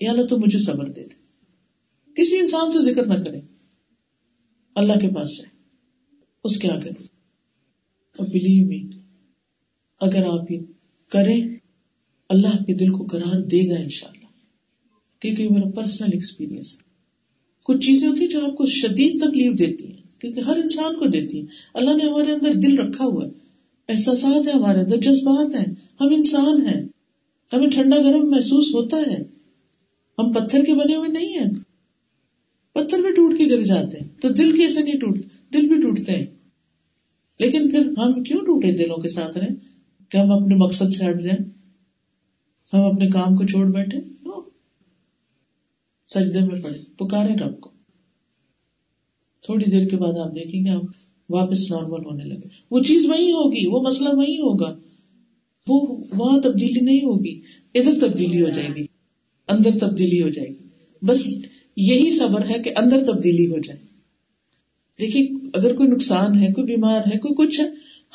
یا 0.00 0.10
اللہ 0.10 0.26
تو 0.26 0.38
مجھے 0.38 0.58
صبر 0.58 0.88
دے 0.88 1.04
دے۔ 1.04 1.14
کسی 2.14 2.38
انسان 2.38 2.70
سے 2.70 2.92
ذکر 2.92 3.06
نہ 3.06 3.24
کرے۔ 3.24 3.40
اللہ 4.74 4.92
کے 4.92 5.14
پاس 5.14 5.38
جائے۔ 5.38 5.50
اس 6.44 6.58
کے 6.58 6.68
آگے۔ 6.68 6.90
اور 8.16 8.26
بلیو 8.26 8.66
می 8.66 8.90
اگر 10.00 10.24
آپ 10.24 10.50
یہ 10.50 10.58
کریں، 11.08 11.56
اللہ 12.28 12.56
کے 12.56 12.74
دل 12.74 12.90
کو 12.90 13.04
قرار 13.04 13.40
دے 13.40 13.70
گا 13.70 13.82
ان 13.82 13.88
شاء 13.88 14.08
اللہ 14.08 14.26
کیونکہ 15.20 15.48
میرا 15.48 15.70
پرسنل 15.70 16.10
ایکسپیرئنس 16.12 16.74
ہے 16.74 16.82
کچھ 17.64 17.86
چیزیں 17.86 18.08
ہوتی 18.08 18.20
ہیں 18.20 18.30
جو 18.30 18.44
آپ 18.44 18.56
کو 18.56 18.66
شدید 18.66 19.20
تکلیف 19.20 19.58
دیتی 19.58 19.86
ہیں، 19.86 20.20
کیونکہ 20.20 20.40
ہر 20.40 20.56
انسان 20.56 20.98
کو 20.98 21.06
دیتی 21.06 21.38
ہیں۔ 21.38 21.46
اللہ 21.74 21.90
نے 21.90 22.04
ہمارے 22.04 22.32
اندر 22.32 22.52
دل 22.54 22.78
رکھا 22.78 23.04
ہوا 23.04 23.24
ہے۔ 23.24 23.30
احساسات 23.90 24.46
ہیں 24.46 24.54
ہمارے 24.54 24.78
اندر، 24.78 24.96
جذبات 24.96 25.54
ہیں۔ 25.54 25.74
ہم 26.00 26.06
انسان 26.10 26.66
ہیں۔ 26.66 26.82
ہمیں 27.52 27.70
ٹھنڈا 27.70 27.96
گرم 27.96 28.30
محسوس 28.30 28.74
ہوتا 28.74 28.96
ہے۔ 28.96 29.22
ہم 30.18 30.32
پتھر 30.32 30.64
کے 30.64 30.74
بنے 30.74 30.96
ہوئے 30.96 31.08
نہیں 31.08 31.38
ہیں۔ 31.38 31.50
پتھر 32.72 32.98
بھی 32.98 33.12
ٹوٹ 33.12 33.38
کے 33.38 33.56
گر 33.56 33.62
جاتے 33.62 33.98
ہیں۔ 33.98 34.08
تو 34.20 34.28
دل 34.28 34.56
کیسے 34.56 34.82
نہیں 34.82 34.98
ٹوٹتے 35.00 35.28
دل 35.52 35.68
بھی 35.68 35.82
ٹوٹتے 35.82 36.12
ہیں۔ 36.12 36.26
لیکن 37.38 37.70
پھر 37.70 37.86
ہم 37.86 38.22
کیوں 38.22 38.40
ٹوٹے 38.40 38.76
دلوں 38.76 38.96
کے 38.96 39.08
ساتھ 39.08 39.38
رہیں 39.38 39.54
کہ 40.08 40.16
ہم 40.16 40.32
اپنے 40.32 40.54
مقصد 40.54 40.92
سے 40.92 41.10
ہٹ 41.10 41.20
جائیں۔ 41.20 41.50
ہم 42.74 42.84
اپنے 42.84 43.08
کام 43.10 43.36
کو 43.36 43.46
چھوڑ 43.46 43.66
بیٹھے۔ 43.66 43.98
سجدے 46.08 46.40
میں 46.40 46.62
پڑے۔ 46.62 46.78
پکارے 46.96 47.34
رب 47.34 47.60
کو۔ 47.60 47.70
تھوڑی 49.40 49.70
دیر 49.70 49.88
کے 49.88 49.96
بعد 49.96 50.12
آپ 50.18 50.34
دیکھیں 50.34 50.64
گے 50.64 50.70
آپ۔ 50.70 51.09
واپس 51.30 51.70
نارمل 51.70 52.04
ہونے 52.04 52.24
لگے۔ 52.24 52.48
وہ 52.70 52.80
چیز 52.80 53.06
وہی 53.06 53.32
ہوگی، 53.32 53.66
وہ 53.66 53.82
مسئلہ 53.82 54.08
وہی 54.08 54.36
ہوگا۔ 54.36 54.78
وہ 55.68 56.04
وہاں 56.18 56.40
تبدیلی 56.40 56.80
نہیں 56.80 57.00
ہوگی، 57.00 57.40
ادھر 57.74 58.00
تبدیلی 58.00 58.42
ہو 58.42 58.48
جائے 58.48 58.68
گی، 58.76 58.86
اندر 59.48 59.70
تبدیلی 59.80 60.22
ہو 60.22 60.28
جائے 60.28 60.48
گی۔ 60.48 60.68
بس 61.02 61.26
یہی 61.76 62.10
صبر 62.12 62.40
ہے 62.46 62.62
کہ 62.62 62.70
اندر 62.76 63.04
تبدیلی 63.04 63.46
ہو 63.46 63.58
جائے۔ 63.58 63.80
دیکھیے، 65.00 65.28
اگر 65.54 65.76
کوئی 65.76 65.88
نقصان 65.88 66.38
ہے، 66.38 66.52
کوئی 66.52 66.66
بیمار 66.66 67.00
ہے، 67.00 67.18
کوئی 67.18 67.46
کچھ 67.46 67.60
ہے، 67.60 67.66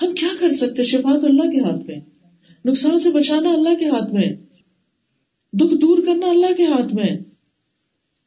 ہم 0.02 0.16
کیا 0.16 0.30
کر 0.40 0.52
سکتے 0.52 0.84
شفا 0.84 1.20
تو 1.20 1.28
اللہ 1.28 1.44
کے 1.44 1.60
ہاتھ 1.60 1.88
میں۔ 1.88 2.00
نقصان 2.66 3.00
سے 3.00 3.12
بچانا 3.12 3.50
اللہ 3.50 3.76
کے 3.80 3.86
ہاتھ 3.86 4.14
میں۔ 4.14 4.30
دکھ 5.54 5.76
دور 5.76 5.98
کرنا 6.06 6.30
اللہ 6.30 6.54
کے 6.58 6.64
ہاتھ 6.64 6.96
میں۔ 6.96 7.18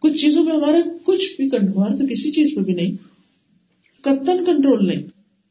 کچھ 0.00 0.12
چیزوں 0.12 0.44
میں 0.44 0.52
ہمارا 0.52 0.76
کچھ 1.04 1.36
بھی 1.36 1.46
ہمارا 1.46 1.94
تو 1.96 2.06
کسی 2.06 2.32
چیز 2.32 2.54
پہ 2.54 2.60
بھی 2.60 2.72
نہیں۔ 2.72 3.17
کتن 4.00 4.44
کنٹرول 4.44 4.86
نہیں 4.86 5.02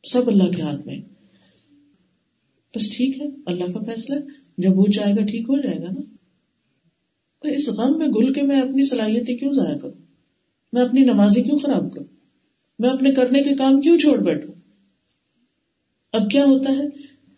سب 0.03 0.27
اللہ 0.27 0.51
کے 0.51 0.61
ہاتھ 0.61 0.87
میں۔ 0.87 0.99
بس 2.75 2.97
ٹھیک 2.97 3.21
ہے، 3.21 3.25
اللہ 3.45 3.63
کا 3.63 3.79
فیصلہ 3.79 4.15
جب 4.57 4.79
وہ 4.79 4.85
چاہے 4.85 5.11
گا، 5.11 5.25
ٹھیک 5.25 5.41
ہو 5.41 5.61
جائے 5.61 5.79
گا 5.79 5.91
نا۔ 5.91 5.99
اس 7.41 7.69
غم 7.69 7.97
میں 7.97 8.07
گل 8.07 8.33
کے 8.33 8.41
میں 8.41 8.61
اپنی 8.61 8.89
صلاحیتیں 8.89 9.37
کیوں 9.37 9.53
ضائع 9.53 9.77
کروں؟ 9.77 10.01
میں 10.73 10.81
اپنی 10.81 11.01
نمازی 11.01 11.41
کیوں 11.43 11.59
خراب 11.59 11.93
کروں؟ 11.93 12.05
میں 12.79 12.89
اپنے 12.89 13.11
کرنے 13.11 13.43
کے 13.43 13.55
کام 13.55 13.81
کیوں 13.81 13.97
چھوڑ 13.97 14.17
بیٹھوں؟ 14.17 14.53
اب 16.13 16.29
کیا 16.29 16.45
ہوتا 16.45 16.71
ہے؟ 16.71 16.83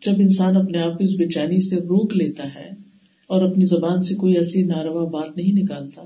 جب 0.05 0.11
انسان 0.19 0.57
اپنے 0.57 0.77
آپ 0.77 0.97
کو 0.97 1.03
اس 1.03 1.15
بے 1.15 1.27
چینی 1.27 1.69
سے 1.69 1.75
روک 1.75 2.13
لیتا 2.13 2.55
ہے 2.55 2.69
اور 3.27 3.51
اپنی 3.51 3.65
زبان 3.65 4.01
سے 4.01 4.15
کوئی 4.15 4.37
ایسی 4.37 4.63
ناروا 4.63 5.09
بات 5.09 5.37
نہیں 5.37 5.61
نکالتا، 5.61 6.01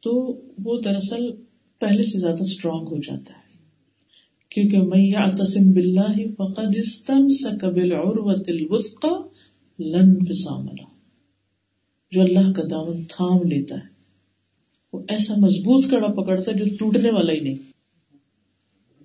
تو 0.00 0.40
وہ 0.64 0.80
دراصل 0.80 1.30
پہلے 1.78 2.04
سے 2.04 2.18
زیادہ 2.18 2.42
اسٹرانگ 2.42 2.88
ہو 2.88 2.96
جاتا 2.96 3.32
ہے۔ 3.32 3.47
کیونکہ 4.50 4.82
میں 4.82 5.06
یعتصم 5.06 5.72
باللہ 5.72 6.16
فقد 6.38 6.76
استمسک 6.76 7.64
بالعروۃ 7.64 8.42
الوثقى 8.46 9.14
لن 9.78 10.24
فسام 10.24 10.66
جو 12.12 12.22
اللہ 12.22 12.52
کا 12.52 12.62
دامن 12.70 13.04
تھام 13.04 13.42
لیتا 13.42 13.74
ہے۔ 13.74 13.86
وہ 14.92 15.02
ایسا 15.08 15.34
مضبوط 15.36 15.90
کڑا 15.90 16.08
پکڑتا 16.08 16.50
ہے 16.50 16.56
جو 16.56 16.76
ٹوٹنے 16.78 17.10
والا 17.10 17.32
ہی 17.32 17.40
نہیں۔ 17.40 17.54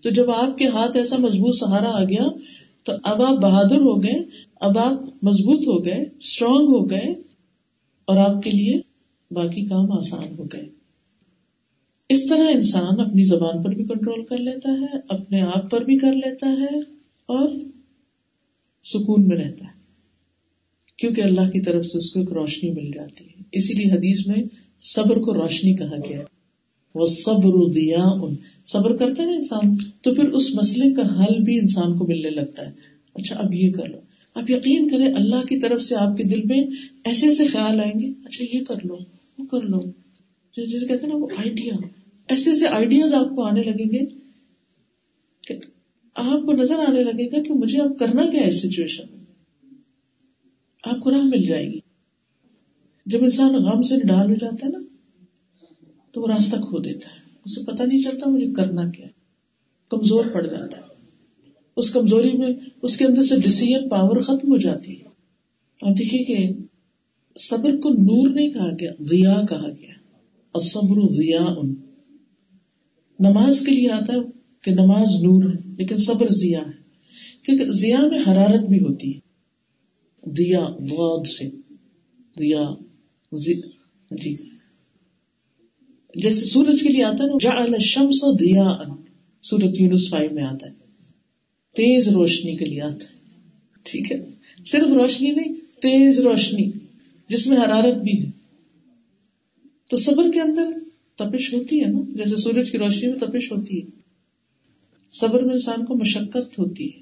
تو 0.04 0.10
جب 0.10 0.32
آپ 0.32 0.58
کے 0.58 0.68
ہاتھ 0.68 0.98
ایسا 0.98 1.18
مضبوط 1.18 1.56
سہارا 1.56 1.90
آ 1.90 2.04
گیا 2.04 2.28
تو 2.84 2.94
اب 3.04 3.22
آپ 3.22 3.38
بہادر 3.38 3.76
ہو 3.76 4.04
گئے، 4.04 4.24
اب 4.62 4.78
آپ 4.78 5.24
مضبوط 5.24 5.60
ہو 5.60 5.86
گئے 5.86 6.04
اسٹرانگ 6.20 6.76
ہو 6.76 6.90
گئے 6.90 7.12
اور 8.08 8.18
آپ 8.18 8.44
کے 8.44 8.50
لیے 8.50 8.80
باقی 9.32 9.66
کام 9.66 9.92
آسان 9.92 10.40
ہو 10.40 10.44
گئے۔ 10.44 10.83
اس 12.10 12.26
طرح 12.26 12.48
انسان 12.54 13.00
اپنی 13.00 13.24
زبان 13.24 13.64
پر 13.64 13.70
بھی 13.70 13.86
کنٹرول 13.86 14.24
کر 14.24 14.38
لیتا 14.38 14.72
ہے، 14.72 14.98
اپنے 15.10 15.42
آپ 15.42 15.72
پر 15.72 15.82
بھی 15.82 15.98
کر 15.98 16.14
لیتا 16.14 16.48
ہے 16.48 16.78
اور 17.26 17.50
سکون 18.84 19.28
میں 19.28 19.38
رہتا 19.38 19.66
ہے۔ 19.66 19.84
کیونکہ 20.98 21.22
اللہ 21.22 21.50
کی 21.50 21.62
طرف 21.62 21.86
سے 21.86 21.98
اس 21.98 22.12
کو 22.12 22.20
ایک 22.20 22.32
روشنی 22.32 22.72
مل 22.72 22.92
جاتی 22.92 23.26
ہے۔ 23.26 23.44
اسی 23.52 23.74
لیے 23.74 23.92
حدیث 23.92 24.28
میں 24.28 24.44
صبر 24.82 25.18
کو 25.18 25.34
روشنی 25.34 25.76
کہا 25.76 25.98
گیا 26.10 26.20
ہے۔ 26.20 26.24
وہ 26.96 27.06
صبر 27.06 27.72
دیا 27.72 28.04
ان 28.04 28.36
صبر 28.66 28.98
کرتا 28.98 29.24
ہے 29.24 29.28
نا 29.28 29.34
انسان، 29.34 29.78
تو 30.02 30.14
پھر 30.14 30.24
اس 30.24 30.56
مسئلے 30.56 30.94
کا 30.94 31.24
حل 31.24 31.44
بھی 31.44 31.60
انسان 31.60 31.98
کو 31.98 32.08
ملنے 32.08 32.30
لگتا 32.30 32.66
ہے۔ 32.66 32.72
اچھا 33.14 33.36
اب 33.36 33.54
یہ 33.54 33.72
کر 33.72 33.90
لو۔ 33.90 33.98
آپ 34.34 34.50
یقین 34.50 34.90
کریں 34.90 35.14
اللہ 35.14 35.46
کی 35.46 35.60
طرف 35.60 35.82
سے 35.82 35.96
آپ 35.96 36.18
کے 36.18 36.24
دل 36.24 36.42
میں 36.46 36.64
ایسے 37.04 37.26
ایسے 37.26 37.46
خیال 37.46 37.80
آئیں 37.80 38.00
گے 38.00 38.12
اچھا 38.26 38.46
یہ 38.54 38.64
کر 38.68 38.76
لو، 38.84 38.98
وہ 39.38 39.46
کر 39.46 39.62
لو۔ 39.62 39.80
جیسے 40.58 40.86
کہتے 40.86 41.02
ہیں 41.02 41.14
نا 41.14 41.16
وہ 41.16 41.28
آئیڈیا 41.38 41.74
ایسے 42.28 42.50
ایسے 42.50 42.68
آئیڈیاز 42.68 43.14
آپ 43.14 43.36
کو 43.36 43.44
آنے 43.44 43.64
لگیں 43.64 43.92
گے 43.92 44.06
کہ 45.48 45.54
آپ 46.16 46.46
کو 46.46 46.54
نظر 46.54 46.80
آنے 46.80 47.04
لگے 47.04 47.28
گا 47.28 47.44
کہ 47.44 47.54
مجھے 47.54 47.82
اب 47.82 48.00
کرنا 48.00 48.30
کیا 48.32 48.42
ہے 48.42 48.50
اس 48.50 48.62
سچویشن 48.62 49.04
میں؟ 49.12 49.26
آپ 50.84 51.00
کو 51.00 51.12
راہ 51.12 51.22
مل 51.22 51.46
جائے 51.46 51.66
گی. 51.66 51.80
جب 53.06 53.24
انسان 53.24 53.56
غم 53.56 53.82
سے 53.82 53.96
ڈال 54.08 54.30
ہو 54.30 54.36
جاتا 54.36 54.66
ہے 54.66 54.72
نا، 54.72 54.80
تو 56.12 56.22
وہ 56.22 56.28
راستہ 56.28 56.56
کھو 56.56 56.80
دیتا 56.80 57.10
ہے. 57.10 57.22
اسے 57.46 57.64
پتا 57.64 57.86
نہیں 57.86 57.98
چلتا 57.98 58.30
مجھے 58.30 58.54
کرنا 58.54 58.90
کیا 58.92 59.08
کمزور 59.90 60.24
پڑ 60.34 60.48
جاتا 60.48 60.78
ہے. 60.78 60.84
اس 61.76 61.90
کمزوری 61.90 62.38
میں 62.38 62.50
اس 62.82 62.98
کے 62.98 63.06
اندر 63.06 63.22
سے 63.22 63.36
ڈسیزن 63.36 63.90
پاور 63.90 64.22
ختم 64.22 64.52
ہو 64.52 64.58
جاتی 64.58 65.00
ہے. 65.00 65.06
اور 65.80 65.94
دیکھیے 65.94 66.24
کہ 66.24 66.54
صبر 67.36 67.78
کو 67.78 67.90
نور 67.90 68.30
نہیں 68.36 68.50
کہا 68.50 68.70
گیا 68.80 68.92
دیا 69.00 69.46
کہا 69.50 69.70
گیا. 69.70 70.03
اور 70.54 70.62
صبر 70.62 71.14
ضیا 71.14 71.42
ان 71.42 71.76
نماز 73.20 73.62
کے 73.62 73.72
لیے 73.72 73.92
آتا 73.92 74.14
ہے 74.14 74.20
کہ 74.62 74.72
نماز 74.72 75.24
نور 75.24 75.44
ہے، 75.44 75.76
لیکن 75.78 75.98
صبر 75.98 76.28
ضیا 76.30 76.60
ہے، 76.60 76.72
کیونکہ 77.44 77.72
ضیا 77.72 78.02
میں 78.02 78.20
حرارت 78.28 78.70
بھی 78.70 78.80
ہوتی 78.80 79.14
ہے۔ 79.14 79.20
دیا 80.32 80.68
بہت 80.90 81.28
سے 81.28 81.50
دیا 82.40 82.70
جی۔ 84.12 84.36
جیسے 86.16 86.46
سورج 86.46 86.82
کے 86.82 86.90
لیے 86.90 87.04
آتا 87.04 87.24
ہے 87.24 87.28
نا 87.28 87.38
جا 87.42 87.78
شمس 87.80 88.22
دیا 88.40 88.78
سورت 89.42 89.82
یونس 89.82 90.10
فائیو 90.10 90.30
میں 90.32 90.44
آتا 90.44 90.68
ہے۔ 90.68 90.74
تیز 91.76 92.08
روشنی 92.08 92.58
کے 92.58 92.66
لیے 92.66 92.82
آتا 92.82 93.06
ہے۔ 93.06 93.20
ٹھیک 93.84 94.12
ہے؟ 94.12 94.26
صرف 94.66 94.88
روشنی 94.88 95.32
نہیں، 95.32 95.54
تیز 95.82 96.20
روشنی، 96.20 96.72
جس 97.28 97.48
میں 97.48 97.58
حرارت 97.58 97.96
بھی 97.96 98.26
ہے۔ 98.26 98.32
تو 99.90 99.98
صبر 99.98 100.32
کے 100.32 100.42
اندر 100.42 100.80
تپش 101.16 101.54
ہوتی 101.54 101.84
ہے 101.84 101.88
نا؟ 101.88 102.00
جیسے 102.10 102.38
سورج 102.38 102.72
کی 102.72 102.78
روشنی 102.78 103.10
میں 103.10 103.20
تپش 103.20 103.52
ہوتی 103.52 103.82
ہے۔ 103.82 103.88
صبر 105.12 105.42
میں 105.42 105.54
انسان 105.54 105.86
کو 105.86 105.96
مشقت 105.96 106.60
ہوتی 106.60 106.88
ہے۔ 106.88 107.02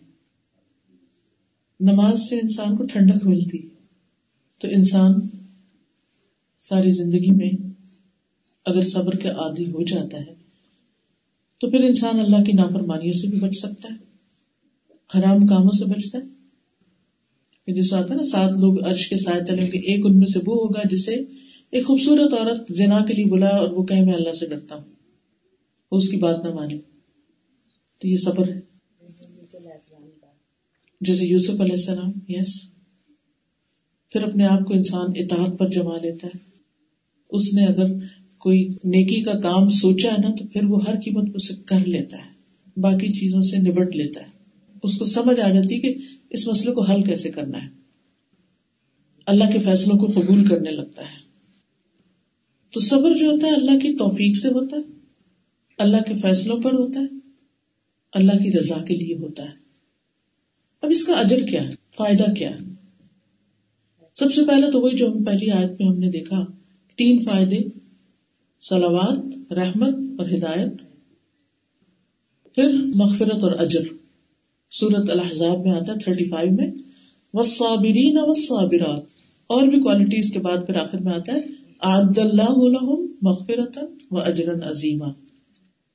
نماز 1.80 2.30
سے 2.30 2.36
انسان 2.40 2.78
کو 2.78 2.84
ٹھنڈک 2.84 3.28
ملتی 3.28 3.68
تو 4.60 4.68
انسان 4.68 5.14
ساری 6.60 6.90
زندگی 6.90 7.32
میں 7.32 7.50
اگر 8.66 8.86
صبر 8.86 9.16
کے 9.16 9.28
عادی 9.28 9.66
ہو 9.66 9.84
جاتا 9.84 10.20
ہے، 10.20 10.34
تو 11.60 11.70
پھر 11.70 11.80
انسان 11.80 12.20
اللہ 12.20 12.44
کی 12.44 12.52
نافرمانیوں 12.52 13.14
سے 13.14 13.28
بھی 13.28 13.40
بچ 13.40 13.56
سکتا 13.56 13.88
ہے۔ 13.94 14.12
حرام 15.20 15.48
کاموں 15.48 15.78
سے 15.78 15.86
بچتا 15.86 16.18
ہے۔ 16.18 16.42
جس 17.74 17.94
آتا 17.94 18.14
ہے 18.14 18.18
نا، 18.18 18.24
سات 18.24 18.58
لوگ 18.58 18.86
عرش 18.86 19.10
کے 19.10 19.18
سائے 19.18 19.44
تلے 19.44 19.68
کے 19.68 19.78
ایک 19.78 20.06
ان 20.06 20.20
میں 20.20 20.28
سے 20.28 20.40
وہ 20.46 20.56
ہوگا 20.56 20.88
جسے 20.92 21.24
ایک 21.72 21.86
خوبصورت 21.88 22.34
عورت 22.34 22.74
زنا 22.74 23.06
کے 23.06 23.14
لیے 23.14 23.26
بلا 23.26 23.48
اور 23.48 23.68
وہ 23.68 23.84
کہے 23.84 24.02
میں 24.02 24.14
اللہ 24.14 24.34
سے 24.34 24.46
ڈرتا 24.46 24.76
ہوں۔ 24.76 24.84
وہ 25.92 25.98
اس 25.98 26.10
کی 26.10 26.18
بات 26.18 26.46
نہ 26.46 26.52
مانے۔ 26.52 26.78
تو 28.00 28.08
یہ 28.08 28.18
صبر 28.18 28.50
ہے۔ 28.50 28.60
جیسے 31.02 31.26
یوسف 31.26 31.62
علیہ 31.62 31.74
السلام 31.74 32.12
یس 32.28 32.70
پھر 34.10 34.24
اپنے 34.24 34.46
آپ 34.46 34.60
کو 34.66 34.74
انسان 34.74 35.10
اطاعت 35.16 35.60
پر 35.60 35.70
جما 35.70 35.98
لیتا 35.98 36.28
ہے۔ 36.28 36.40
اس 37.30 37.54
نے 37.54 37.66
اگر 37.66 37.86
کوئی 38.38 38.70
نیکی 38.84 39.22
کا 39.22 39.40
کام 39.40 39.70
سوچا 39.70 40.12
ہے 40.12 40.18
نا، 40.18 40.36
تو 40.36 40.46
پھر 40.54 40.66
وہ 40.66 40.86
ہر 40.88 40.96
قیمت 40.96 41.30
اسے 41.34 41.54
کر 41.66 41.86
لیتا 41.86 42.18
ہے۔ 42.18 42.32
باقی 42.80 43.14
چیزوں 43.14 43.42
سے 43.42 43.58
نبٹ 43.58 43.96
لیتا 43.96 44.22
ہے۔ 44.22 44.28
اس 44.84 44.98
کو 44.98 45.06
سمجھ 45.06 45.40
آ 45.40 45.50
جاتی 45.50 45.80
کہ 45.80 45.96
اس 46.30 46.48
مسئلے 46.48 46.72
کو 46.72 46.82
حل 46.82 47.04
کیسے 47.04 47.30
کرنا 47.30 47.64
ہے۔ 47.64 47.70
اللہ 49.26 49.44
کے 49.54 49.60
فیصلوں 49.60 50.00
کو 50.00 50.08
قبول 50.08 50.46
کرنے 50.46 50.72
لگتا 50.72 51.02
ہے۔ 51.02 51.31
تو 52.72 52.80
صبر 52.80 53.14
جو 53.14 53.32
ہوتا 53.32 53.48
ہے 53.48 53.52
اللہ 53.52 53.80
کی 53.80 53.94
توفیق 53.94 54.38
سے 54.38 54.48
ہوتا 54.48 54.78
ہے، 54.78 54.82
اللہ 55.78 55.98
کے 55.98 56.16
فیصلوں 56.16 56.62
پر 56.62 56.74
ہوتا 56.74 57.00
ہے، 57.00 57.18
اللہ 58.14 58.44
کی 58.44 58.54
رضا 58.54 58.84
کے 58.84 58.96
لیے 58.96 59.16
ہوتا 59.16 59.44
ہے۔ 59.44 59.56
اب 60.82 60.90
اس 60.90 61.06
کا 61.06 61.14
اجر 61.14 61.40
کیا 61.40 61.64
ہے 61.64 61.74
فائدہ 61.96 62.34
کیا؟ 62.34 62.50
ہے 62.50 62.74
سب 64.14 64.34
سے 64.34 64.46
پہلے 64.46 64.72
تو 64.72 64.82
وہی 64.82 64.98
جو 64.98 65.12
ہم 65.12 65.24
پہلی 65.24 65.52
آیت 65.52 65.82
میں 65.82 65.90
ہم 65.90 66.00
نے 66.00 66.10
دیکھا، 66.10 66.46
تین 66.96 67.20
فائدے 67.20 67.58
سلوات 68.62 69.52
رحمت 69.54 69.96
اور 70.20 70.28
ہدایت۔ 70.28 70.74
پھر 72.56 72.72
مغفرت 72.96 73.44
اور 73.44 73.52
اجر۔ 73.52 73.82
سورت 74.72 75.10
الحضاب 75.10 75.66
میں 75.66 75.72
آتا 75.72 75.94
ہے 75.94 75.98
تھرٹی 75.98 76.26
فائیو 76.26 76.52
میں 76.52 76.72
وسابرین 77.34 78.18
وسابرات 78.22 79.04
اور 79.48 79.68
بھی 79.68 79.80
کوالٹیز 79.80 80.34
کے 80.34 80.40
بعد 80.40 80.58
پھر 80.66 80.76
آخر 80.76 80.98
میں 80.98 81.14
آتا 81.14 81.34
ہے 81.34 81.61
عاد 81.82 82.18
اللہ 82.18 82.86
مغفرت 83.22 83.80
و 84.12 84.20
اجرن 84.20 84.64
عظیمہ 84.64 85.06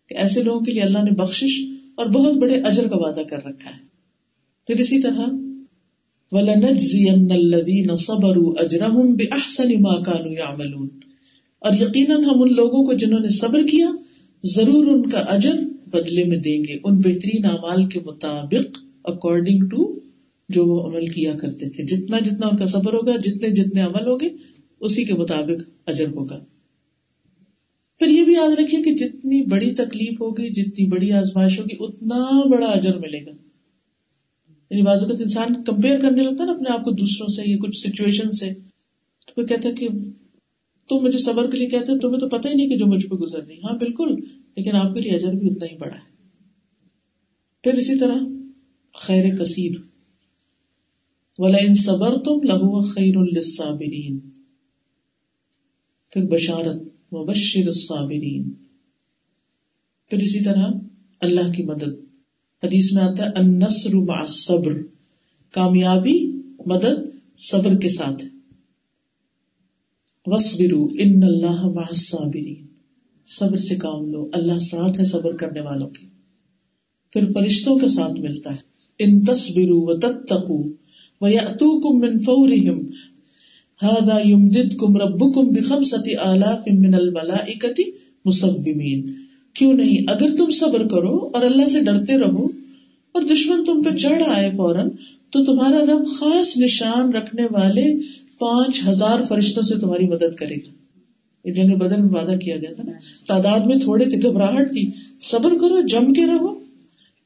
کہ 0.09 0.14
ایسے 0.14 0.43
لوگوں 0.43 0.61
کے 0.61 0.72
لیے 0.72 0.82
اللہ 0.82 0.99
نے 0.99 1.11
بخشش 1.11 1.64
اور 1.95 2.07
بہت 2.07 2.37
بڑے 2.37 2.55
اجر 2.55 2.89
کا 2.89 2.97
وعدہ 2.97 3.20
کر 3.20 3.37
رکھا 3.37 3.70
ہے۔ 3.70 3.87
پھر 4.66 4.80
اسی 4.80 5.03
طرح، 5.03 5.20
وَلَنَجْزِيَنَّ 6.30 7.34
الَّذِينَ 7.34 7.95
صَبَرُوا 7.95 8.64
أَجْرَهُمْ 8.64 9.16
بِأَحْسَنِ 9.16 9.76
مَا 9.80 10.03
كَانُوا 10.03 10.32
يَعْمَلُونَ۔ 10.32 10.89
اور 11.59 11.72
یقیناً 11.80 12.24
ہم 12.24 12.43
ان 12.43 12.55
لوگوں 12.55 12.84
کو 12.84 12.93
جنہوں 12.93 13.20
نے 13.20 13.28
صبر 13.28 13.66
کیا، 13.66 13.91
ضرور 14.45 14.87
ان 14.87 15.11
کا 15.11 15.18
اجر 15.18 15.53
بدلے 15.87 16.24
میں 16.24 16.39
دیں 16.39 16.64
گے۔ 16.68 16.74
ان 16.84 16.97
بہترین 16.97 17.45
اعمال 17.45 17.89
کے 17.89 18.01
مطابق 18.07 18.78
اکارڈنگ 19.05 19.68
ٹو 19.68 19.99
جو 20.49 20.66
وہ 20.66 20.89
عمل 20.89 21.07
کیا 21.07 21.34
کرتے 21.34 21.68
تھے۔ 21.68 21.84
جتنا 21.84 22.18
جتنا 22.18 22.47
ان 22.47 22.57
کا 22.57 22.66
صبر 22.66 22.93
ہوگا، 22.93 23.16
جتنے 23.16 23.51
جتنے 23.51 23.80
عمل 23.80 24.07
ہوگے 24.07 24.55
اسی 24.80 25.04
کے 25.04 25.14
مطابق 25.14 25.68
اجر 25.86 26.06
ہوگا۔ 26.06 26.44
پھر 27.98 28.06
یہ 28.06 28.24
بھی 28.24 28.34
یاد 28.34 28.58
رکھیے 28.58 28.82
کہ 28.82 28.94
جتنی 28.94 29.42
بڑی 29.42 29.74
تکلیف 29.74 30.20
ہوگی، 30.20 30.50
جتنی 30.50 30.86
بڑی 30.86 31.12
آزمائش 31.12 31.58
ہوگی، 31.58 31.76
اتنا 31.80 32.48
بڑا 32.50 32.66
اجر 32.66 32.98
ملے 32.98 33.24
گا۔ 33.24 33.30
یعنی 34.70 34.82
بعض 34.82 35.02
اوقات 35.02 35.20
انسان 35.20 35.64
کمپیئر 35.64 36.00
کرنے 36.00 36.22
لگتا 36.22 36.42
ہے 36.42 36.46
نا 36.46 36.52
اپنے 36.52 36.70
آپ 36.70 36.84
کو 36.84 36.90
دوسروں 36.90 37.28
سے، 37.28 37.50
یا 37.50 37.56
کچھ 37.62 37.76
سچویشن 37.76 38.30
سے۔ 38.30 38.54
تو 39.26 39.42
وہ 39.42 39.46
کہتا 39.46 39.68
ہے 39.68 39.74
کہ 39.74 39.88
تم 40.88 40.96
مجھے 40.96 41.18
صبر 41.18 41.50
کے 41.50 41.56
لیے 41.56 41.68
کہتے 41.68 41.98
تمہیں 41.98 42.20
تو 42.20 42.28
پتہ 42.28 42.48
ہی 42.48 42.54
نہیں 42.54 42.68
کہ 42.68 42.76
جو 42.76 42.86
مجھ 42.86 43.06
پہ 43.06 43.14
گزر 43.14 43.46
رہی 43.46 43.58
ہاں 43.58 43.78
بالکل، 43.78 44.14
لیکن 44.56 44.74
آپ 44.74 44.94
کے 44.94 45.00
لیے 45.00 45.12
اجر 45.12 45.32
بھی 45.32 45.46
اتنا 45.46 45.66
ہی 45.72 45.76
بڑا 45.76 45.96
ہے۔ 45.96 46.16
پھر 47.62 47.74
اسی 47.74 47.98
طرح 47.98 48.16
خیر 48.94 49.36
کثیر۔ 49.36 49.72
ولا 51.38 51.58
ان 51.60 51.74
صبر 51.74 52.18
تم 52.18 52.42
لہو 52.42 52.82
خیر 52.82 53.16
الصابرین 53.16 54.36
پھر 56.16 56.26
بشارت 56.26 56.82
وبشر 57.12 57.66
الصابرین۔ 57.66 58.50
پھر 60.10 60.18
اسی 60.18 60.44
طرح 60.44 60.68
اللہ 61.20 61.52
کی 61.52 61.62
مدد۔ 61.62 61.88
حدیث 62.64 62.92
میں 62.92 63.02
آتا 63.02 63.26
ہے، 63.26 63.32
النصر 63.32 63.94
مع 63.94 64.20
الصبر۔ 64.20 64.82
کامیابی، 65.52 66.32
مدد، 66.66 67.16
صبر 67.38 67.76
کے 67.76 67.88
ساتھ۔ 67.88 68.24
وسبرو 70.26 70.88
ان 70.98 71.22
اللہ 71.22 71.66
مع 71.66 71.84
الصابرین۔ 71.88 72.66
صبر 73.26 73.56
سے 73.56 73.76
کام 73.76 74.12
لو، 74.12 74.28
اللہ 74.32 74.58
ساتھ 74.58 74.98
ہے 74.98 75.04
صبر 75.04 75.36
کرنے 75.36 75.60
والوں 75.60 75.90
کی۔ 75.90 76.06
پھر 77.12 77.26
فرشتوں 77.34 77.78
کا 77.78 77.88
ساتھ 77.88 78.20
ملتا 78.20 78.52
ہے۔ 78.52 78.60
ان 78.98 79.24
تصبروا 79.24 79.94
وتتقوا 79.94 80.66
وياتوكم 81.20 82.00
من 82.00 82.20
فورهم 82.20 82.90
هذا 83.84 84.18
يمددكم 84.24 84.96
ربكم 84.96 85.48
بخمسة 85.48 86.12
آلاف 86.22 86.68
من 86.72 86.94
الملائكة 86.94 87.82
مسبمين 88.24 89.06
کیوں 89.54 89.74
نہیں؟ 89.74 90.10
اگر 90.10 90.36
تم 90.36 90.50
صبر 90.50 90.88
کرو 90.88 91.30
اور 91.34 91.42
اللہ 91.42 91.66
سے 91.66 91.80
ڈرتے 91.80 92.18
رہو 92.18 92.46
اور 93.12 93.22
دشمن 93.22 93.64
تم 93.64 93.82
پہ 93.82 93.96
چڑھ 93.96 94.22
آئے 94.26 94.50
فوراً، 94.56 94.88
تو 95.30 95.44
تمہارا 95.44 95.80
رب 95.86 96.06
خاص 96.06 96.56
نشان 96.56 97.12
رکھنے 97.12 97.42
والے 97.44 98.00
پانچ 98.38 98.88
ہزار 98.88 99.22
فرشتوں 99.28 99.62
سے 99.62 99.74
تمہاری 99.80 100.06
مدد 100.06 100.34
کرے 100.34 100.54
گا۔ 100.54 100.70
یہ 101.44 101.52
جنگ 101.52 101.76
بدل 101.76 102.00
میں 102.00 102.10
وعدہ 102.10 102.38
کیا 102.38 102.56
گیا 102.56 102.72
تھا 102.74 102.82
نا؟ 102.82 102.92
تعداد 103.26 103.60
میں 103.60 103.78
تھوڑے 103.78 104.04
تھے، 104.04 104.28
گھبراہٹ 104.28 104.72
تھی۔ 104.72 104.90
صبر 105.20 105.50
کرو، 105.60 105.80
جم 105.80 106.12
کے 106.12 106.26
رہو، 106.26 106.54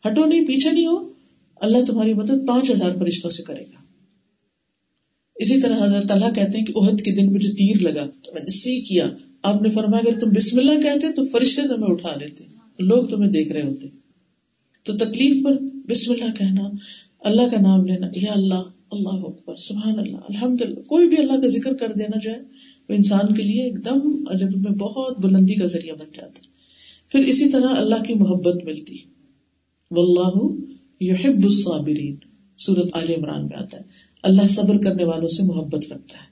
ہٹو 0.08 0.24
نہیں، 0.24 0.46
پیچھے 0.46 0.72
نہیں 0.72 0.86
ہو۔ 0.86 1.08
اللہ 1.56 1.84
تمہاری 1.86 2.14
مدد 2.14 2.46
پانچ 2.46 2.70
ہزار 2.70 2.90
فرشتوں 2.98 3.30
سے 3.30 3.42
کرے 3.42 3.60
گا۔ 3.60 3.89
اسی 5.40 5.60
طرح 5.60 5.84
حضرت 5.84 6.10
اللہ 6.10 6.32
کہتے 6.34 6.58
ہیں 6.58 6.64
کہ 6.64 6.72
عہد 6.76 7.00
کے 7.00 7.12
دن 7.12 7.26
مجھے 7.26 7.52
تیر 7.52 7.76
لگا، 7.80 8.06
تو 8.24 8.32
میں 8.34 8.42
نے 8.42 8.48
سی 8.48 8.80
کیا۔ 8.80 9.10
آپ 9.42 9.62
نے 9.62 9.70
فرمایا، 9.70 10.10
اگر 10.10 10.20
تم 10.20 10.30
بسم 10.30 10.58
اللہ 10.58 10.80
کہتے 10.82 11.12
تو 11.12 11.26
فرشتے 11.26 11.62
تمہیں 11.62 11.90
اٹھا 11.90 12.14
لیتے، 12.14 12.44
لوگ 12.78 13.06
تمہیں 13.06 13.30
دیکھ 13.30 13.52
رہے 13.52 13.62
ہوتے۔ 13.62 13.88
تو 14.82 14.96
تکلیف 14.96 15.44
پر 15.44 15.58
بسم 15.88 16.12
اللہ 16.12 16.34
کہنا، 16.38 16.68
اللہ 17.20 17.42
کا 17.42 17.60
نام 17.60 17.84
لینا، 17.84 18.06
یا 18.16 18.32
اللہ 18.32 18.62
اللہ 18.90 19.08
اکبر، 19.08 19.56
سبحان 19.56 19.98
اللہ 19.98 20.16
الحمد 20.16 20.60
للہ 20.60 20.80
کوئی 20.80 21.08
بھی 21.08 21.16
اللہ 21.16 21.32
کا 21.32 21.46
ذکر 21.46 21.74
کر 21.74 21.92
دینا 21.92 22.18
جائے 22.24 22.38
وہ 22.88 22.94
انسان 22.94 23.34
کے 23.34 23.42
لیے 23.42 23.62
ایک 23.62 23.84
دم 23.84 24.24
عجب 24.28 24.56
میں 24.56 24.72
بہت 24.72 25.18
بلندی 25.18 25.54
کا 25.54 25.66
ذریعہ 25.66 25.94
بن 25.94 26.06
جاتا۔ 26.14 26.40
پھر 27.08 27.20
اسی 27.20 27.50
طرح 27.50 27.66
اللہ 27.68 28.02
کی 28.06 28.14
محبت 28.14 28.64
ملتی۔ 28.64 28.96
واللہ 29.90 30.54
یحب 31.00 31.44
الصابرین۔ 31.44 32.16
سورت 32.58 32.88
عال 32.92 33.10
عمران 33.10 33.42
میں 33.42 33.56
آتا 33.56 33.76
ہے۔ 33.76 34.09
اللہ 34.22 34.48
صبر 34.48 34.78
کرنے 34.78 35.04
والوں 35.04 35.28
سے 35.28 35.42
محبت 35.42 35.92
رکھتا 35.92 36.18
ہے۔ 36.18 36.30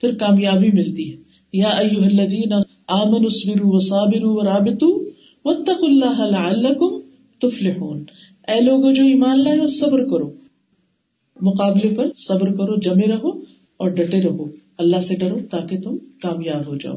پھر 0.00 0.14
کامیابی 0.14 0.68
ملتی 0.72 1.12
ہے۔ 1.12 1.16
یا 1.52 1.68
ایوہ 1.68 2.04
الذین 2.04 2.52
آمنوا 2.88 3.24
اصبروا 3.24 3.76
وصابروا 3.76 4.42
ورابطوا 4.42 5.04
واتقوا 5.44 5.88
اللہ 5.88 6.26
لعلکم 6.26 7.00
تفلحون۔ 7.38 8.04
اے 8.48 8.60
لوگوں 8.60 8.92
جو 8.92 9.02
ایمان 9.02 9.44
لائے 9.44 9.58
اور 9.58 9.66
صبر 9.66 10.08
کرو۔ 10.08 10.32
مقابلے 11.40 11.94
پر 11.94 12.12
صبر 12.16 12.54
کرو، 12.54 12.76
جمے 12.80 13.08
رہو 13.08 13.28
اور 13.76 13.88
ڈٹے 13.88 14.22
رہو۔ 14.22 14.46
اللہ 14.78 15.00
سے 15.00 15.16
ڈرو 15.16 15.38
تاکہ 15.50 15.80
تم 15.80 15.96
کامیاب 16.22 16.66
ہو 16.66 16.76
جاؤ۔ 16.76 16.96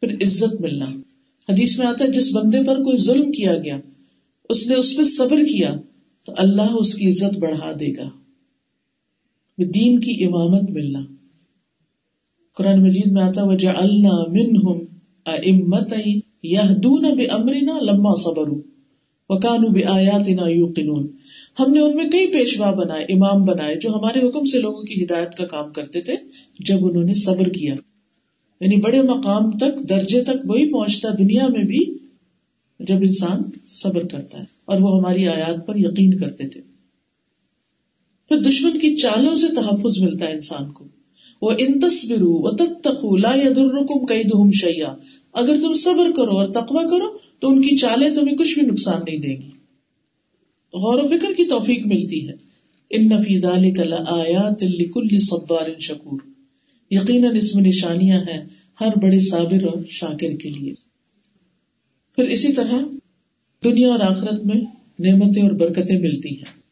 پھر 0.00 0.14
عزت 0.14 0.60
ملنا۔ 0.60 0.86
حدیث 1.48 1.78
میں 1.78 1.86
آتا 1.86 2.04
ہے، 2.04 2.10
جس 2.10 2.36
بندے 2.36 2.66
پر 2.66 2.76
کوئی 2.76 2.96
ظلم 2.96 3.32
کیا 3.32 3.56
گیا، 3.56 3.78
اس 4.48 4.68
نے 4.68 4.74
اس 4.74 4.96
پہ 4.96 5.04
صبر 5.04 5.36
کیا، 5.36 5.74
تو 6.24 6.32
اللہ 6.36 6.72
اس 6.74 6.94
کی 6.94 7.08
عزت 7.08 7.38
بڑھا 7.38 7.72
دے 7.72 7.96
گا۔ 7.96 8.08
دین 9.58 10.00
کی 10.00 10.24
امامت 10.24 10.70
ملنا۔ 10.70 11.00
قرآن 12.56 12.82
مجید 12.82 13.12
میں 13.12 13.22
آتا 13.22 13.42
وجہ 13.44 13.68
اللہ 13.68 14.24
من 14.30 14.56
ہم 14.56 14.96
امت 15.26 15.92
یہ 16.42 16.58
دون 16.82 17.16
بے 17.16 17.26
امرینا 17.26 17.78
لما 17.82 18.14
صبر 18.14 18.48
وکانو 19.28 19.68
بے 19.68 19.84
آیات 19.84 20.28
ہم 21.60 21.72
نے 21.72 21.80
ان 21.80 21.96
میں 21.96 22.04
کئی 22.04 22.26
پیشوا 22.26 22.70
بنائے، 22.70 23.04
امام 23.04 23.44
بنائے، 23.44 23.74
جو 23.74 23.90
ہمارے 23.90 24.28
حکم 24.28 24.44
سے 24.44 24.58
لوگوں 24.60 24.82
کی 24.82 25.04
ہدایت 25.04 25.34
کا 25.34 25.46
کام 25.46 25.72
کرتے 25.72 26.00
تھے، 26.00 26.14
جب 26.58 26.86
انہوں 26.86 27.04
نے 27.04 27.14
صبر 27.14 27.48
کیا۔ 27.48 27.74
یعنی 28.60 28.76
بڑے 28.76 29.02
مقام 29.02 29.50
تک، 29.50 29.88
درجے 29.88 30.24
تک 30.24 30.50
وہی 30.50 30.72
پہنچتا 30.72 31.08
دنیا 31.18 31.48
میں 31.48 31.64
بھی 31.64 31.98
جب 32.80 32.96
انسان 32.96 33.42
صبر 33.66 34.06
کرتا 34.06 34.38
ہے 34.38 34.44
اور 34.64 34.80
وہ 34.80 34.98
ہماری 34.98 35.28
آیات 35.28 35.66
پر 35.66 35.74
یقین 35.76 36.16
کرتے 36.16 36.48
تھے۔ 36.48 36.75
پھر 38.28 38.36
دشمن 38.36 38.78
کی 38.78 38.96
چالوں 38.96 39.36
سے 39.36 39.54
تحفظ 39.54 40.02
ملتا 40.02 40.24
ہے 40.26 40.32
انسان 40.32 40.72
کو۔ 40.72 40.84
وہ 41.42 41.52
ان 41.58 41.80
تصبرو 41.80 43.16
لا 43.16 43.32
کیدہم 44.08 44.52
شیئا۔ 44.52 44.94
اگر 45.32 45.56
تم 45.62 45.74
صبر 45.74 46.12
کرو 46.16 46.38
اور 46.38 46.48
تقوی 46.48 46.84
کرو، 46.84 47.18
تو 47.40 47.48
ان 47.48 47.62
کی 47.62 47.76
چالیں 47.76 48.14
تمہیں 48.14 48.36
کچھ 48.36 48.58
بھی 48.58 48.66
نقصان 48.66 49.00
نہیں 49.08 49.18
دیں 49.18 49.36
گی۔ 49.36 49.48
غور 50.74 51.04
و 51.04 51.08
فکر 51.08 51.32
کی 51.32 51.48
توفیق 51.48 51.86
ملتی 51.86 52.28
ہے۔ 52.28 52.32
ان 52.90 53.08
نفی 53.08 53.46
آیات 54.06 54.62
لکل 54.62 55.18
صبار 55.18 55.78
شکور۔ 55.80 56.20
یقیناً 56.90 57.36
اس 57.36 57.54
میں 57.54 57.64
نشانیاں 57.64 58.20
ہیں 58.20 58.44
ہر 58.80 58.88
بڑے 59.02 59.18
صابر 59.18 59.62
اور 59.62 59.82
شاکر 59.88 60.36
کے 60.36 60.48
لیے۔ 60.48 60.72
پھر 62.16 62.24
اسی 62.24 62.52
طرح 62.52 62.78
دنیا 63.64 63.88
اور 63.88 64.00
آخرت 64.00 64.44
میں 64.44 64.60
نعمتیں 64.98 65.42
اور 65.42 65.50
برکتیں 65.50 65.98
ملتی 65.98 66.38
ہیں۔ 66.38 66.65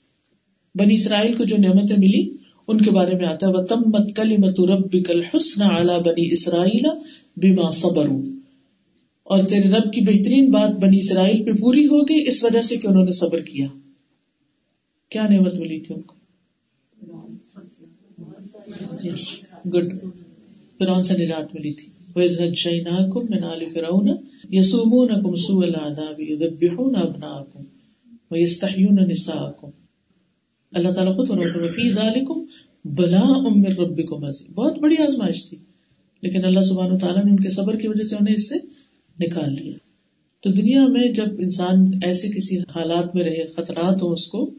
بنی 0.75 0.95
اسرائیل 0.95 1.35
کو 1.37 1.45
جو 1.45 1.57
نعمتیں 1.57 1.97
ملی، 1.97 2.37
ان 2.69 2.81
کے 2.81 2.91
بارے 2.91 3.15
میں 3.15 3.27
آتا 3.27 3.47
ہے 3.47 3.53
وہ 3.53 3.63
تم 3.63 3.77
مت 3.77 4.17
کلی 4.17 4.37
مت 4.37 4.61
رب 4.61 5.07
کل 5.07 5.23
حسن 5.23 5.63
اعلیٰ 5.63 6.01
اور 9.25 9.41
تیرے 9.41 9.69
رب 9.69 9.93
کی 9.93 10.01
بہترین 10.01 10.51
بات 10.51 10.71
بنی 10.71 10.99
اسرائیل 10.99 11.45
پہ 11.45 11.51
پوری 11.61 11.87
ہو 11.87 12.03
گئی 12.03 12.29
اس 12.29 12.45
وجہ 12.45 12.61
سے 12.61 12.77
کہ 12.77 12.87
انہوں 12.87 13.05
نے 13.05 13.11
صبر 13.11 13.41
کیا۔ 13.41 13.67
کیا 15.09 15.27
نعمت 15.29 15.55
ملی 15.59 15.81
تھی 15.81 15.95
ان 15.95 16.03
کو؟ 16.03 16.15
گڈ 19.69 19.97
فرعون 20.79 21.05
سے 21.05 21.15
نجات 21.17 21.55
ملی 21.55 21.73
تھی۔ 21.73 21.93
وَإِذْ 22.15 22.41
مِنْ 23.31 23.45
آلِ 23.45 23.65
فِرَعُونَ 23.73 24.11
يَسُومُونَكُمْ 24.55 25.37
سُوءَ 25.37 25.67
الْعَذَابِ 25.67 26.23
يُذَبِّحُونَ 26.23 26.97
أَبْنَاءَكُمْ 26.99 27.63
وَيَسْتَحْيُونَ 28.31 29.01
نِسَاءَكُمْ۔ 29.01 29.84
اللہ 30.75 30.93
تعالیٰ 30.93 31.17
خود 31.17 31.29
فرماتا 31.29 31.63
ہے 31.63 31.69
فی 31.69 31.93
ذالکم 31.93 32.45
بلاء 32.85 33.39
من 33.39 33.63
بہت 34.55 34.79
بڑی 34.79 34.97
آزمائش 35.03 35.45
تھی، 35.47 35.59
لیکن 36.23 36.45
اللہ 36.45 36.61
سبحانہ 36.61 36.99
تعالیٰ 36.99 37.25
نے 37.25 37.31
ان 37.31 37.41
کے 37.41 37.51
صبر 37.51 37.77
کی 37.77 37.89
وجہ 37.89 38.05
سے 38.05 38.17
انہیں 38.17 38.35
اس 38.35 38.49
سے 38.49 38.55
نکال 39.21 39.53
لیا۔ 39.53 39.73
تو 40.45 40.51
دنیا 40.51 40.87
میں 40.87 41.13
جب 41.13 41.39
انسان 41.39 41.91
ایسے 42.03 42.29
کسی 42.29 42.59
حالات 42.59 43.15
میں 43.15 43.25
رہے، 43.25 43.47
خطرات 43.57 44.03
ہوں 44.03 44.13
اس 44.13 44.27
کو 44.27 44.51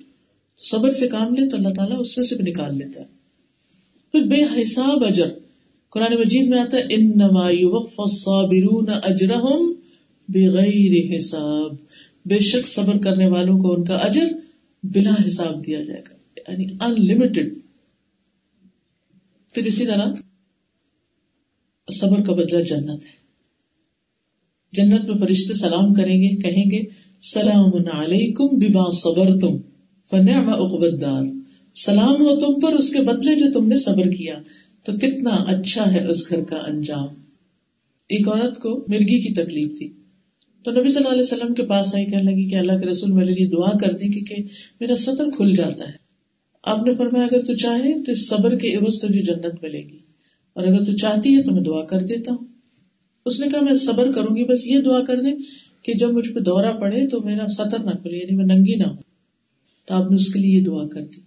صبر 0.57 0.91
سے 0.91 1.07
کام 1.07 1.36
لے 1.36 1.49
تو 1.49 1.57
اللہ 1.57 1.74
تعالیٰ 1.76 1.97
اس 1.99 2.18
میں 2.18 2.26
سے 2.26 2.36
بھی 2.36 2.51
نکال 2.51 2.78
لیتا 2.78 2.99
ہے۔ 2.99 3.05
پھر 4.11 4.22
بے 4.22 4.61
حساب 4.61 5.03
اجر، 5.03 5.30
قرآن 5.89 6.13
مجید 6.20 6.47
میں 6.47 6.59
آتا 6.59 6.78
ہے 6.78 6.95
ان 6.95 7.22
الصابرون 7.97 8.89
اجرهم 9.03 9.74
بغیر 10.30 11.18
حساب. 11.18 11.76
بے 12.26 12.39
شک 12.39 12.68
صبر 12.68 12.97
کرنے 12.97 13.28
والوں 13.28 13.59
کو 13.59 13.74
ان 13.74 13.84
کا 13.84 13.95
اجر 13.95 14.28
بلا 14.93 15.13
حساب 15.25 15.65
دیا 15.65 15.83
جائے 15.83 16.01
گا 16.09 16.41
یعنی 16.47 16.65
ان 16.79 17.05
لمیٹڈ 17.05 17.59
پھر 19.53 19.65
اسی 19.65 19.86
طرح 19.86 20.13
صبر 21.91 22.23
کا 22.23 22.33
بدلہ 22.33 22.63
جنت 22.63 23.05
ہے۔ 23.05 23.25
جنت 24.73 25.05
میں 25.05 25.27
فرشتے 25.27 25.53
سلام 25.53 25.93
کریں 25.93 26.21
گے، 26.21 26.36
کہیں 26.36 26.71
گے، 26.71 26.83
سلام 27.21 27.88
علیکم 27.91 28.47
بما 28.47 28.91
صبرتم 28.91 29.57
فن 30.09 30.29
اقبت 30.29 31.01
دار 31.01 31.23
سلام 31.73 32.15
ہو 32.15 32.39
تم 32.39 32.59
پر 32.59 32.73
اس 32.73 32.93
کے 32.93 32.99
بدلے 33.01 33.36
جو 33.36 33.45
تم 33.53 33.67
نے 33.67 33.75
صبر 33.75 34.11
کیا۔ 34.11 34.36
تو 34.83 34.91
کتنا 34.91 35.29
اچھا 35.29 35.91
ہے 35.91 36.07
اس 36.07 36.29
گھر 36.29 36.43
کا 36.43 36.55
انجام۔ 36.55 37.07
ایک 38.09 38.27
عورت 38.27 38.59
کو 38.59 38.86
مرگی 38.88 39.21
کی 39.21 39.33
تکلیف 39.33 39.77
تھی۔ 39.77 39.93
تو 40.66 40.72
نبی 40.72 40.89
صلی 40.89 40.97
اللہ 40.97 41.09
علیہ 41.09 41.22
وسلم 41.22 41.53
کے 41.53 41.66
پاس 41.66 41.95
آئی 41.95 42.05
کہنے 42.05 42.32
لگی 42.32 42.49
کہ 42.49 42.55
اللہ 42.55 42.72
کے 42.72 42.86
رسول 42.86 43.11
میرے 43.11 43.32
لیے 43.32 43.47
دعا 43.47 43.78
کر 43.78 43.93
دی 43.93 44.07
کہ 44.07 44.22
کہ 44.22 44.43
میرا 44.80 44.95
سطر 44.95 45.30
کھل 45.30 45.53
جاتا 45.53 45.88
ہے۔ 45.88 45.93
آپ 46.63 46.86
نے 46.86 46.95
فرمایا، 46.95 47.26
اگر 47.26 47.41
تو 47.41 47.55
چاہے 47.55 48.03
تو 48.03 48.11
اس 48.11 48.30
صبر 48.30 48.55
کے 48.55 48.76
عوض 48.76 48.99
تجھے 48.99 49.22
جنت 49.22 49.63
ملے 49.63 49.80
گی۔ 49.80 49.99
اور 50.53 50.63
اگر 50.63 50.84
تو 50.84 50.91
چاہتی 50.91 51.38
ہے 51.38 51.43
تو 51.43 51.51
میں 51.51 51.61
دعا 51.61 51.86
کر 51.86 52.01
دیتا 52.01 52.32
ہوں۔ 52.32 52.47
اس 53.26 53.39
نے 53.39 53.47
کہا، 53.49 53.59
میں 53.61 53.74
صبر 53.74 54.11
کروں 54.11 54.36
گی، 54.36 54.45
بس 54.45 54.68
یہ 54.68 54.80
دعا 54.80 55.01
کر 55.01 55.22
دیں 55.22 55.36
کہ 55.82 55.93
جب 55.93 56.11
مجھ 56.11 56.30
پہ 56.30 56.39
دورہ 56.39 56.74
پڑے 56.74 57.07
تو 57.07 57.22
میرا 57.22 57.47
سطر 57.47 57.80
نہ 57.80 57.91
کھلے 57.91 58.18
یعنی 58.18 58.36
میں 58.36 58.45
ننگی 58.45 58.76
نہ 58.76 58.84
ہوں۔ 58.84 58.97
تو 59.86 59.93
آپ 59.93 60.09
نے 60.09 60.16
اس 60.16 60.34
کے 60.34 60.39
لیے 60.39 60.59
یہ 60.59 60.63
دعا 60.63 60.88
کر 60.88 61.01
دی۔ 61.01 61.22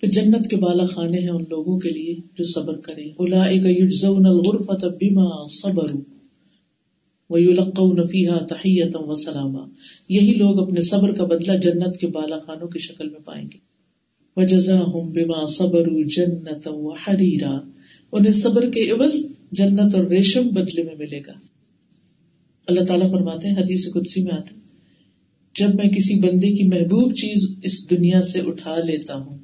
پھر 0.00 0.10
جنت 0.10 0.50
کے 0.50 0.56
بالا 0.56 0.84
خانے 0.84 1.18
ہیں 1.18 1.28
ان 1.28 1.44
لوگوں 1.50 1.78
کے 1.78 1.88
لیے 1.88 2.14
جو 2.38 2.44
صبر 2.44 2.76
کرے 2.76 3.04
الا 3.18 3.42
ایک 3.42 3.66
الغرفة 4.04 4.88
بما 5.00 5.46
صبروا۔ 5.46 6.21
ويلقون 7.30 8.06
فيها 8.06 8.46
تحية 8.46 8.90
وسلاما۔ 8.94 9.66
یہی 10.08 10.34
لوگ 10.34 10.60
اپنے 10.60 10.80
صبر 10.80 11.12
کا 11.12 11.24
بدلہ 11.24 11.58
جنت 11.58 11.96
کے 11.96 12.06
بالا 12.06 12.38
خانوں 12.38 12.68
کی 12.68 12.78
شکل 12.78 13.08
میں 13.08 13.20
پائیں 13.24 13.44
گے۔ 13.44 13.58
وجزاهم 14.36 15.12
بما 15.12 15.46
صبروا 15.46 16.02
جنتا 16.16 16.70
وحريرا۔ 16.70 17.60
انہیں 18.12 18.32
صبر 18.32 18.70
کے 18.70 18.90
عوض 18.90 19.26
جنت 19.52 19.94
اور 19.94 20.04
ریشم 20.04 20.48
بدلے 20.48 20.82
میں 20.82 20.94
ملے 20.98 21.20
گا۔ 21.26 21.32
اللہ 22.68 22.84
تعالیٰ 22.84 23.10
فرماتے 23.10 23.48
ہیں، 23.48 23.56
حدیث 23.56 23.92
قدسی 23.92 24.22
میں 24.22 24.32
آتے 24.32 24.54
جب 25.58 25.74
میں 25.74 25.88
کسی 25.88 26.14
بندے 26.14 26.50
کی 26.50 26.68
محبوب 26.68 27.12
چیز 27.12 27.56
اس 27.62 27.90
دنیا 27.90 28.22
سے 28.22 28.40
اٹھا 28.40 28.76
لیتا 28.76 29.14
ہوں، 29.14 29.38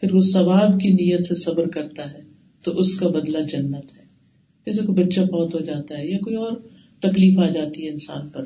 پھر 0.00 0.12
وہ 0.12 0.20
ثواب 0.20 0.80
کی 0.80 0.88
نیت 0.88 1.26
سے 1.26 1.34
صبر 1.34 1.68
کرتا 1.68 2.12
ہے، 2.12 2.22
تو 2.62 2.72
اس 2.72 2.94
کا 2.94 3.08
بدلہ 3.08 3.38
جنت 3.38 3.96
ہے۔ 3.96 4.02
جیسے 4.66 4.82
کوئی 4.86 5.04
بچہ 5.04 5.20
بہت 5.20 5.54
ہو 5.54 5.58
جاتا 5.58 5.98
ہے 5.98 6.06
یا 6.06 6.18
کوئی 6.18 6.36
اور 6.36 6.52
تکلیف 7.02 7.38
آ 7.38 7.48
جاتی 7.48 7.86
ہے 7.86 7.90
انسان 7.90 8.28
پر۔ 8.28 8.44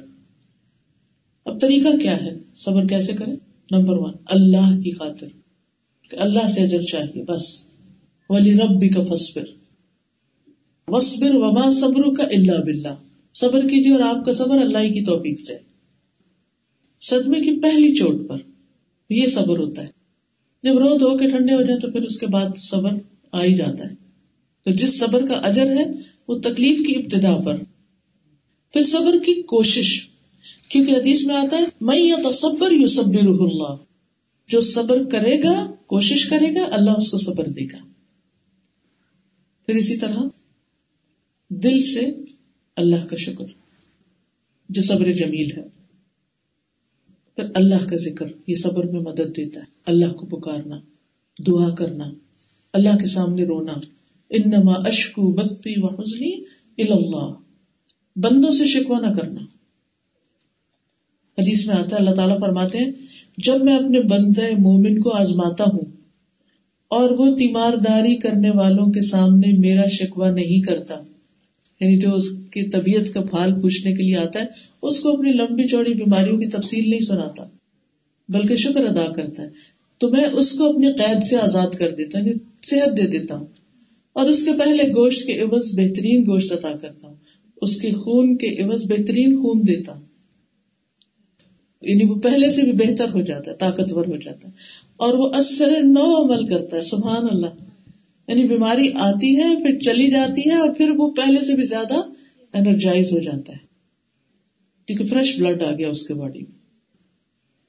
اب 1.44 1.60
طریقہ 1.60 1.96
کیا 2.02 2.22
ہے؟ 2.22 2.30
صبر 2.56 2.86
کیسے 2.86 3.12
کرے 3.12 3.32
نمبر 3.70 3.96
ون 3.96 4.14
اللہ 4.26 4.80
کی 4.80 4.90
خاطر۔ 4.92 5.26
کہ 6.10 6.16
اللہ 6.16 6.46
سے 6.48 6.62
اجر 6.62 6.82
چاہیے، 6.82 7.22
بس۔ 7.22 7.66
ولی 8.30 8.54
رب 8.54 8.80
بھی 8.80 8.88
کا 8.88 9.02
فصبر 9.02 9.42
وصبر 10.88 11.34
وما 11.34 11.70
صبر 11.70 12.14
کا 12.14 12.22
اللہ 12.22 12.62
بلّہ 12.66 12.94
صبر 13.34 13.60
کیجیے 13.60 13.92
اور 13.92 14.00
آپ 14.00 14.24
کا 14.24 14.32
صبر 14.32 14.58
اللہ 14.58 14.78
کی 14.78 15.04
توفیق 15.04 15.40
سے۔ 15.40 15.58
صدمے 17.00 17.40
کی 17.40 17.60
پہلی 17.60 17.94
چوٹ 17.94 18.28
پر 18.28 18.36
یہ 19.10 19.26
صبر 19.26 19.58
ہوتا 19.58 19.82
ہے۔ 19.82 19.88
جب 20.62 20.78
رو 20.78 20.98
دھو 20.98 21.18
کے 21.18 21.30
ٹھنڈے 21.30 21.54
ہو 21.54 21.62
جائے 21.62 21.80
تو 21.80 21.90
پھر 21.90 22.02
اس 22.02 22.18
کے 22.18 22.26
بعد 22.26 22.56
صبر 22.56 22.90
آ 23.32 23.42
ہی 23.42 23.54
جاتا 23.54 23.84
ہے۔ 23.84 23.94
تو 24.64 24.70
جس 24.70 24.98
صبر 24.98 25.26
کا 25.26 25.34
اجر 25.34 25.66
ہے، 25.66 25.84
وہ 26.28 26.38
تکلیف 26.38 26.78
کی 26.86 26.92
ابتدا 26.98 27.36
پر 27.44 27.56
پھر 28.72 28.82
صبر 28.82 29.18
کی 29.18 29.42
کوشش۔ 29.42 30.08
کیونکہ 30.68 30.92
حدیث 30.92 31.26
میں 31.26 31.36
آتا 31.36 31.56
ہے 31.56 31.64
میں 31.80 31.98
یا 31.98 32.16
تصبر 32.30 32.72
یو 32.72 32.86
صبر 32.86 33.18
اللہ 33.18 33.76
جو 34.48 34.60
صبر 34.60 35.04
کرے 35.04 35.42
گا، 35.42 35.74
کوشش 35.86 36.26
کرے 36.26 36.54
گا، 36.54 36.64
اللہ 36.70 36.90
اس 36.90 37.10
کو 37.10 37.16
صبر 37.16 37.48
دے 37.48 37.64
گا۔ 37.64 37.78
پھر 39.66 39.74
اسی 39.74 39.96
طرح 39.96 40.18
دل 41.48 41.82
سے 41.82 42.10
اللہ 42.76 43.06
کا 43.06 43.16
شکر، 43.16 43.44
جو 44.68 44.82
صبر 44.82 45.12
جمیل 45.12 45.50
ہے۔ 45.56 45.64
پھر 47.36 47.44
اللہ 47.54 47.86
کا 47.90 47.96
ذکر، 47.96 48.26
یہ 48.46 48.54
صبر 48.54 48.84
میں 48.84 49.00
مدد 49.00 49.36
دیتا 49.36 49.60
ہے۔ 49.60 49.64
اللہ 49.86 50.12
کو 50.12 50.26
پکارنا، 50.26 50.80
دعا 51.46 51.74
کرنا، 51.74 52.04
اللہ 52.72 52.98
کے 52.98 53.06
سامنے 53.06 53.44
رونا۔ 53.44 53.74
انما 54.30 54.72
اشکو 54.72 55.32
بکتی 55.32 55.74
و 55.76 56.02
حسنی 56.02 56.44
اللہ 56.78 57.45
بندوں 58.16 58.50
سے 58.50 58.66
شکوا 58.66 58.98
نہ 59.00 59.12
کرنا۔ 59.14 59.40
حدیث 61.38 61.66
میں 61.66 61.74
آتا 61.74 61.96
ہے، 61.96 62.00
اللہ 62.00 62.14
تعالیٰ 62.14 62.38
فرماتے 62.40 62.78
ہیں، 62.78 62.90
جب 63.38 63.64
میں 63.64 63.76
اپنے 63.76 64.00
بندے 64.10 64.50
مومن 64.58 65.00
کو 65.00 65.10
آزماتا 65.14 65.64
ہوں 65.64 65.90
اور 66.90 67.10
وہ 67.10 67.26
تیمارداری 67.36 68.16
کرنے 68.16 68.50
والوں 68.50 68.92
کے 68.92 69.00
سامنے 69.02 69.52
میرا 69.58 69.86
شکوا 69.90 70.30
نہیں 70.30 70.62
کرتا 70.62 70.94
یعنی 71.80 71.98
جو 71.98 72.14
اس 72.14 72.28
کی 72.50 72.62
طبیعت 72.70 73.12
کا 73.14 73.20
پھال 73.22 73.52
پوچھنے 73.60 73.92
کے 73.94 74.02
لیے 74.02 74.16
آتا 74.16 74.40
ہے، 74.40 74.46
اس 74.82 75.00
کو 75.00 75.12
اپنی 75.12 75.32
لمبی 75.32 75.66
چوڑی 75.68 75.94
بیماریوں 75.94 76.38
کی 76.38 76.48
تفصیل 76.48 76.88
نہیں 76.90 77.00
سناتا، 77.00 77.44
بلکہ 78.28 78.56
شکر 78.56 78.84
ادا 78.84 79.06
کرتا 79.12 79.42
ہے۔ 79.42 79.48
تو 80.00 80.10
میں 80.10 80.24
اس 80.32 80.52
کو 80.52 80.68
اپنی 80.70 80.92
قید 80.92 81.22
سے 81.22 81.36
آزاد 81.38 81.74
کر 81.74 81.90
دیتا 81.94 82.18
ہوں 82.18 82.26
یعنی 82.26 82.38
صحت 82.62 82.96
دے 82.96 83.06
دیتا 83.08 83.36
ہوں، 83.36 83.46
اور 84.16 84.28
اس 84.28 84.44
کے 84.44 84.52
پہلے 84.58 84.88
گوشت 84.92 85.26
کے 85.26 85.40
عوض 85.42 85.74
بہترین 85.74 86.22
گوشت 86.22 86.52
عطا 86.52 86.72
کرتا 86.80 87.06
ہوں۔ 87.06 87.14
اس 87.62 87.80
کے 87.80 87.92
خون 87.92 88.36
کے 88.36 88.62
عوض 88.62 88.84
بہترین 88.84 89.42
خون 89.42 89.62
دیتا۔ 89.66 89.94
یعنی 91.82 92.10
وہ 92.10 92.14
پہلے 92.14 92.50
سے 92.50 92.62
بھی 92.62 92.72
بہتر 92.72 93.12
ہو 93.12 93.20
جاتا 93.20 93.50
ہے، 93.50 93.56
طاقتور 93.56 94.04
ہو 94.04 94.16
جاتا 94.16 94.48
ہے۔ 94.48 94.52
اور 94.96 95.14
وہ 95.14 95.30
اثر 95.34 95.70
نو 95.82 96.22
عمل 96.22 96.46
کرتا 96.46 96.76
ہے، 96.76 96.82
سبحان 96.82 97.24
اللہ۔ 97.30 97.46
یعنی 98.28 98.44
بیماری 98.44 98.88
آتی 98.94 99.36
ہے، 99.36 99.56
پھر 99.62 99.78
چلی 99.78 100.10
جاتی 100.10 100.50
ہے 100.50 100.54
اور 100.54 100.74
پھر 100.74 100.90
وہ 100.90 101.10
پہلے 101.10 101.44
سے 101.44 101.54
بھی 101.54 101.62
زیادہ 101.62 101.94
انرجائز 102.52 103.12
ہو 103.12 103.18
جاتا 103.18 103.52
ہے۔ 103.52 103.66
کیونکہ 104.86 105.06
فریش 105.06 105.36
بلڈ 105.38 105.62
آ 105.62 105.72
گیا 105.72 105.88
اس 105.88 106.06
کے 106.06 106.14
باڈی 106.14 106.38
میں۔ 106.38 106.58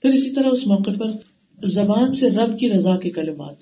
پھر 0.01 0.09
اسی 0.09 0.31
طرح 0.31 0.49
اس 0.49 0.67
موقع 0.67 0.91
پر 0.99 1.11
زبان 1.63 2.11
سے 2.11 2.29
رب 2.29 2.59
کی 2.59 2.69
رضا 2.69 2.97
کے 2.97 3.09
کلمات۔ 3.09 3.55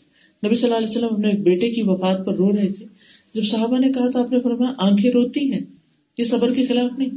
نبی 0.46 0.56
صلی 0.56 0.66
اللہ 0.66 0.78
علیہ 0.78 0.88
وسلم 0.88 1.14
اپنے 1.14 1.30
ایک 1.30 1.44
بیٹے 1.44 1.70
کی 1.70 1.82
وفات 1.84 2.26
پر 2.26 2.34
رو 2.34 2.52
رہے 2.52 2.74
تھے۔ 2.74 2.86
جب 3.34 3.44
صحابہ 3.44 3.80
نے 3.80 3.92
کہا 3.92 4.12
تو 4.12 4.24
آپ 4.24 4.32
نے 4.32 4.40
فرمایا، 4.40 4.74
آنکھیں 4.78 5.12
روتی 5.12 5.54
ہیں۔ 5.54 5.75
یہ 6.18 6.24
صبر 6.24 6.54
کے 6.54 6.66
خلاف 6.66 7.00
نہیں۔ 7.00 7.10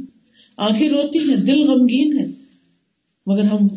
آنکھیں 0.57 0.89
روتی 0.89 1.19
ہیں، 1.19 1.35
دل 1.35 1.63
غمگین 1.63 2.19
ہے۔ 2.19 2.25
مگر 3.27 3.43
ہم 3.43 3.67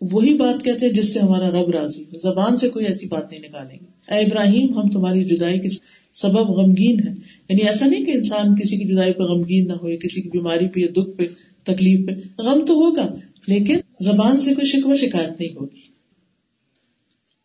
وہی 0.00 0.34
بات 0.34 0.64
کہتے 0.64 0.86
ہیں 0.86 0.92
جس 0.92 1.12
سے 1.12 1.20
ہمارا 1.20 1.50
رب 1.50 1.70
راضی 1.70 2.02
ہو 2.02 2.18
زبان 2.18 2.56
سے 2.56 2.68
کوئی 2.68 2.86
ایسی 2.86 3.06
بات 3.06 3.30
نہیں 3.30 3.40
نکالیں 3.48 3.78
گے۔ 3.80 4.14
اے 4.14 4.20
ابراہیم، 4.20 4.78
ہم 4.78 4.88
تمہاری 4.88 5.24
جدائی 5.24 5.60
کے 5.60 5.68
سبب 6.14 6.50
غمگین 6.50 7.08
ہے 7.08 7.12
یعنی 7.48 7.66
ایسا 7.66 7.86
نہیں 7.86 8.04
کہ 8.04 8.10
انسان 8.10 8.56
کسی 8.56 8.76
کی 8.76 8.84
جدائی 8.84 9.12
پہ 9.12 9.22
غمگین 9.22 9.66
نہ 9.66 9.72
ہو 9.72 9.96
کسی 9.96 10.22
کی 10.22 10.28
بیماری 10.28 10.68
پہ 10.68 10.80
یا 10.80 10.86
دکھ 10.92 11.16
پہ، 11.16 11.26
تکلیف 11.62 12.06
پہ۔ 12.06 12.42
غم 12.42 12.64
تو 12.64 12.74
ہوگا، 12.74 13.14
لیکن 13.46 13.76
زبان 14.00 14.40
سے 14.40 14.54
کوئی 14.54 14.66
شکوہ 14.66 14.94
شکایت 14.94 15.40
نہیں 15.40 15.54
ہوگی۔ 15.56 15.80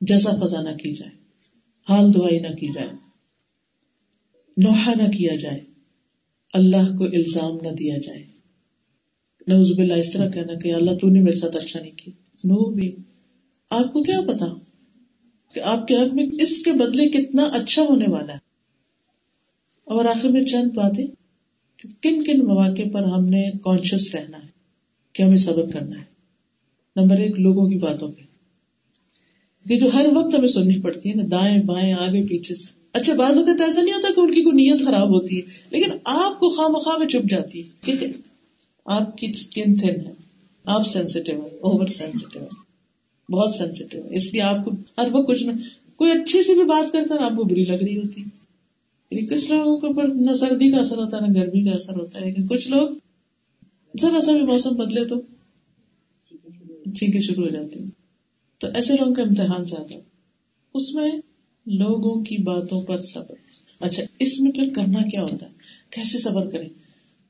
جیسا 0.02 0.32
فضا 0.32 0.62
نہ 0.62 0.78
کی 0.78 0.94
جائے، 0.94 1.12
حال 1.90 2.14
دعائی 2.14 2.40
نہ 2.40 2.56
کی 2.56 2.68
جائے، 2.68 2.88
نوحہ 4.58 4.92
نہ 4.96 5.12
کیا 5.12 5.36
جائے۔ 5.36 5.73
اللہ 6.54 6.98
کو 6.98 7.04
الزام 7.04 7.58
نہ 7.62 7.70
دیا 7.70 7.98
جائے۔ 7.98 8.24
نوز 9.48 9.72
باللہ، 9.72 9.94
اس 9.94 10.14
طرح 10.14 10.30
کہنا 10.30 10.54
کہ 10.54 10.74
اللہ 10.74 10.92
تو 10.92 11.10
نے 11.10 11.20
میرے 11.20 11.36
ساتھ 11.36 11.56
اچھا 11.56 11.80
نہیں 11.80 11.92
کیا۔ 11.92 12.14
نو 12.44 12.70
بھی۔ 12.70 12.96
آپ 13.70 13.94
کو 13.94 14.04
کیا 14.04 14.22
پتا 14.22 14.46
کہ 15.54 15.60
آپ 15.60 15.88
کے 15.88 15.96
حق 15.96 16.14
میں 16.14 16.26
اس 16.40 16.62
کے 16.64 16.72
بدلے 16.72 17.10
کتنا 17.10 17.44
اچھا 17.44 17.82
ہونے 17.82 18.06
والا 18.08 18.34
ہے۔ 18.34 18.38
اور 19.86 20.06
آخر 20.06 20.30
میں 20.30 20.46
چند 20.46 20.72
باتیں 20.72 21.08
کن 22.02 22.24
کن 22.24 22.46
مواقع 22.46 22.90
پر 22.94 23.04
ہم 23.04 23.26
نے 23.26 23.52
کانشیس 23.52 24.16
رہنا 24.16 24.38
ہے، 24.38 24.48
کہ 25.14 25.24
ہمیں 25.24 25.38
صبر 25.38 25.72
کرنا 25.72 26.00
ہے۔ 26.00 26.06
نمبر 26.96 27.18
ایک، 27.18 27.40
لوگوں 27.40 27.70
کی 27.70 27.78
باتوں 27.78 28.12
پہ۔ 28.12 28.22
کہ 29.70 29.80
جو 29.80 29.88
ہر 29.94 30.06
وقت 30.16 30.36
ہمیں 30.36 30.48
سننی 30.48 30.82
پڑتی 30.82 31.10
ہے 31.10 31.16
نا، 31.16 31.24
دائیں 31.32 31.64
بائیں، 31.64 31.94
آگے، 31.94 32.28
پیچھے 32.28 32.56
سے۔ 32.56 32.83
اچھا 32.94 33.14
بعض 33.14 33.38
اوقات 33.38 33.62
ایسا 33.62 33.82
نہیں 33.82 33.94
ہوتا 33.94 34.14
کہ 34.16 34.20
ان 34.20 34.34
کی 34.34 34.42
کوئی 34.42 34.56
نیت 34.56 34.86
خراب 34.86 35.10
ہوتی 35.10 35.38
ہے، 35.38 35.62
لیکن 35.70 35.92
آپ 36.06 36.40
کو 36.40 36.50
خواہ 36.50 36.68
مخواہ 36.68 36.98
میں 36.98 37.08
چپ 37.08 37.30
جاتی 37.30 37.64
ہے، 37.64 37.70
ٹھیک 37.82 38.04
ہے؟ 38.04 38.12
آپ 38.86 39.18
کی 39.18 39.28
اسکن 39.28 39.76
تھن 39.76 40.06
ہے، 40.08 40.12
آپ 40.66 40.88
سینسیٹیو 40.88 41.42
ہے 41.42 41.56
اوور 41.62 41.88
سینسیٹیو 41.88 42.42
ہے 42.42 42.62
بہت 43.30 43.56
سینسیٹیو 43.56 44.04
ہے 44.04 44.16
اس 44.16 44.34
لیے 44.34 44.42
آپ 44.42 44.66
کو 44.66 44.72
ہر 44.98 45.08
وقت 45.12 45.28
کچھ 45.28 45.44
نہ، 45.44 45.52
کوئی 45.96 46.12
اچھی 46.12 46.44
سی 46.44 46.54
بھی 46.54 46.66
بات 46.66 46.92
کرتا 46.94 47.16
ہے 47.16 47.24
آپ 47.24 47.36
کو 47.36 47.44
بری 47.44 47.66
لگ 47.66 47.84
رہی 47.84 47.98
ہوتی 47.98 48.22
یعنی 48.22 49.26
کچھ 49.28 49.52
لوگوں 49.52 49.78
کے 49.78 49.88
اوپر 49.88 50.08
نہ 50.16 50.34
سردی 50.36 50.72
کا 50.72 50.78
اثر 50.78 50.98
ہوتا 50.98 51.18
ہے، 51.18 51.28
نہ 51.28 51.40
گرمی 51.40 51.64
کا 51.64 51.72
اثر 51.72 51.96
ہوتا 51.96 52.20
ہے، 52.20 52.26
لیکن 52.26 52.48
کچھ 52.48 52.68
لوگ 52.68 52.90
ذرا 53.94 54.22
سا 54.22 54.32
بھی 54.32 54.42
موسم 54.42 54.76
بدلے 54.76 55.06
تو 55.08 55.20
ٹھیک 57.00 57.22
شروع 57.24 57.44
ہو 57.44 57.50
جاتی 57.50 57.80
ہیں۔ 57.80 57.90
تو 58.62 58.68
ایسے 58.74 58.94
لوگوں 58.94 59.14
کا 59.14 59.22
امتحان 59.22 59.66
زیادہ 59.66 60.00
اس 60.76 60.94
میں 60.96 61.10
لوگوں 61.68 62.24
کی 62.24 62.38
باتوں 62.38 62.82
پر 62.82 63.02
صبر۔ 63.02 63.36
اچھا 63.80 64.04
اس 64.20 64.40
میں 64.40 64.52
پھر 64.52 64.70
کرنا 64.76 65.08
کیا 65.08 65.22
ہوتا 65.22 65.46
ہے؟ 65.46 65.52
کیسے 65.90 66.20
صبر 66.20 66.50
کریں؟ 66.50 66.70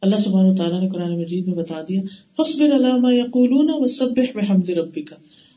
اللہ 0.01 0.15
سبحانہ 0.15 0.55
تعالیٰ 0.55 0.81
نے 0.81 0.89
قرآن 0.89 1.21
مجید 1.21 1.47
میں 1.47 1.55
بتا 1.55 1.81
دیا 1.81 2.01
فصبر 2.37 2.75
علامہ 2.75 3.13
یقولون 3.13 3.67
وسبح 3.71 4.23
بحمد 4.35 4.69
ربک 4.69 5.13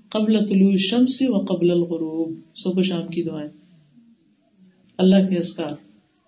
قبل 0.09 0.47
طلوع 0.47 0.71
الشمس 0.71 1.23
و 1.29 1.39
قبل 1.39 1.71
الغروب۔ 1.71 2.57
صبح 2.57 2.83
شام 2.83 3.09
کی 3.09 3.23
دعائیں۔ 3.23 3.49
اللہ 4.99 5.29
کے 5.29 5.39
اذکار۔ 5.39 5.75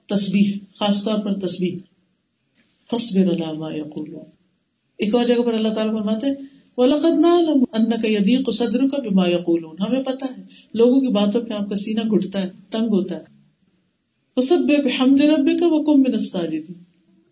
تسبیح، 0.06 0.52
خاص 0.74 1.04
طور 1.04 1.18
پر 1.18 1.38
تسبیح۔ 1.38 1.78
فصبر 2.90 3.32
علامہ 3.32 3.76
یقولون۔ 3.76 4.24
ایک 4.98 5.14
اور 5.14 5.26
جگہ 5.26 5.42
پر 5.42 5.54
اللہ 5.54 5.68
تعالیٰ 5.68 5.98
فرماتے 5.98 6.26
وَلَقَدْ 6.78 7.20
نَعْلَمُ 7.20 7.62
أَنَّكَ 7.78 8.06
يَضِيقُ 8.06 8.52
صَدْرُكَ 8.52 9.02
بِمَا 9.02 9.30
يَقُولُونَ۔ 9.30 9.88
ہمیں 9.88 10.02
پتہ 10.02 10.24
ہے، 10.24 10.42
لوگوں 10.74 11.00
کی 11.00 11.08
باتوں 11.08 11.40
پہ 11.40 11.52
آپ 11.52 11.70
کا 11.70 11.76
سینہ 11.76 12.00
گھٹتا 12.10 12.42
ہے، 12.42 12.50
تنگ 12.70 12.86
ہوتا 12.86 13.16
ہے۔ 13.16 13.38
فَسَبِّحْ 14.34 14.82
بِحَمْدِ 14.82 15.22
رَبِّكَ 15.22 15.64
وَقُمْ 15.64 15.96
مِنَ 15.96 16.12
السَّاجِدِينَ۔ 16.12 16.72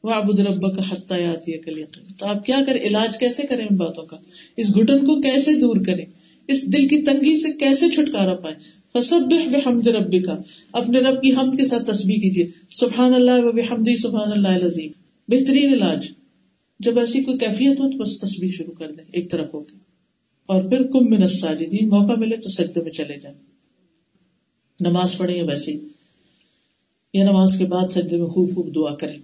وہ 0.04 0.12
ابود 0.12 0.40
ربا 0.40 0.70
کا 0.70 0.82
حتیہ 0.92 1.26
آتی 1.26 1.52
ہے 1.52 1.58
کل 1.58 1.74
تو 2.18 2.26
آپ 2.26 2.46
کیا 2.46 2.60
کریں؟ 2.66 2.80
علاج 2.80 3.18
کیسے 3.18 3.42
کریں 3.42 3.66
ان 3.70 3.76
باتوں 3.76 4.04
کا؟ 4.04 4.16
اس 4.56 4.76
گھٹن 4.76 4.98
کو 4.98 5.20
کیسے 5.20 5.54
دور 5.54 5.76
کریں؟ 5.86 6.04
اس 6.48 6.76
دل 6.76 6.88
کی 6.88 7.02
تنگی 7.02 7.42
سے 7.42 7.52
کیسے 7.52 7.88
چھٹکارا 7.88 8.34
پائے 8.34 8.54
فسب 8.92 9.20
بحمد 9.30 9.86
ربی 9.86 10.18
کا 10.18 10.38
اپنے 10.72 10.98
رب 10.98 11.22
کی 11.22 11.32
حمد 11.32 11.56
کے 11.56 11.64
ساتھ 11.64 11.90
تسبیح 11.90 12.16
کیجیے 12.16 12.46
سبحان 12.70 13.14
اللہ 13.14 13.32
و 13.32 13.52
بحمدی 13.52 13.96
سبحان 13.96 14.32
اللہ 14.32 14.48
العظیم۔ 14.48 14.90
بہترین 15.28 15.72
علاج۔ 15.72 16.08
جب 16.78 16.98
ایسی 16.98 17.24
کوئی 17.24 17.38
کیفیت 17.38 17.80
ہو 17.80 17.90
تو 17.90 17.98
بس 17.98 18.20
تسبیح 18.20 18.50
شروع 18.50 18.72
کر 18.72 18.90
دیں، 18.90 19.04
ایک 19.12 19.30
طرف 19.30 19.54
ہو 19.54 19.60
کے۔ 19.60 19.76
اور 20.46 20.62
پھر 20.62 20.86
کم 20.86 21.04
من 21.10 21.22
الساجدین، 21.22 21.88
موقع 21.88 22.12
ملے 22.18 22.36
تو 22.36 22.48
سجدے 22.48 22.82
میں 22.82 22.90
چلے 22.90 23.16
جائیں۔ 23.18 23.38
نماز 24.80 25.18
پڑھیں 25.18 25.36
یا 25.36 25.44
ویسے 25.44 25.72
یا 27.14 27.24
نماز 27.24 27.58
کے 27.58 27.64
بعد 27.64 27.88
سجدے 27.88 28.16
میں 28.16 28.26
خوب 28.26 28.54
خوب 28.54 28.74
دعا 28.74 28.94
کریں۔ 28.94 29.18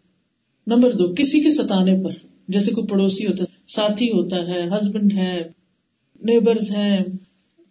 نمبر 0.67 0.93
دو، 0.93 1.15
کسی 1.15 1.41
کے 1.41 1.51
ستانے 1.51 2.05
پر، 2.05 2.11
جیسے 2.49 2.71
کوئی 2.71 2.87
پڑوسی 2.87 3.27
ہوتا 3.27 3.43
ہے، 3.43 3.57
ساتھی 3.67 4.09
ہوتا 4.09 4.37
ہے 4.37 4.69
ہسبینڈ 4.69 5.13
ہے 5.13 5.49
نیبرز 6.25 6.71
ہے 6.71 7.05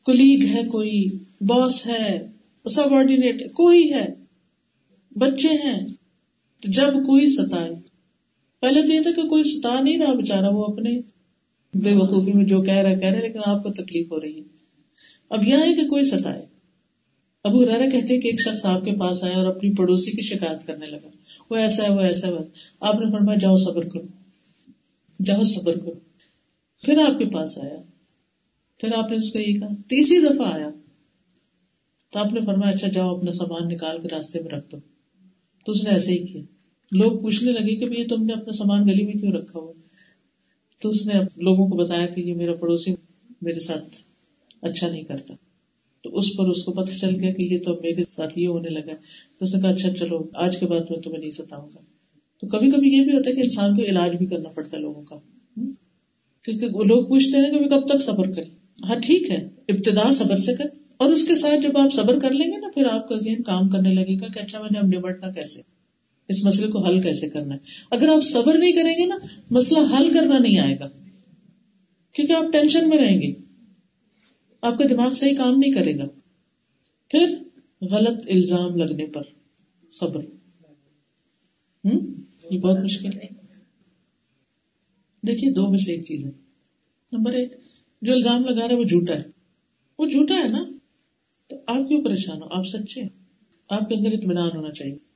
کلیگ 0.05 0.55
ہے 0.55 0.63
کوئی 0.63 1.07
باس 1.41 1.87
ہے 1.87 2.27
سب 2.69 2.93
آرڈینیٹ 2.93 3.51
کوئی 3.51 3.93
ہے، 3.93 4.07
بچے 5.15 5.47
ہیں۔ 5.47 5.87
تو 6.59 6.71
جب 6.71 6.93
کوئی 6.93 7.27
ستائے 7.27 7.90
پہلے 8.61 8.81
تو 8.81 8.93
یہ 8.93 9.01
تھا 9.01 9.11
کہ 9.11 9.27
کوئی 9.27 9.43
ستا 9.43 9.79
نہیں 9.79 9.97
رہا 9.97 10.13
بےچارا 10.13 10.49
وہ 10.49 10.65
اپنے 10.65 11.01
بے 11.73 11.93
وقوفی 11.93 12.33
میں 12.33 12.45
جو 12.45 12.61
کہہ 12.61 12.73
رہا 12.73 12.95
کہہ 12.95 13.09
رہا 13.09 13.19
لیکن 13.19 13.39
آپ 13.45 13.63
کو 13.63 13.69
تکلیف 13.69 14.11
ہو 14.11 14.21
رہی 14.21 14.37
ہے۔ 14.37 14.43
اب 15.29 15.47
یہاں 15.47 15.59
ہے 15.59 15.73
کہ 15.73 15.89
کوئی 15.89 16.03
ستائے 16.03 16.45
ابو 17.43 17.65
رارا 17.65 17.89
کہتے 17.89 18.19
کہ 18.19 18.27
ایک 18.27 18.41
شخص 18.41 18.65
آپ 18.65 18.85
کے 18.85 18.91
پاس 18.99 19.23
آیا 19.23 19.37
اور 19.37 19.45
اپنی 19.45 19.75
پڑوسی 19.75 20.11
کی 20.11 20.21
شکایت 20.21 20.67
کرنے 20.67 20.85
لگا۔ 20.85 21.09
وہ 21.49 21.55
ایسا 21.55 21.83
ہے، 21.83 21.89
وہ 21.89 21.99
ایسا 21.99 22.27
ہے۔ 22.27 22.33
آپ 22.79 22.95
نے 22.95 23.11
فرمایا، 23.11 23.37
جاؤ 23.37 23.55
صبر 23.55 23.87
کرو۔ 23.89 24.05
جاؤ 25.23 25.43
صبر 25.43 25.77
کرو۔ 25.77 25.91
پھر 26.83 26.97
آپ 26.97 27.19
کے 27.19 27.25
پاس 27.25 27.57
آیا۔ 27.57 27.81
پھر 28.77 28.89
آپ 28.95 29.11
نے 29.11 29.17
اس 29.17 29.31
کو 29.31 29.39
یہ 29.39 29.59
کہا۔ 29.59 29.67
تیسری 29.67 30.19
دفعہ 30.19 30.53
آیا۔ 30.53 30.69
تو 32.11 32.19
آپ 32.19 32.33
نے 32.33 32.39
فرمایا 32.45 32.73
اچھا 32.73 32.87
جاؤ 32.87 33.17
اپنا 33.17 33.31
سامان 33.31 33.67
نکال 33.67 34.01
کے 34.01 34.07
راستے 34.07 34.39
میں 34.39 34.51
رکھ 34.51 34.71
دو۔ 34.71 34.77
تو 35.65 35.71
اس 35.71 35.83
نے 35.83 35.89
ایسے 35.89 36.11
ہی 36.11 36.17
کیا۔ 36.17 36.41
لوگ 36.91 37.21
پوچھنے 37.21 37.51
لگے 37.51 37.75
کہ 37.75 38.01
یہ 38.01 38.07
تم 38.07 38.25
نے 38.25 38.33
اپنا 38.33 38.53
سامان 38.53 38.87
گلی 38.87 39.05
میں 39.05 39.13
کیوں 39.13 39.31
رکھا 39.31 39.59
ہوا 39.59 39.73
تو 40.81 40.89
اس 40.89 41.05
نے 41.05 41.13
لوگوں 41.35 41.67
کو 41.67 41.77
بتایا 41.77 42.05
کہ 42.05 42.21
یہ 42.21 42.33
میرا 42.33 42.53
پڑوسی 42.53 42.95
میرے 43.41 43.59
ساتھ 43.59 43.95
اچھا 44.61 44.89
نہیں 44.89 45.03
کرتا۔ 45.03 45.33
تو 46.03 46.17
اس 46.17 46.35
پر 46.37 46.47
اس 46.47 46.63
کو 46.63 46.71
پتہ 46.71 46.91
چل 46.91 47.19
گیا 47.19 47.33
کہ 47.33 47.43
یہ 47.43 47.59
تو 47.59 47.73
میرے 47.73 48.03
ساتھ 48.03 48.39
یہ 48.39 48.47
ہونے 48.47 48.69
لگا 48.69 48.93
تو 49.39 49.45
اس 49.45 49.55
نے 49.55 49.61
کہا 49.61 49.69
اچھا 49.69 49.95
چلو، 49.95 50.29
آج 50.33 50.57
کے 50.59 50.65
بعد 50.65 50.79
میں 50.89 50.97
تمہیں 50.97 51.19
نہیں 51.19 51.31
ستاؤں 51.31 51.69
گا۔ 51.75 51.79
تو 52.41 52.47
کبھی 52.47 52.71
کبھی 52.71 52.89
یہ 52.89 53.03
بھی 53.05 53.13
ہوتا 53.13 53.29
ہے 53.29 53.35
کہ 53.35 53.41
انسان 53.41 53.75
کو 53.75 53.83
علاج 53.83 54.15
بھی 54.15 54.25
کرنا 54.25 54.49
پڑتا 54.49 54.77
ہے 54.77 54.81
لوگوں 54.81 55.03
کا۔ 55.03 55.15
کیونکہ 56.43 56.67
وہ 56.71 56.83
لوگ 56.83 57.05
پوچھتے 57.05 57.37
ہیں 57.37 57.51
کہ 57.51 57.69
کب 57.69 57.87
تک 57.87 58.01
صبر 58.01 58.31
کریں۔ 58.31 58.83
ہاں 58.83 58.95
ٹھیک 58.95 59.29
ہے، 59.29 59.49
ابتدا 59.69 60.11
صبر 60.11 60.37
سے 60.37 60.55
کر۔ 60.55 60.65
اور 60.97 61.11
اس 61.11 61.27
کے 61.27 61.35
ساتھ 61.35 61.61
جب 61.61 61.77
آپ 61.77 61.93
صبر 61.93 62.19
کر 62.19 62.31
لیں 62.31 62.51
گے 62.51 62.57
نا، 62.57 62.67
پھر 62.73 62.85
آپ 62.91 63.09
کا 63.09 63.17
ذہن 63.17 63.43
کام 63.43 63.69
کرنے 63.69 63.93
لگے 63.93 64.15
گا 64.15 64.27
کہ 64.33 64.39
اچھا 64.39 64.61
میں 64.61 64.69
نے 64.73 64.79
اب 64.79 64.85
نمٹنا 64.85 65.31
کیسے؟ 65.31 65.80
اس 66.27 66.43
مسئلے 66.43 66.67
کو 66.67 66.85
حل 66.85 66.99
کیسے 66.99 67.29
کرنا 67.29 67.55
ہے؟ 67.55 67.59
اگر 67.91 68.07
آپ 68.07 68.23
صبر 68.23 68.57
نہیں 68.57 68.71
کریں 68.71 68.93
گے 68.93 69.05
نا، 69.05 69.15
مسئلہ 69.51 69.79
حل 69.97 70.13
کرنا 70.13 70.37
نہیں 70.37 70.59
آئے 70.59 70.79
گا۔ 70.79 70.87
کیونکہ 72.13 72.33
آپ 72.33 72.45
ٹینشن 72.51 72.89
میں 72.89 72.97
رہیں 72.97 73.21
گے۔ 73.21 73.33
آپ 74.61 74.77
کا 74.77 74.83
دماغ 74.89 75.13
صحیح 75.13 75.37
کام 75.37 75.59
نہیں 75.59 75.71
کرے 75.71 75.97
گا۔ 75.97 76.05
پھر 77.09 77.43
غلط 77.81 78.23
الزام 78.29 78.75
لگنے 78.75 79.05
پر 79.05 79.21
صبر۔ 79.91 80.23
ہوں 81.85 81.99
یہ 82.51 82.59
بہت 82.59 82.79
مشکل 82.83 83.17
ہے۔ 83.17 83.27
دیکھیے، 85.27 85.51
دو 85.51 85.69
میں 85.69 85.77
سے 85.77 85.91
ایک 85.91 86.05
چیز 86.05 86.25
ہے۔ 86.25 86.31
نمبر 87.11 87.31
ایک، 87.31 87.53
جو 88.01 88.13
الزام 88.13 88.43
لگا 88.43 88.67
رہا 88.67 88.75
ہے 88.75 88.79
وہ 88.79 88.83
جھوٹا 88.83 89.13
ہے۔ 89.13 89.23
وہ 89.99 90.05
جھوٹا 90.05 90.35
ہے 90.43 90.47
نا؟ 90.47 90.65
تو 91.47 91.55
آپ 91.67 91.87
کیوں 91.89 92.05
پریشان 92.05 92.41
ہو؟ 92.41 92.47
آپ 92.51 92.63
سچے 92.67 93.01
آپ 93.69 93.89
کے 93.89 93.95
اندر 93.95 94.11
اطمینان 94.11 94.49
ہونا 94.55 94.71
چاہیے۔ 94.71 95.10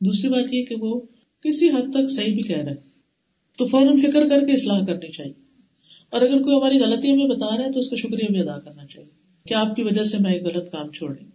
دوسری 0.00 0.28
بات 0.28 0.54
یہ 0.54 0.64
کہ 0.64 0.74
وہ 0.80 1.00
کسی 1.42 1.68
حد 1.68 1.92
تک 1.94 2.10
صحیح 2.10 2.32
بھی 2.32 2.42
کہہ 2.42 2.56
رہا 2.56 2.70
ہے۔ 2.70 2.76
تو 3.58 3.66
فوراً 3.66 3.96
فکر 3.96 4.28
کر 4.28 4.46
کے 4.46 4.52
اصلاح 4.52 4.84
کرنی 4.84 5.10
چاہیے۔ 5.10 5.32
اور 6.10 6.20
اگر 6.20 6.42
کوئی 6.42 6.56
ہماری 6.56 6.78
غلطی 6.78 7.12
ہمیں 7.12 7.26
بتا 7.26 7.56
رہا 7.58 7.64
ہے 7.64 7.72
تو 7.72 7.78
اس 7.78 7.90
کا 7.90 7.96
شکریہ 7.96 8.26
بھی 8.30 8.40
ادا 8.40 8.58
کرنا 8.58 8.86
چاہیے 8.86 9.08
کہ 9.46 9.54
آپ 9.54 9.76
کی 9.76 9.82
وجہ 9.82 10.04
سے 10.04 10.16
میں 10.20 10.32
ایک 10.32 10.42
غلط 10.44 10.70
کام 10.72 10.90
چھوڑ 10.90 11.16
رہی 11.16 11.26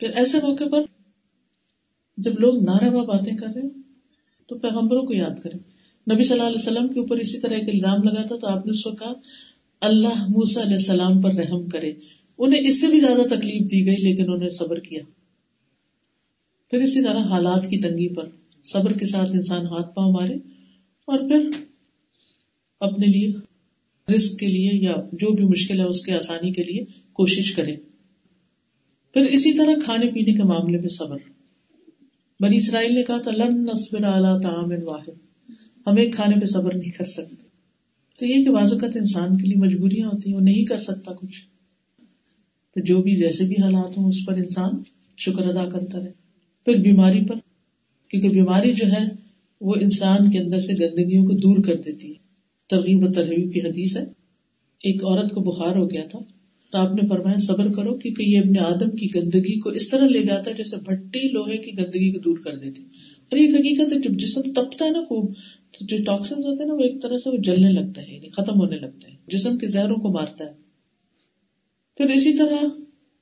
پھر 0.00 0.10
ایسے 0.10 0.38
موقع 0.42 0.64
پر 0.72 0.82
جب 2.16 2.38
لوگ 2.38 2.64
نعرہ 2.64 2.90
باتیں 2.90 3.36
کر 3.36 3.46
رہے 3.46 3.68
تو 4.46 4.58
پیغمبروں 4.58 5.02
کو 5.02 5.14
یاد 5.14 5.42
کریں۔ 5.42 5.58
نبی 6.14 6.24
صلی 6.24 6.32
اللہ 6.32 6.42
علیہ 6.42 6.58
وسلم 6.58 6.88
کے 6.88 7.00
اوپر 7.00 7.16
اسی 7.16 7.38
طرح 7.38 7.54
ایک 7.54 7.68
الزام 7.68 8.02
لگا 8.02 8.22
تھا 8.22 8.36
تو 8.36 8.46
آپ 8.46 8.66
نے 8.66 8.70
اس 8.70 8.84
کو 8.84 8.90
کہا، 8.90 9.12
اللہ 9.80 10.22
موسا 10.28 10.62
علیہ 10.62 10.72
السلام 10.72 11.20
پر 11.20 11.34
رحم 11.34 11.68
کرے۔ 11.68 11.92
انہیں 12.38 12.60
اس 12.60 12.80
سے 12.80 12.86
بھی 12.86 13.00
زیادہ 13.00 13.22
تکلیف 13.26 13.70
دی 13.70 13.86
گئی 13.86 13.96
لیکن 13.96 14.22
انہوں 14.22 14.38
نے 14.38 14.48
صبر 14.48 14.80
کیا۔ 14.80 15.02
پھر 16.70 16.80
اسی 16.80 17.02
طرح 17.02 17.18
حالات 17.18 17.70
کی 17.70 17.76
تنگی 17.76 18.14
پر 18.14 18.28
صبر 18.64 18.92
کے 18.92 19.06
ساتھ 19.06 19.30
انسان 19.32 19.66
ہاتھ 19.66 19.94
پاؤں 19.94 20.12
مارے 20.12 20.34
اور 21.04 21.18
پھر 21.18 21.64
اپنے 22.80 23.06
لیے 23.06 23.32
رسک 24.14 24.38
کے 24.38 24.46
لیے 24.46 24.70
یا 24.72 24.94
جو 25.12 25.32
بھی 25.32 25.44
مشکل 25.44 25.80
ہے 25.80 25.84
اس 25.84 26.00
کے 26.00 26.12
آسانی 26.12 26.52
کے 26.52 26.62
لیے 26.64 26.84
کوشش 27.12 27.52
کرے۔ 27.52 27.76
پھر 29.12 29.22
اسی 29.22 29.52
طرح 29.52 29.72
کھانے 29.84 30.06
پینے 30.06 30.32
کے 30.32 30.42
معاملے 30.42 30.78
میں 30.78 30.88
صبر۔ 30.88 31.18
بنی 32.40 32.56
اسرائیل 32.56 32.94
نے 32.94 33.02
کہا 33.02 33.20
تھا، 33.20 33.30
لن 33.30 33.64
نصبر 33.64 34.04
اعلیٰ 34.04 34.40
تعام 34.40 34.70
واحد۔ 34.84 35.50
ہم 35.86 35.96
ایک 35.96 36.14
کھانے 36.14 36.40
پہ 36.40 36.46
صبر 36.46 36.74
نہیں 36.74 36.90
کر 36.90 37.04
سکتے۔ 37.04 37.48
تو 38.18 38.26
یہ 38.26 38.44
کہ 38.44 38.50
بازوقت 38.50 38.96
انسان 38.96 39.36
کے 39.36 39.44
لیے 39.44 39.56
مجبوریاں 39.56 40.08
ہوتی 40.08 40.30
ہیں، 40.30 40.36
وہ 40.36 40.42
نہیں 40.42 40.64
کر 40.64 40.80
سکتا 40.80 41.12
کچھ۔ 41.12 41.42
تو 42.74 42.80
جو 42.80 43.02
بھی 43.02 43.16
جیسے 43.16 43.44
بھی 43.44 43.54
حالات 43.62 43.98
ہوں، 43.98 44.08
اس 44.08 44.26
پر 44.26 44.32
انسان 44.32 44.72
شکر 45.18 45.46
ادا 45.46 45.68
کرتا 45.68 45.98
رہے۔ 45.98 46.19
پھر 46.64 46.76
بیماری 46.76 47.24
پر، 47.24 47.34
کیونکہ 48.08 48.28
بیماری 48.28 48.72
جو 48.72 48.86
ہے، 48.86 49.08
وہ 49.60 49.74
انسان 49.80 50.30
کے 50.30 50.38
اندر 50.38 50.58
سے 50.58 50.72
گندگیوں 50.72 51.26
کو 51.26 51.32
دور 51.32 51.62
کر 51.64 51.74
دیتی 51.74 52.08
ہے۔ 52.08 52.14
ترغیب 52.68 53.04
و 53.04 53.12
ترغیب 53.12 53.52
کی 53.52 53.60
حدیث 53.60 53.96
ہے۔ 53.96 54.02
ایک 54.82 55.04
عورت 55.04 55.30
کو 55.30 55.40
بخار 55.40 55.76
ہو 55.76 55.90
گیا 55.90 56.04
تھا۔ 56.10 56.18
تو 56.72 56.78
آپ 56.78 56.94
نے 56.94 57.06
فرمایا، 57.08 57.36
صبر 57.36 57.72
کرو، 57.72 57.94
کیونکہ 57.94 58.22
یہ 58.22 58.38
اپنے 58.38 58.58
آدم 58.58 58.90
کی 58.90 59.08
گندگی 59.14 59.58
کو 59.58 59.70
اس 59.70 59.88
طرح 59.88 60.06
لے 60.06 60.22
جاتا 60.22 60.50
ہے 60.50 60.56
جیسے 60.56 60.76
بھٹی 60.76 61.28
لوہے 61.28 61.56
کی 61.56 61.78
گندگی 61.78 62.12
کو 62.12 62.18
دور 62.18 62.38
کر 62.38 62.58
دیتی۔ 62.58 62.82
اور 63.30 63.36
یہ 63.36 63.54
حقیقت 63.54 63.92
ہے، 63.92 63.98
جب 63.98 64.10
جسم 64.10 64.40
تپتا 64.40 64.84
ہے 64.84 64.90
نا 64.90 65.00
خوب، 65.00 65.34
تو 65.70 65.86
جو 65.86 65.96
ٹاکسن 66.04 66.34
ہوتے 66.34 66.62
ہیں 66.62 66.68
نا، 66.68 66.74
وہ 66.74 66.80
ایک 66.80 67.02
طرح 67.02 67.18
سے 67.18 67.30
وہ 67.30 67.36
جلنے 67.36 67.72
لگتا 67.72 68.02
ہے 68.02 68.14
یعنی 68.14 68.28
ختم 68.28 68.60
ہونے 68.60 68.76
لگتا 68.76 69.08
ہے۔ 69.08 69.16
جسم 69.28 69.58
کے 69.58 69.68
زہروں 69.68 69.96
کو 69.96 70.12
مارتا 70.12 70.44
ہے۔ 70.44 70.52
پھر 71.96 72.06
اسی 72.06 72.32
طرح 72.32 72.64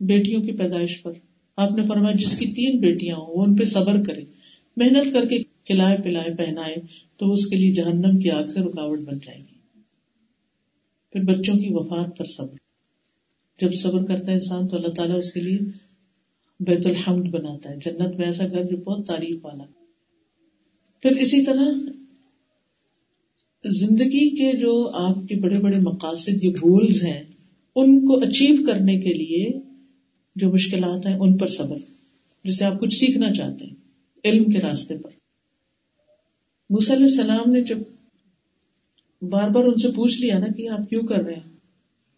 بیٹیوں 0.00 0.42
کی 0.42 0.52
پیدائش 0.52 1.02
پر۔ 1.02 1.12
آپ 1.58 1.72
نے 1.72 1.86
فرمایا 1.86 2.16
جس 2.16 2.38
کی 2.38 2.46
تین 2.46 2.80
بیٹیاں 2.80 3.16
ہوں، 3.16 3.26
وہ 3.26 3.44
ان 3.44 3.56
پہ 3.56 3.64
صبر 3.64 4.02
کرے 4.04 4.24
محنت 4.76 5.12
کر 5.12 5.26
کے 5.26 5.42
کھلائے 5.42 5.98
پلائے 6.04 6.34
پہنائے، 6.34 6.74
تو 7.16 7.32
اس 7.32 7.46
کے 7.46 7.56
لیے 7.56 7.72
جہنم 7.72 8.18
کی 8.18 8.30
آگ 8.30 8.46
سے 8.46 8.60
رکاوٹ 8.60 8.98
بن 8.98 9.18
جائے 9.26 9.38
گی۔ 9.38 9.58
پھر 11.12 11.20
بچوں 11.20 11.54
کی 11.54 11.66
وفات 11.70 12.16
پر 12.18 12.24
صبر۔ 12.24 12.56
جب 13.60 13.74
صبر 13.74 14.04
کرتا 14.04 14.26
ہے 14.26 14.32
انسان، 14.32 14.68
تو 14.68 14.76
اللہ 14.76 14.88
تعالیٰ 14.88 15.18
اس 15.18 15.32
کے 15.32 15.40
لیے 15.40 15.58
بیت 16.60 16.86
الحمد 16.86 17.28
بناتا 17.28 17.70
ہے۔ 17.70 17.76
جنت 17.76 18.16
میں 18.16 18.26
ایسا 18.26 18.48
گھر 18.50 18.64
جو 18.64 18.76
بہت 18.76 19.06
تعریف 19.06 19.44
والا۔ 19.44 19.64
پھر 21.02 21.16
اسی 21.16 21.44
طرح 21.44 21.72
زندگی 23.64 24.30
کے 24.30 24.58
جو 24.58 24.90
آپ 24.94 25.28
کے 25.28 25.36
بڑے 25.36 25.58
بڑے 25.58 25.78
مقاصد 25.78 26.44
یا 26.44 26.50
گولز 26.50 27.02
ہیں، 27.02 27.22
ان 27.76 28.06
کو 28.06 28.18
اچیو 28.18 28.56
کرنے 28.66 29.00
کے 29.00 29.12
لیے 29.14 29.60
جو 30.38 30.48
مشکلات 30.52 31.06
ہیں، 31.06 31.16
ان 31.20 31.36
پر 31.36 31.48
صبر، 31.48 31.78
جسے 32.44 32.64
آپ 32.64 32.80
کچھ 32.80 32.94
سیکھنا 32.94 33.32
چاہتے 33.32 33.66
ہیں، 33.66 33.74
علم 34.24 34.44
کے 34.44 34.60
راستے 34.60 34.96
پر۔ 34.98 35.16
علیہ 36.70 37.04
السلام 37.04 37.50
نے 37.52 37.60
جب 37.60 37.78
بار 39.22 39.48
بار 39.48 39.64
ان 39.64 39.78
سے 39.78 39.88
پوچھ 39.90 40.20
لیا 40.20 40.38
نا 40.38 40.46
کہ 40.56 40.68
آپ 40.68 40.88
کیوں 40.90 41.02
کر 41.02 41.22
رہے 41.24 41.34
ہیں، 41.34 41.56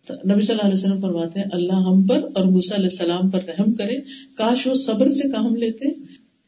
تو 0.06 0.14
نبی 0.14 0.42
صلی 0.42 0.54
اللہ 0.54 0.66
علیہ 0.66 0.78
وسلم 0.78 1.00
فرماتے 1.00 1.40
ہیں، 1.40 1.46
اللہ 1.52 1.80
ہم 1.86 2.02
پر 2.06 2.22
اور 2.34 2.44
موسیٰ 2.44 2.78
علیہ 2.78 2.88
السلام 2.90 3.30
پر 3.30 3.44
رحم 3.44 3.72
کرے۔ 3.74 4.00
کاش 4.34 4.66
وہ 4.66 4.74
صبر 4.74 5.08
سے 5.08 5.28
کام 5.28 5.56
لیتے، 5.56 5.92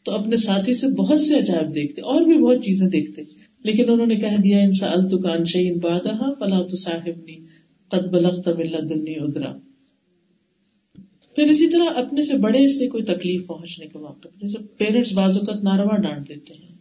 تو 0.07 0.12
اپنے 0.12 0.37
ساتھی 0.37 0.75
سے 0.75 0.89
بہت 0.89 1.20
سے 1.20 1.39
عجائب 1.39 1.75
دیکھتے، 1.75 2.03
اور 2.03 2.23
بھی 2.23 2.39
بہت 2.39 2.64
چیزیں 2.64 2.87
دیکھتے۔ 2.89 3.23
لیکن 3.64 3.91
انہوں 3.91 4.07
نے 4.07 4.16
کہہ 4.16 4.41
دیا، 4.45 4.59
ان 4.59 4.73
سا 4.73 4.87
التکان 4.87 5.45
شعین 5.45 5.79
بادہ 5.79 6.16
فلا 6.39 6.62
تو 6.62 6.77
صاحب 6.77 7.18
نی 7.18 7.37
قد 7.91 8.07
بلغت 8.07 8.49
من 8.49 8.66
لدنی 8.66 9.14
ادرا 9.16 9.53
پھر 11.37 11.49
اسی 11.49 11.70
طرح 11.70 11.99
اپنے 11.99 12.22
سے 12.22 12.37
بڑے 12.37 12.68
سے 12.68 12.87
کوئی 12.89 13.05
تکلیف 13.05 13.47
پہنچنے 13.47 13.87
کے 13.87 13.99
موقع 13.99 14.28
جیسے 14.41 14.59
پیرنٹس 14.78 15.12
بعض 15.12 15.37
اوقات 15.37 15.62
ناروا 15.62 15.97
ڈانٹ 15.97 16.28
دیتے 16.28 16.55
ہیں 16.55 16.74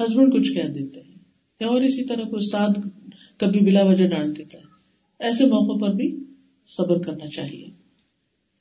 ہسبینڈ 0.00 0.32
کچھ 0.32 0.52
کہہ 0.52 0.72
دیتے 0.72 1.00
ہیں، 1.00 1.18
یا 1.60 1.66
اور 1.66 1.80
اسی 1.80 2.04
طرح 2.04 2.22
کوئی 2.22 2.38
استاد 2.38 2.78
کبھی 3.36 3.60
بلا 3.60 3.82
وجہ 3.82 4.06
ڈانٹ 4.06 4.38
دیتا 4.38 4.58
ہے۔ 4.58 4.70
ایسے 5.20 5.44
موقع 5.44 5.78
پر 5.78 5.94
بھی 5.94 6.08
صبر 6.66 6.98
کرنا 6.98 7.26
چاہیے۔ 7.26 7.66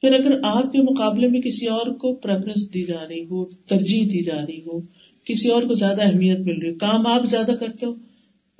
پھر 0.04 0.14
اگر 0.14 0.40
آپ 0.44 0.72
کے 0.72 0.82
مقابلے 0.82 1.28
میں 1.28 1.42
کسی 1.42 1.68
اور 1.68 1.88
کو 1.94 2.14
پریفرنس 2.16 2.74
دی 2.74 2.84
جا 2.84 3.08
رہی 3.08 3.24
ہو، 3.26 3.44
ترجیح 3.46 4.06
دی 4.06 4.24
جا 4.24 4.40
رہی 4.42 4.62
ہو، 4.62 4.80
کسی 5.28 5.50
اور 5.50 5.64
کو 5.64 5.74
زیادہ 5.74 6.02
اہمیت 6.02 6.40
مل 6.40 6.60
رہی 6.60 6.70
ہو، 6.70 6.76
کام 6.76 7.08
آپ 7.08 7.26
زیادہ 7.26 7.52
کرتے 7.60 7.86
ہو 7.86 7.92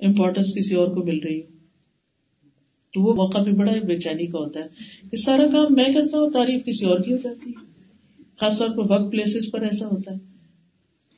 امپورٹینس 0.00 0.54
کسی 0.54 0.74
اور 0.74 0.88
کو 0.88 1.02
مل 1.04 1.18
رہی 1.18 1.40
ہو 1.40 1.61
تو 2.92 3.00
وہ 3.00 3.14
موقع 3.14 3.38
بھی 3.38 3.52
بڑا 3.52 3.72
بے 3.86 4.00
چینی 4.00 4.26
کا 4.26 4.38
ہوتا 4.38 4.60
ہے 4.60 4.64
یہ 5.12 5.16
سارا 5.16 5.46
کام 5.46 5.74
میں 5.74 5.84
کرتا 5.84 6.18
ہوں، 6.18 6.30
تعریف 6.30 6.64
کسی 6.64 6.84
اور 6.84 7.00
کی 7.00 7.12
ہو 7.12 7.18
جاتی 7.22 7.50
ہے۔ 7.50 7.72
خاص 8.36 8.58
طور 8.58 8.68
پر 8.68 8.90
ورک 8.90 9.12
پلیسز 9.12 9.50
پر 9.50 9.60
ایسا 9.60 9.86
ہوتا 9.86 10.12
ہے۔ 10.12 10.18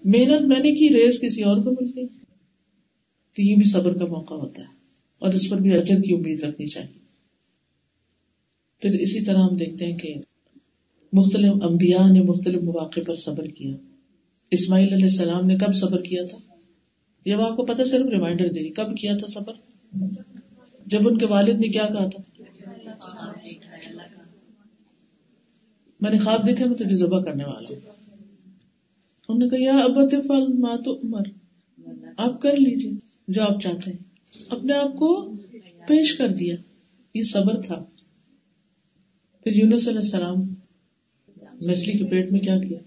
محنت 0.05 0.43
میں 0.43 0.61
نے 0.61 0.75
کی 0.75 0.89
ریز 0.95 1.20
کسی 1.20 1.43
اور 1.43 1.57
کو 1.57 1.70
مل 1.70 1.91
گئی۔ 1.97 2.07
تو 3.35 3.43
یہ 3.43 3.57
بھی 3.57 3.64
صبر 3.64 3.99
کا 3.99 4.05
موقع 4.05 4.35
ہوتا 4.35 4.62
ہے۔ 4.62 4.66
اور 5.18 5.33
اس 5.33 5.51
پر 5.51 5.57
بھی 5.57 5.72
اجر 5.72 6.01
کی 6.01 6.14
امید 6.14 6.43
رکھنی 6.43 6.66
چاہیے۔ 6.66 6.99
پھر 8.83 8.91
اسی 9.01 9.20
طرح 9.20 9.39
ہم 9.39 9.57
دیکھتے 9.57 9.87
ہیں 9.87 9.99
کہ 9.99 10.14
مختلف 11.12 11.53
انبیاء 11.62 12.12
نے 12.12 12.22
مختلف 12.22 12.62
مواقع 12.62 13.01
پر 13.07 13.14
صبر 13.14 13.45
کیا۔ 13.45 13.77
اسماعیل 14.51 14.93
علیہ 14.93 15.05
السلام 15.05 15.47
نے 15.47 15.57
کب 15.57 15.75
صبر 15.75 16.03
کیا 16.03 16.27
تھا؟ 16.27 16.55
جب 17.25 17.41
آپ 17.41 17.57
کو 17.57 17.64
پتا 17.64 17.85
صرف 17.85 18.07
ریمائنڈر 18.07 18.49
دے 18.49 18.61
رہی 18.61 18.68
کب 18.68 18.97
کیا 18.97 19.16
تھا 19.16 19.27
صبر؟ 19.27 19.55
جب 20.87 21.09
ان 21.09 21.18
کے 21.18 21.26
والد 21.26 21.49
نے 21.49 21.68
کیا 21.68 21.87
کہا 21.87 22.09
تھا؟ 22.09 22.22
میں 26.01 26.11
نے 26.11 26.18
خواب 26.18 26.47
دیکھا 26.47 26.66
میں 26.66 26.76
تجھے 26.76 26.97
ذبح 26.97 27.22
کرنے 27.22 27.45
والا 27.45 27.74
ہوں 27.74 27.91
انہوں 29.28 29.49
نے 29.49 29.64
کہا 29.64 29.78
ابت 29.78 30.14
فل 30.26 30.53
مات 30.53 30.89
عمر، 30.89 31.22
آپ 32.16 32.43
کر 32.43 32.57
لیجیے 32.57 32.93
جو 33.28 33.43
آپ 33.43 33.61
چاہتے 33.61 33.91
ہیں۔ 33.91 33.99
اپنے 34.49 34.72
آپ 34.72 34.97
کو 34.97 35.37
پیش 35.87 36.16
کر 36.16 36.28
دیا۔ 36.28 36.57
یہ 37.14 37.22
صبر 37.22 37.62
تھا۔ 37.62 37.85
پھر 39.45 39.53
یونس 39.53 39.89
علیہ 39.89 39.99
السلام 39.99 40.55
مچھلی 41.53 41.99
کے 41.99 42.05
پیٹ 42.05 42.32
میں 42.32 42.41
کیا 42.41 42.59
کیا؟ 42.59 42.78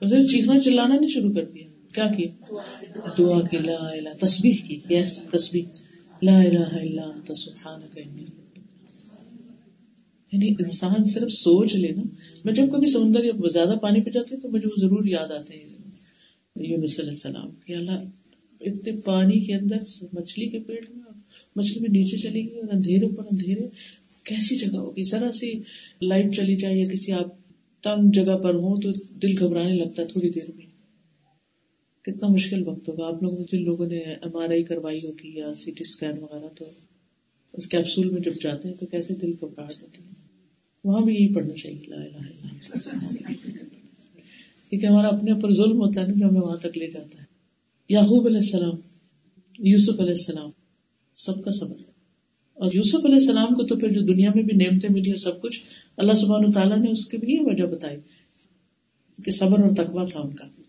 اسے 0.00 0.26
چیخنا 0.26 0.58
چلانا 0.58 0.96
نہیں 0.98 1.10
شروع 1.10 1.32
کر 1.32 1.44
دیا۔ 1.44 1.66
کیا 1.92 2.12
کیا؟ 2.12 2.54
دعا 3.18 3.40
کی، 3.40 3.58
لا 3.58 3.72
الہ، 3.72 4.08
تسبیح 4.20 4.54
کی۔ 4.68 4.80
یس 4.90 5.26
تسبیح۔ 5.32 5.64
لا 6.22 6.40
الہ 6.40 6.68
الا 6.72 7.02
انت، 7.02 7.38
سبحانک 7.38 7.98
انی. 7.98 8.24
یعنی 10.32 10.48
انسان 10.48 11.04
صرف 11.04 11.32
سوچ 11.32 11.74
لینا 11.74 12.02
میں 12.44 12.54
جب 12.54 12.62
کبھی 12.72 12.86
سمندر 12.86 13.24
یا 13.24 13.32
زیادہ 13.52 13.78
پانی 13.82 14.00
پہ 14.00 14.10
جاتی 14.10 14.34
ہوں 14.34 14.42
تو 14.42 14.48
مجھے 14.48 14.66
وہ 14.66 14.80
ضرور 14.80 15.04
یاد 15.04 15.32
آتے 15.32 15.54
ہیں۔ 15.54 15.68
یونس 16.56 16.98
علیہ 17.00 17.10
السلام 17.10 17.50
کہ 17.66 17.72
اللہ، 17.72 17.92
اتنے 18.60 18.92
پانی 19.04 19.40
کے 19.40 19.54
اندر 19.54 19.76
مچھلی 20.12 20.46
کے 20.46 20.58
پیٹ 20.58 20.90
میں، 20.90 21.12
مچھلی 21.56 21.80
بھی 21.80 21.88
نیچے 21.88 22.16
چلی 22.18 22.50
گئی 22.50 22.60
اور 22.60 22.68
اندھیرے 22.68 23.08
پر 23.16 23.22
اندھیرے، 23.30 23.66
کیسی 24.22 24.56
جگہ 24.56 24.78
ہوگی؟ 24.78 25.04
ذرا 25.04 25.32
سی 25.32 25.52
لائٹ 26.00 26.36
چلی 26.36 26.56
جائے 26.56 26.76
یا 26.76 26.84
کسی 26.92 27.12
آپ 27.12 27.28
تنگ 27.82 28.10
جگہ 28.10 28.36
پر 28.36 28.54
ہوں 28.54 28.76
تو 28.76 28.90
دل 29.22 29.38
گھبرانے 29.38 29.72
لگتا 29.72 30.02
ہے 30.02 30.06
تھوڑی 30.06 30.30
دیر 30.30 30.50
میں۔ 30.56 30.69
کتنا 32.02 32.28
مشکل 32.28 32.68
وقت 32.68 32.88
ہوگا۔ 32.88 33.06
آپ 33.06 33.22
لوگوں 33.22 33.44
جن 33.52 33.64
لوگوں 33.64 33.86
نے 33.86 33.98
ایم 33.98 34.36
آر 34.36 34.50
آئی 34.50 34.62
کروائی 34.64 35.00
ہوگی 35.06 35.38
یا 35.38 35.54
سی 35.54 35.70
ٹی 35.70 35.82
اسکین 35.82 36.18
وغیرہ، 36.18 36.48
تو 36.54 36.64
اس 37.52 37.66
کیپسول 37.66 38.10
میں 38.10 38.20
جب 38.20 38.32
جاتے 38.42 38.68
ہیں 38.68 38.74
تو 38.74 38.86
کیسے 38.86 39.14
دل 39.14 39.30
گھبراہٹ 39.40 39.82
ہوتی 39.82 40.02
ہے؟ 40.02 40.08
وہاں 40.84 41.00
بھی 41.00 41.14
یہی 41.14 41.34
پڑھنا 41.34 41.54
چاہیے۔ 41.54 41.80
لا 41.86 41.96
الہ 41.96 42.16
الا 42.16 42.74
کیونکہ 44.70 44.86
ہمارا 44.86 45.08
اپنے 45.08 45.32
اوپر 45.32 45.52
ظلم 45.52 45.76
ہوتا 45.76 46.00
ہے 46.00 46.06
نا، 46.06 46.14
جو 46.16 46.28
ہمیں 46.28 46.40
وہاں 46.40 46.56
تک 46.56 46.78
لے 46.78 46.90
جاتا 46.90 47.18
ہے۔ 47.18 47.24
یعقوب 47.88 48.26
علیہ 48.26 48.38
السلام، 48.38 48.74
یوسف 49.58 50.00
علیہ 50.00 50.10
السلام، 50.10 50.50
سب 51.16 51.44
کا 51.44 51.50
صبر۔ 51.50 51.82
اور 52.54 52.70
یوسف 52.74 53.04
علیہ 53.04 53.16
السلام 53.16 53.54
کو 53.54 53.66
تو 53.66 53.76
پھر 53.76 53.92
جو 53.92 54.00
دنیا 54.00 54.30
میں 54.34 54.42
بھی 54.42 54.64
نعمتیں 54.64 54.88
ملی 54.92 55.10
اور 55.10 55.18
سب 55.18 55.42
کچھ، 55.42 55.62
اللہ 55.96 56.12
سبحانہ 56.12 56.50
تعالیٰ 56.50 56.78
نے 56.78 56.90
اس 56.90 57.06
کی 57.06 57.16
بھی 57.16 57.32
یہ 57.32 57.38
وجہ 57.40 57.64
بتائی 57.64 57.96
کہ 59.24 59.30
صبر 59.30 59.58
اور 59.58 59.74
تقوی 59.74 60.06
تھا 60.10 60.20
ان 60.20 60.34
کا۔ 60.34 60.59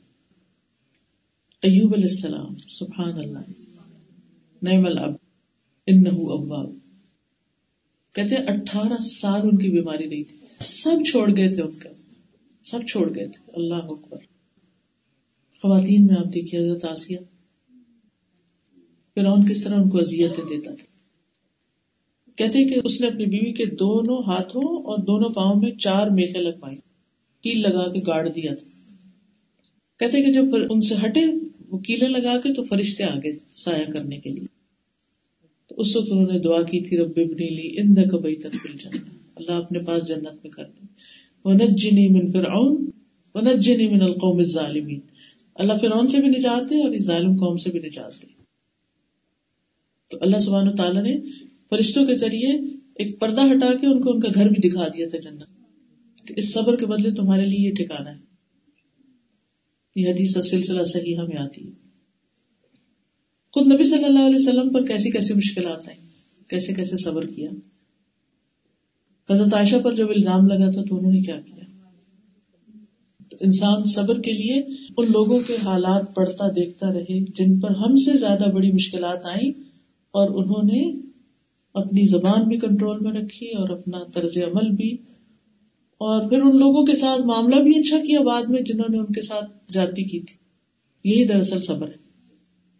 ایوب 1.61 1.93
علیہ 1.93 2.05
السلام، 2.05 2.55
سبحان 2.55 3.13
اللہ، 3.13 3.39
نعم 4.61 4.85
الاب 4.85 5.13
انہو 5.87 6.31
اواب۔ 6.31 6.69
کہتے 8.15 8.35
ہیں 8.35 8.43
اٹھارہ 8.47 9.01
سال 9.01 9.41
ان 9.43 9.57
کی 9.57 9.69
بیماری 9.69 10.05
نہیں 10.05 10.23
تھی۔ 10.23 10.37
سب 10.59 11.09
چھوڑ 11.09 11.35
گئے 11.37 11.49
تھے 11.49 11.61
ان 11.61 11.71
کا۔ 11.71 11.89
سب 12.65 12.79
چھوڑ 12.89 13.15
گئے 13.15 13.27
تھے۔ 13.27 13.51
اللہ 13.55 13.75
اکبر۔ 13.75 14.17
خواتین 15.61 16.05
میں 16.05 16.15
آپ 16.15 16.33
دیکھیے، 16.33 16.69
حضرت 16.69 16.85
آسیہ 16.85 17.17
پھر 19.13 19.49
کس 19.49 19.63
طرح 19.63 19.75
ان 19.75 19.89
کو 19.89 19.97
اذیتیں 19.97 20.43
دیتا 20.49 20.75
تھا۔ 20.75 20.85
کہتے 22.35 22.57
ہیں 22.59 22.69
کہ 22.69 22.79
اس 22.83 23.01
نے 23.01 23.07
اپنی 23.07 23.25
بیوی 23.25 23.53
کے 23.53 23.65
دونوں 23.65 24.23
ہاتھوں 24.23 24.83
اور 24.83 24.97
دونوں 24.97 25.29
پاؤں 25.29 25.61
میں 25.61 25.71
چار 25.71 26.07
میخے 26.07 26.39
لگوائی 26.39 26.75
کیل 27.41 27.61
لگا 27.61 27.93
کے 27.93 27.99
گاڑ 28.07 28.29
دیا 28.29 28.55
تھا۔ 28.55 28.95
کہتے 29.99 30.17
ہیں 30.17 30.25
کہ 30.25 30.31
جب 30.31 30.45
ان 30.69 30.81
سے 30.81 30.95
ہٹے 31.05 31.50
وہ 31.71 31.79
کیلے 31.79 32.07
لگا 32.07 32.39
کے 32.39 32.53
تو 32.53 32.63
فرشتے 32.63 33.03
آگے 33.03 33.37
سایہ 33.49 33.93
کرنے 33.93 34.17
کے 34.17 34.29
لیے۔ 34.29 34.47
تو 35.67 35.75
اس 35.77 35.95
وقت 35.95 36.11
انہوں 36.11 36.31
نے 36.31 36.39
دعا 36.39 36.61
کی 36.61 36.81
تھی، 36.81 36.97
رب 36.97 37.11
ابنی 37.15 37.49
لی 37.49 37.79
ان 37.79 38.09
کبئی 38.09 38.35
تک 38.35 38.55
مل 38.65 38.77
جانا 38.77 39.01
اللہ 39.35 39.51
اپنے 39.51 39.79
پاس 39.79 40.07
جنت 40.07 40.33
میں 40.33 40.49
کر 40.51 40.63
دے۔ 40.65 40.85
ونجنی 41.45 42.07
من 42.07 42.31
فرعون، 42.31 42.89
ونجنی 43.35 43.87
من 43.87 44.01
القوم 44.01 44.37
الظالمین۔ 44.37 44.99
اللہ 45.55 45.73
فرعون 45.81 46.07
سے 46.07 46.17
بھی 46.17 46.27
نجات 46.27 46.69
دے 46.69 46.83
اور 46.83 46.91
اس 46.91 47.03
ظالم 47.03 47.35
قوم 47.35 47.57
سے 47.57 47.71
بھی 47.71 47.79
نجات 47.79 48.21
دے۔ 48.21 48.27
تو 50.11 50.17
اللہ 50.21 50.39
سبحانہ 50.39 50.71
تعالیٰ 50.71 51.03
نے 51.03 51.19
فرشتوں 51.69 52.05
کے 52.05 52.15
ذریعے 52.15 52.49
ایک 52.95 53.19
پردہ 53.19 53.41
ہٹا 53.41 53.73
کے 53.81 53.87
ان 53.87 54.01
کو 54.01 54.11
ان 54.11 54.19
کا 54.19 54.29
گھر 54.35 54.49
بھی 54.49 54.69
دکھا 54.69 54.87
دیا 54.87 55.07
تھا 55.09 55.17
جنت۔ 55.17 55.43
کہ 56.27 56.33
اس 56.37 56.53
صبر 56.53 56.75
کے 56.75 56.85
بدلے 56.85 57.11
تمہارے 57.11 57.45
لیے 57.45 57.69
یہ 57.69 57.73
ٹھکانا 57.73 58.15
ہے۔ 58.15 58.30
یہ 59.95 60.09
حدیث 60.09 60.35
کا 60.35 60.41
سلسلہ 60.41 60.85
صحیح 60.85 61.15
ہمیں 61.15 61.37
آتی 61.37 61.65
ہے 61.65 61.71
خود 63.53 63.67
نبی 63.73 63.83
صلی 63.83 64.05
اللہ 64.05 64.19
علیہ 64.19 64.35
وسلم 64.35 64.69
پر 64.69 64.85
کیسی 64.85 65.11
کیسی 65.11 65.33
مشکلات 65.33 65.89
آئیں، 65.89 65.99
کیسے 66.47 66.73
کیسے 66.73 66.97
صبر 66.97 67.25
کیا۔ 67.25 67.49
حضرت 69.29 69.53
عائشہ 69.53 69.75
پر 69.83 69.93
جب 69.93 70.09
الزام 70.09 70.47
لگا 70.47 70.71
تھا 70.71 70.81
تو 70.81 70.97
انہوں 70.97 71.11
نے 71.11 71.21
کیا 71.21 71.41
کیا؟ 71.41 71.63
انسان 73.41 73.83
صبر 73.83 74.21
کے 74.21 74.31
لیے 74.31 74.61
ان 74.97 75.11
لوگوں 75.11 75.39
کے 75.47 75.55
حالات 75.63 76.15
پڑھتا 76.15 76.47
دیکھتا 76.47 76.93
رہے 76.93 77.19
جن 77.19 77.59
پر 77.59 77.71
ہم 77.71 77.97
سے 77.97 78.17
زیادہ 78.17 78.51
بڑی 78.51 78.71
مشکلات 78.71 79.25
آئیں 79.25 79.51
اور 80.13 80.29
انہوں 80.29 80.63
نے 80.63 81.09
اپنی 81.73 82.05
زبان 82.05 82.47
بھی 82.47 82.57
کنٹرول 82.57 82.99
میں 82.99 83.11
رکھی 83.11 83.47
اور 83.47 83.69
اپنا 83.69 83.99
طرز 84.13 84.37
عمل 84.37 84.69
بھی 84.69 84.97
اور 86.01 86.29
پھر 86.29 86.41
ان 86.41 86.57
لوگوں 86.57 86.85
کے 86.85 86.95
ساتھ 86.95 87.21
معاملہ 87.21 87.55
بھی 87.55 87.79
اچھا 87.79 87.97
کیا 87.97 88.21
بعد 88.21 88.43
میں 88.43 88.61
جنہوں 88.61 88.91
نے 88.91 88.97
ان 88.97 89.05
کے 89.05 89.21
ساتھ 89.21 89.73
جاتی 89.73 90.03
کی 90.03 90.19
تھی۔ 90.19 90.35
یہی 91.11 91.25
دراصل 91.25 91.61
صبر 91.61 91.87
ہے۔ 91.87 92.11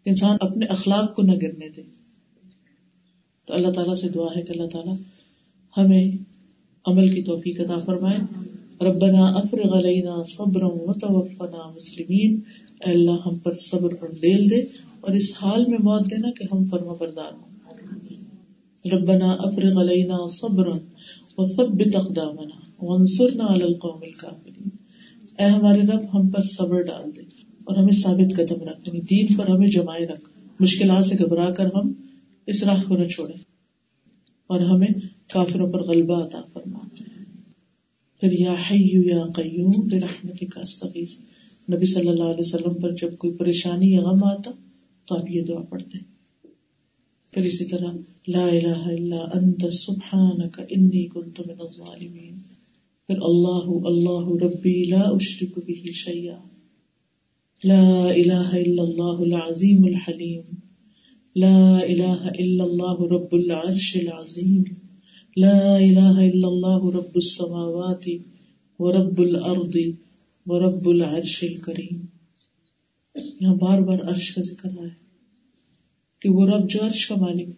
انسان 0.04 0.36
اپنے 0.40 0.66
اخلاق 0.66 1.14
کو 1.14 1.22
نہ 1.22 1.32
گرنے 1.32 1.68
دے۔ 1.68 1.82
تو 3.46 3.54
اللہ 3.54 3.68
تعالیٰ 3.68 3.94
سے 3.94 4.08
دعا 4.08 4.26
ہے 4.36 4.42
کہ 4.42 4.52
اللہ 4.52 4.66
تعالیٰ 4.66 4.96
ہمیں 5.76 6.12
عمل 6.86 7.14
کی 7.14 7.22
توفیق 7.22 7.60
عطا 7.60 7.78
فرمائے۔ 7.78 8.18
ربنا 8.80 9.24
افرغ 9.24 9.78
علینا 9.78 10.22
صبرا 10.26 10.66
وتوفنا 10.66 11.70
مسلمین۔ 11.74 12.40
اے 12.86 12.92
اللہ، 12.92 13.16
ہم 13.26 13.34
پر 13.34 13.54
صبر 13.54 13.92
اور 14.00 14.08
ڈیل 14.20 14.50
دے 14.50 14.60
اور 15.00 15.10
اس 15.12 15.34
حال 15.42 15.66
میں 15.66 15.78
موت 15.78 16.10
دینا 16.10 16.30
کہ 16.30 16.54
ہم 16.54 16.64
فرما 16.64 16.92
بردار 16.92 17.32
ہوں۔ 17.32 17.74
ربنا 18.90 19.32
افرغ 19.32 19.80
علینا 19.80 20.26
صبرا 20.30 20.72
وثبت 21.38 21.96
اقدامنا۔ 21.96 22.61
علی 22.90 23.62
القوم 23.62 24.00
اے 25.38 25.44
ہمارے 25.44 25.80
رب، 25.80 26.00
ہم 26.14 26.28
پر 26.30 26.42
صبر 26.42 26.82
ڈال 26.82 27.10
دے 27.16 27.20
اور 27.64 27.76
ہمیں 27.76 27.92
ثابت 27.92 28.36
قدم 28.36 28.62
رکھ۔ 28.62 28.88
یعنی 28.88 29.00
دین 29.00 29.36
پر 29.36 29.48
ہمیں 29.48 29.68
جمائے 29.68 30.06
رکھ۔ 30.06 30.28
مشکلات 30.60 31.04
سے 31.04 31.14
گھبرا 31.18 31.50
کر 31.50 31.66
ہم 31.66 31.92
اس 32.46 32.64
راہ 32.64 32.82
کو 32.88 32.96
نہ 32.96 33.04
چھوڑے 33.04 33.32
اور 34.46 34.60
ہمیں 34.60 34.88
کافروں 35.32 35.72
پر 35.72 35.82
غلبہ 35.82 36.24
عطا 36.24 36.40
فرما 36.52 36.78
پھر 38.20 38.32
یا 38.32 38.52
حیو 38.52 39.02
یا 39.02 39.24
قیوم 39.26 39.88
برحمتک 39.88 40.52
کا 40.52 40.60
استغیث۔ 40.60 41.20
نبی 41.72 41.84
صلی 41.84 42.08
اللہ 42.08 42.24
علیہ 42.24 42.44
وسلم 42.46 42.74
پر 42.74 42.90
جب 42.90 43.18
کوئی 43.18 43.34
پریشانی 43.34 43.92
یا 43.92 44.00
غم 44.00 44.24
آتا 44.24 44.50
تو 45.06 45.14
آپ 45.14 45.30
یہ 45.30 45.42
دعا 45.42 45.62
پڑھتے 45.62 45.98
پھر 47.32 47.42
اسی 47.42 47.64
طرح، 47.64 47.92
لا 48.28 48.44
الہ 48.44 48.76
الا 48.76 49.16
انت، 49.16 49.72
سبحانک، 49.72 50.60
انی 50.70 51.06
کنت 51.06 51.40
من 51.40 51.54
الظالمین۔ 51.60 52.51
پھر 53.08 53.22
اللہ 53.22 53.70
اللہ 53.86 54.28
ربی 54.42 54.74
لا 54.84 55.02
اشرک 55.06 55.58
به 55.66 55.92
شیئا 55.92 56.36
لا 57.62 57.80
الہ 58.04 58.44
الا 58.58 58.82
اللہ 58.82 59.22
العظیم 59.22 59.84
الحلیم 59.84 60.54
لا 61.36 61.56
الہ 61.78 62.30
الا 62.34 62.64
اللہ 62.64 63.02
رب 63.10 63.34
العرش 63.34 63.88
العظیم 63.96 64.62
لا 65.36 65.56
الہ 65.74 66.14
الا 66.20 66.48
اللہ 66.48 66.88
رب 66.96 67.14
السماوات 67.14 68.08
ورب 68.80 69.20
الارض 69.20 69.76
ورب 70.46 70.88
العرش 70.88 71.36
الکریم 71.42 72.04
یہاں 73.40 73.54
بار 73.56 73.80
بار 73.80 73.98
عرش 74.08 74.34
کا 74.34 74.42
ذکر 74.42 74.68
آیا 74.68 74.88
کہ 76.22 76.28
وہ 76.28 76.46
رب 76.46 76.68
جو 76.70 76.84
عرش 76.86 77.06
کا 77.08 77.14
مالک 77.14 77.48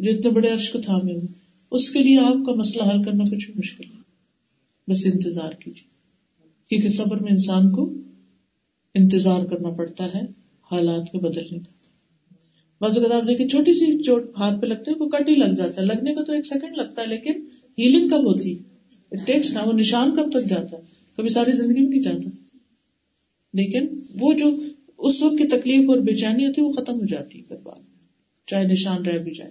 جو 0.00 0.10
اتنے 0.10 0.30
بڑے 0.30 0.52
عرش 0.52 0.70
کو 0.72 0.80
تھامے 0.80 1.12
ہوئے، 1.12 1.26
اس 1.72 1.90
کے 1.90 2.02
لیے 2.02 2.18
آپ 2.20 2.44
کا 2.46 2.54
مسئلہ 2.54 2.82
حل 2.82 3.02
کرنا 3.02 3.24
کچھ 3.24 3.50
مشکل 3.56 3.84
ہے 3.84 3.95
بس 4.90 5.06
انتظار 5.06 5.50
کیجیے۔ 5.52 5.96
کیونکہ 6.68 6.88
صبر 6.88 7.20
میں 7.20 7.32
انسان 7.32 7.70
کو 7.70 7.92
انتظار 8.94 9.44
کرنا 9.46 9.70
پڑتا 9.70 10.06
ہے، 10.06 10.20
حالات 10.70 11.12
کے 11.12 11.18
بدلنے 11.18 11.58
کا۔ 11.58 11.70
بعض 12.80 12.98
اوقات 12.98 13.12
آپ 13.12 13.28
دیکھیں 13.28 13.48
چھوٹی 13.48 13.72
سی 13.72 14.02
چوٹ 14.02 14.22
ہاتھ 14.38 14.60
پہ 14.60 14.66
لگتے 14.66 14.90
وہ 14.98 15.08
کٹ 15.08 15.28
ہی 15.28 15.34
لگ 15.34 15.54
جاتا 15.54 15.80
ہے۔ 15.80 15.86
لگنے 15.86 16.14
کا 16.14 16.22
تو 16.22 16.32
ایک 16.32 16.46
سیکنڈ 16.46 16.76
لگتا 16.76 17.02
ہے، 17.02 17.06
لیکن 17.06 17.30
ہیلنگ 17.78 18.08
کب 18.08 18.26
ہوتی؟ 18.26 18.54
ٹیکس 19.26 19.52
نہ 19.52 19.58
وہ 19.66 19.72
نشان 19.72 20.16
کب 20.16 20.30
تک 20.30 20.50
جاتا 20.50 20.76
ہے؟ 20.76 20.82
کبھی 21.16 21.28
ساری 21.28 21.52
زندگی 21.52 21.80
میں 21.80 21.90
نہیں 21.90 22.02
جاتا۔ 22.02 22.30
لیکن 23.54 24.00
وہ 24.20 24.32
جو 24.32 24.62
اس 24.98 25.22
وقت 25.22 25.38
کی 25.38 25.48
تکلیف 25.48 25.90
اور 25.90 25.96
بے 25.96 26.16
چینی 26.16 26.46
ہوتی 26.46 26.60
ہے 26.60 26.66
وہ 26.66 26.72
ختم 26.72 27.00
ہو 27.00 27.06
جاتی 27.06 27.42
ہے۔ 27.50 27.54
چاہے 28.46 28.64
نشان 28.64 29.06
رہ 29.06 29.18
بھی 29.18 29.34
جائے۔ 29.34 29.50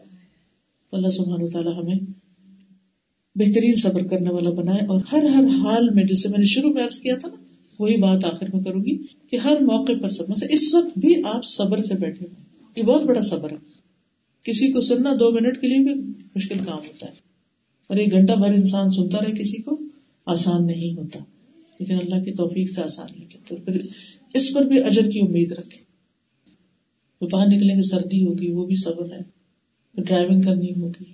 تو 0.91 0.97
اللہ 0.97 1.09
سبحانہ 1.09 1.49
تعالیٰ 1.49 1.83
ہمیں 1.83 1.95
بہترین 3.36 3.75
صبر 3.75 4.07
کرنے 4.07 4.29
والا 4.29 4.49
بنائے 4.49 4.86
اور 4.86 5.01
ہر 5.11 5.23
ہر 5.23 5.43
حال 5.43 5.89
میں 5.89 6.03
جسے 6.03 6.29
میں 6.29 6.39
نے 6.39 6.45
شروع 6.45 6.73
میں 6.73 6.83
عرض 6.83 6.99
کیا 7.01 7.15
تھا 7.15 7.27
نا، 7.27 7.36
وہی 7.79 7.97
بات 7.97 8.25
آخر 8.25 8.45
میں 8.53 8.63
کروں 8.63 8.83
گی 8.83 8.97
کہ 9.31 9.36
ہر 9.36 9.59
موقع 9.61 9.91
پر 10.01 10.09
صبر 10.09 10.36
سے 10.36 10.53
اس 10.53 10.75
وقت 10.75 10.97
بھی 10.97 11.15
آپ 11.23 11.45
صبر 11.45 11.81
سے 11.81 11.93
بیٹھے 11.93 12.25
ہوئے 12.25 12.45
یہ 12.75 12.83
بہت 12.83 13.03
بڑا 13.03 13.21
صبر 13.21 13.51
ہے۔ 13.51 13.55
کسی 14.43 14.71
کو 14.71 14.81
سننا 14.81 15.13
دو 15.13 15.31
منٹ 15.31 15.61
کے 15.61 15.67
لیے 15.67 15.79
بھی 15.79 16.13
مشکل 16.36 16.57
کام 16.57 16.77
ہوتا 16.77 17.05
ہے۔ 17.07 17.11
اور 17.88 17.97
ایک 17.97 18.11
گھنٹہ 18.11 18.33
بھر 18.33 18.53
انسان 18.53 18.89
سنتا 18.89 19.17
رہے 19.21 19.31
کسی 19.31 19.61
کو، 19.61 19.79
آسان 20.25 20.67
نہیں 20.67 20.97
ہوتا۔ 20.97 21.19
لیکن 21.79 21.95
اللہ 21.95 22.23
کی 22.23 22.31
توفیق 22.31 22.69
سے 22.69 22.81
آسان 22.81 23.07
نہیں 23.17 23.27
تو 23.47 23.55
پھر 23.55 23.86
اس 24.33 24.53
پر 24.53 24.61
بھی 24.61 24.83
اجر 24.83 25.09
کی 25.11 25.19
امید 25.19 25.51
رکھے 25.51 25.77
تو 27.19 27.27
باہر 27.27 27.47
نکلیں 27.47 27.75
گے، 27.75 27.81
سردی 27.81 28.25
ہوگی، 28.25 28.51
وہ 28.51 28.65
بھی 28.65 28.75
صبر 28.75 29.11
ہے۔ 29.11 29.23
پھر 29.95 30.03
ڈرائیونگ 30.03 30.41
کرنی 30.41 30.71
ہوگی۔ 30.81 31.13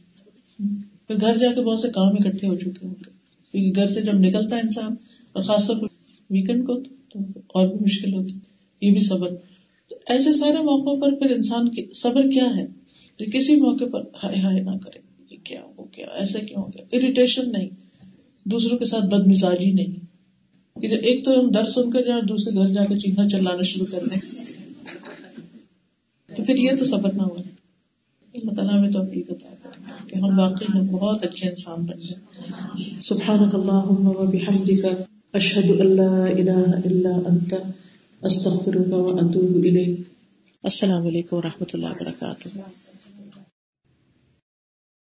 پھر 1.08 1.22
گھر 1.22 1.38
جا 1.38 1.54
کے 1.54 1.62
بہت 1.62 1.80
سے 1.80 1.89
کام 1.89 2.08
اکٹھے 2.08 2.47
ہو 2.47 2.56
چکے 2.56 2.86
ہوں 2.86 2.95
گے۔ 2.99 3.10
کیونکہ 3.52 3.82
گھر 3.82 3.88
سے 3.88 4.02
جب 4.02 4.14
نکلتا 4.14 4.56
ہے 4.56 4.62
انسان 4.62 4.95
اور 5.34 5.43
خاص 5.43 5.68
طور 5.68 5.76
پر 5.76 5.88
ویکینڈ 6.30 6.68
کو 6.68 6.80
تو 6.82 7.20
اور 7.47 7.68
بھی 7.68 7.78
مشکل 7.82 8.14
ہوتی 8.14 8.34
یہ 8.82 8.91
بھی 8.91 8.99
صبر۔ 8.99 9.30
تو 9.89 9.95
ایسے 10.08 10.34
سارے 10.34 10.58
موقعوں 10.58 10.97
پر 10.97 11.20
پھر 11.20 11.30
انسان 11.30 11.70
کی 11.70 11.93
صبر 11.93 12.30
کیا 12.30 12.45
ہے؟ 12.56 12.66
کہ 13.18 13.26
کسی 13.26 13.56
موقع 13.56 13.84
پر 13.91 14.02
ہائے 14.24 14.39
ہائے 14.39 14.62
نہ 14.62 14.78
کرے۔ 14.78 14.99
یہ 15.30 15.38
کیا 15.43 15.62
ہو 15.78 15.84
گیا؟ 15.97 16.06
ایسا 16.06 16.39
کیوں 16.39 16.64
ہو 16.64 16.68
گیا؟ 16.68 16.86
اریٹیشن 16.91 17.52
نہیں۔ 17.52 17.70
دوسروں 18.45 18.78
کے 18.78 18.86
ساتھ 18.86 19.06
بد 19.06 19.28
مزاجی 19.28 19.72
نہیں۔ 19.72 20.06
کہ 20.82 20.88
جب 20.88 20.97
ایک 21.04 21.26
تو 21.26 21.39
ہم 21.39 21.52
ڈر 21.52 21.66
سن 21.66 21.91
کر 21.91 22.02
جائیں 22.02 22.20
اور 22.20 22.28
دوسرے 22.28 22.56
گھر 22.56 22.70
جا 22.70 22.86
کر 22.86 22.97
چیخنا 22.97 23.30
چلانا 23.30 23.62
شروع 23.62 23.86
کر 23.91 23.99
دیں۔ 24.08 24.20
تو 26.36 26.43
پھر 26.43 26.58
یہ 26.58 26.72
تو 26.80 26.86
صبر 26.86 27.14
نہ 27.14 27.22
ہوا۔ 27.22 27.41
اللہ 28.34 28.54
تعالیٰ 28.56 28.80
ہمیں 28.80 28.92
توفیق 28.92 29.32
عطا 29.32 29.50
ہے 29.50 29.56
کہ 30.08 30.16
ہم 30.16 30.40
واقعی 30.40 30.80
ہم 30.80 30.88
بہت 30.88 31.24
اچھے 31.24 31.50
انسان 31.50 31.86
بن 31.86 31.98
جائیں۔ 31.98 33.02
سبحانک 33.02 33.56
اللہم 33.56 34.08
و 34.08 34.14
بحمدک، 34.14 34.86
اشہد 35.34 35.70
اللہ 35.80 36.16
الہ 36.40 36.60
الا 36.86 37.14
انت، 37.30 37.54
استغفرک 38.22 38.94
و 38.94 39.18
اتوب 39.20 39.56
الیک۔ 39.56 40.00
السلام 40.64 41.08
علیکم 41.08 41.38
و 41.38 41.42
رحمۃ 41.42 41.72
اللہ 41.74 41.88
وبرکاتہ 41.88 42.48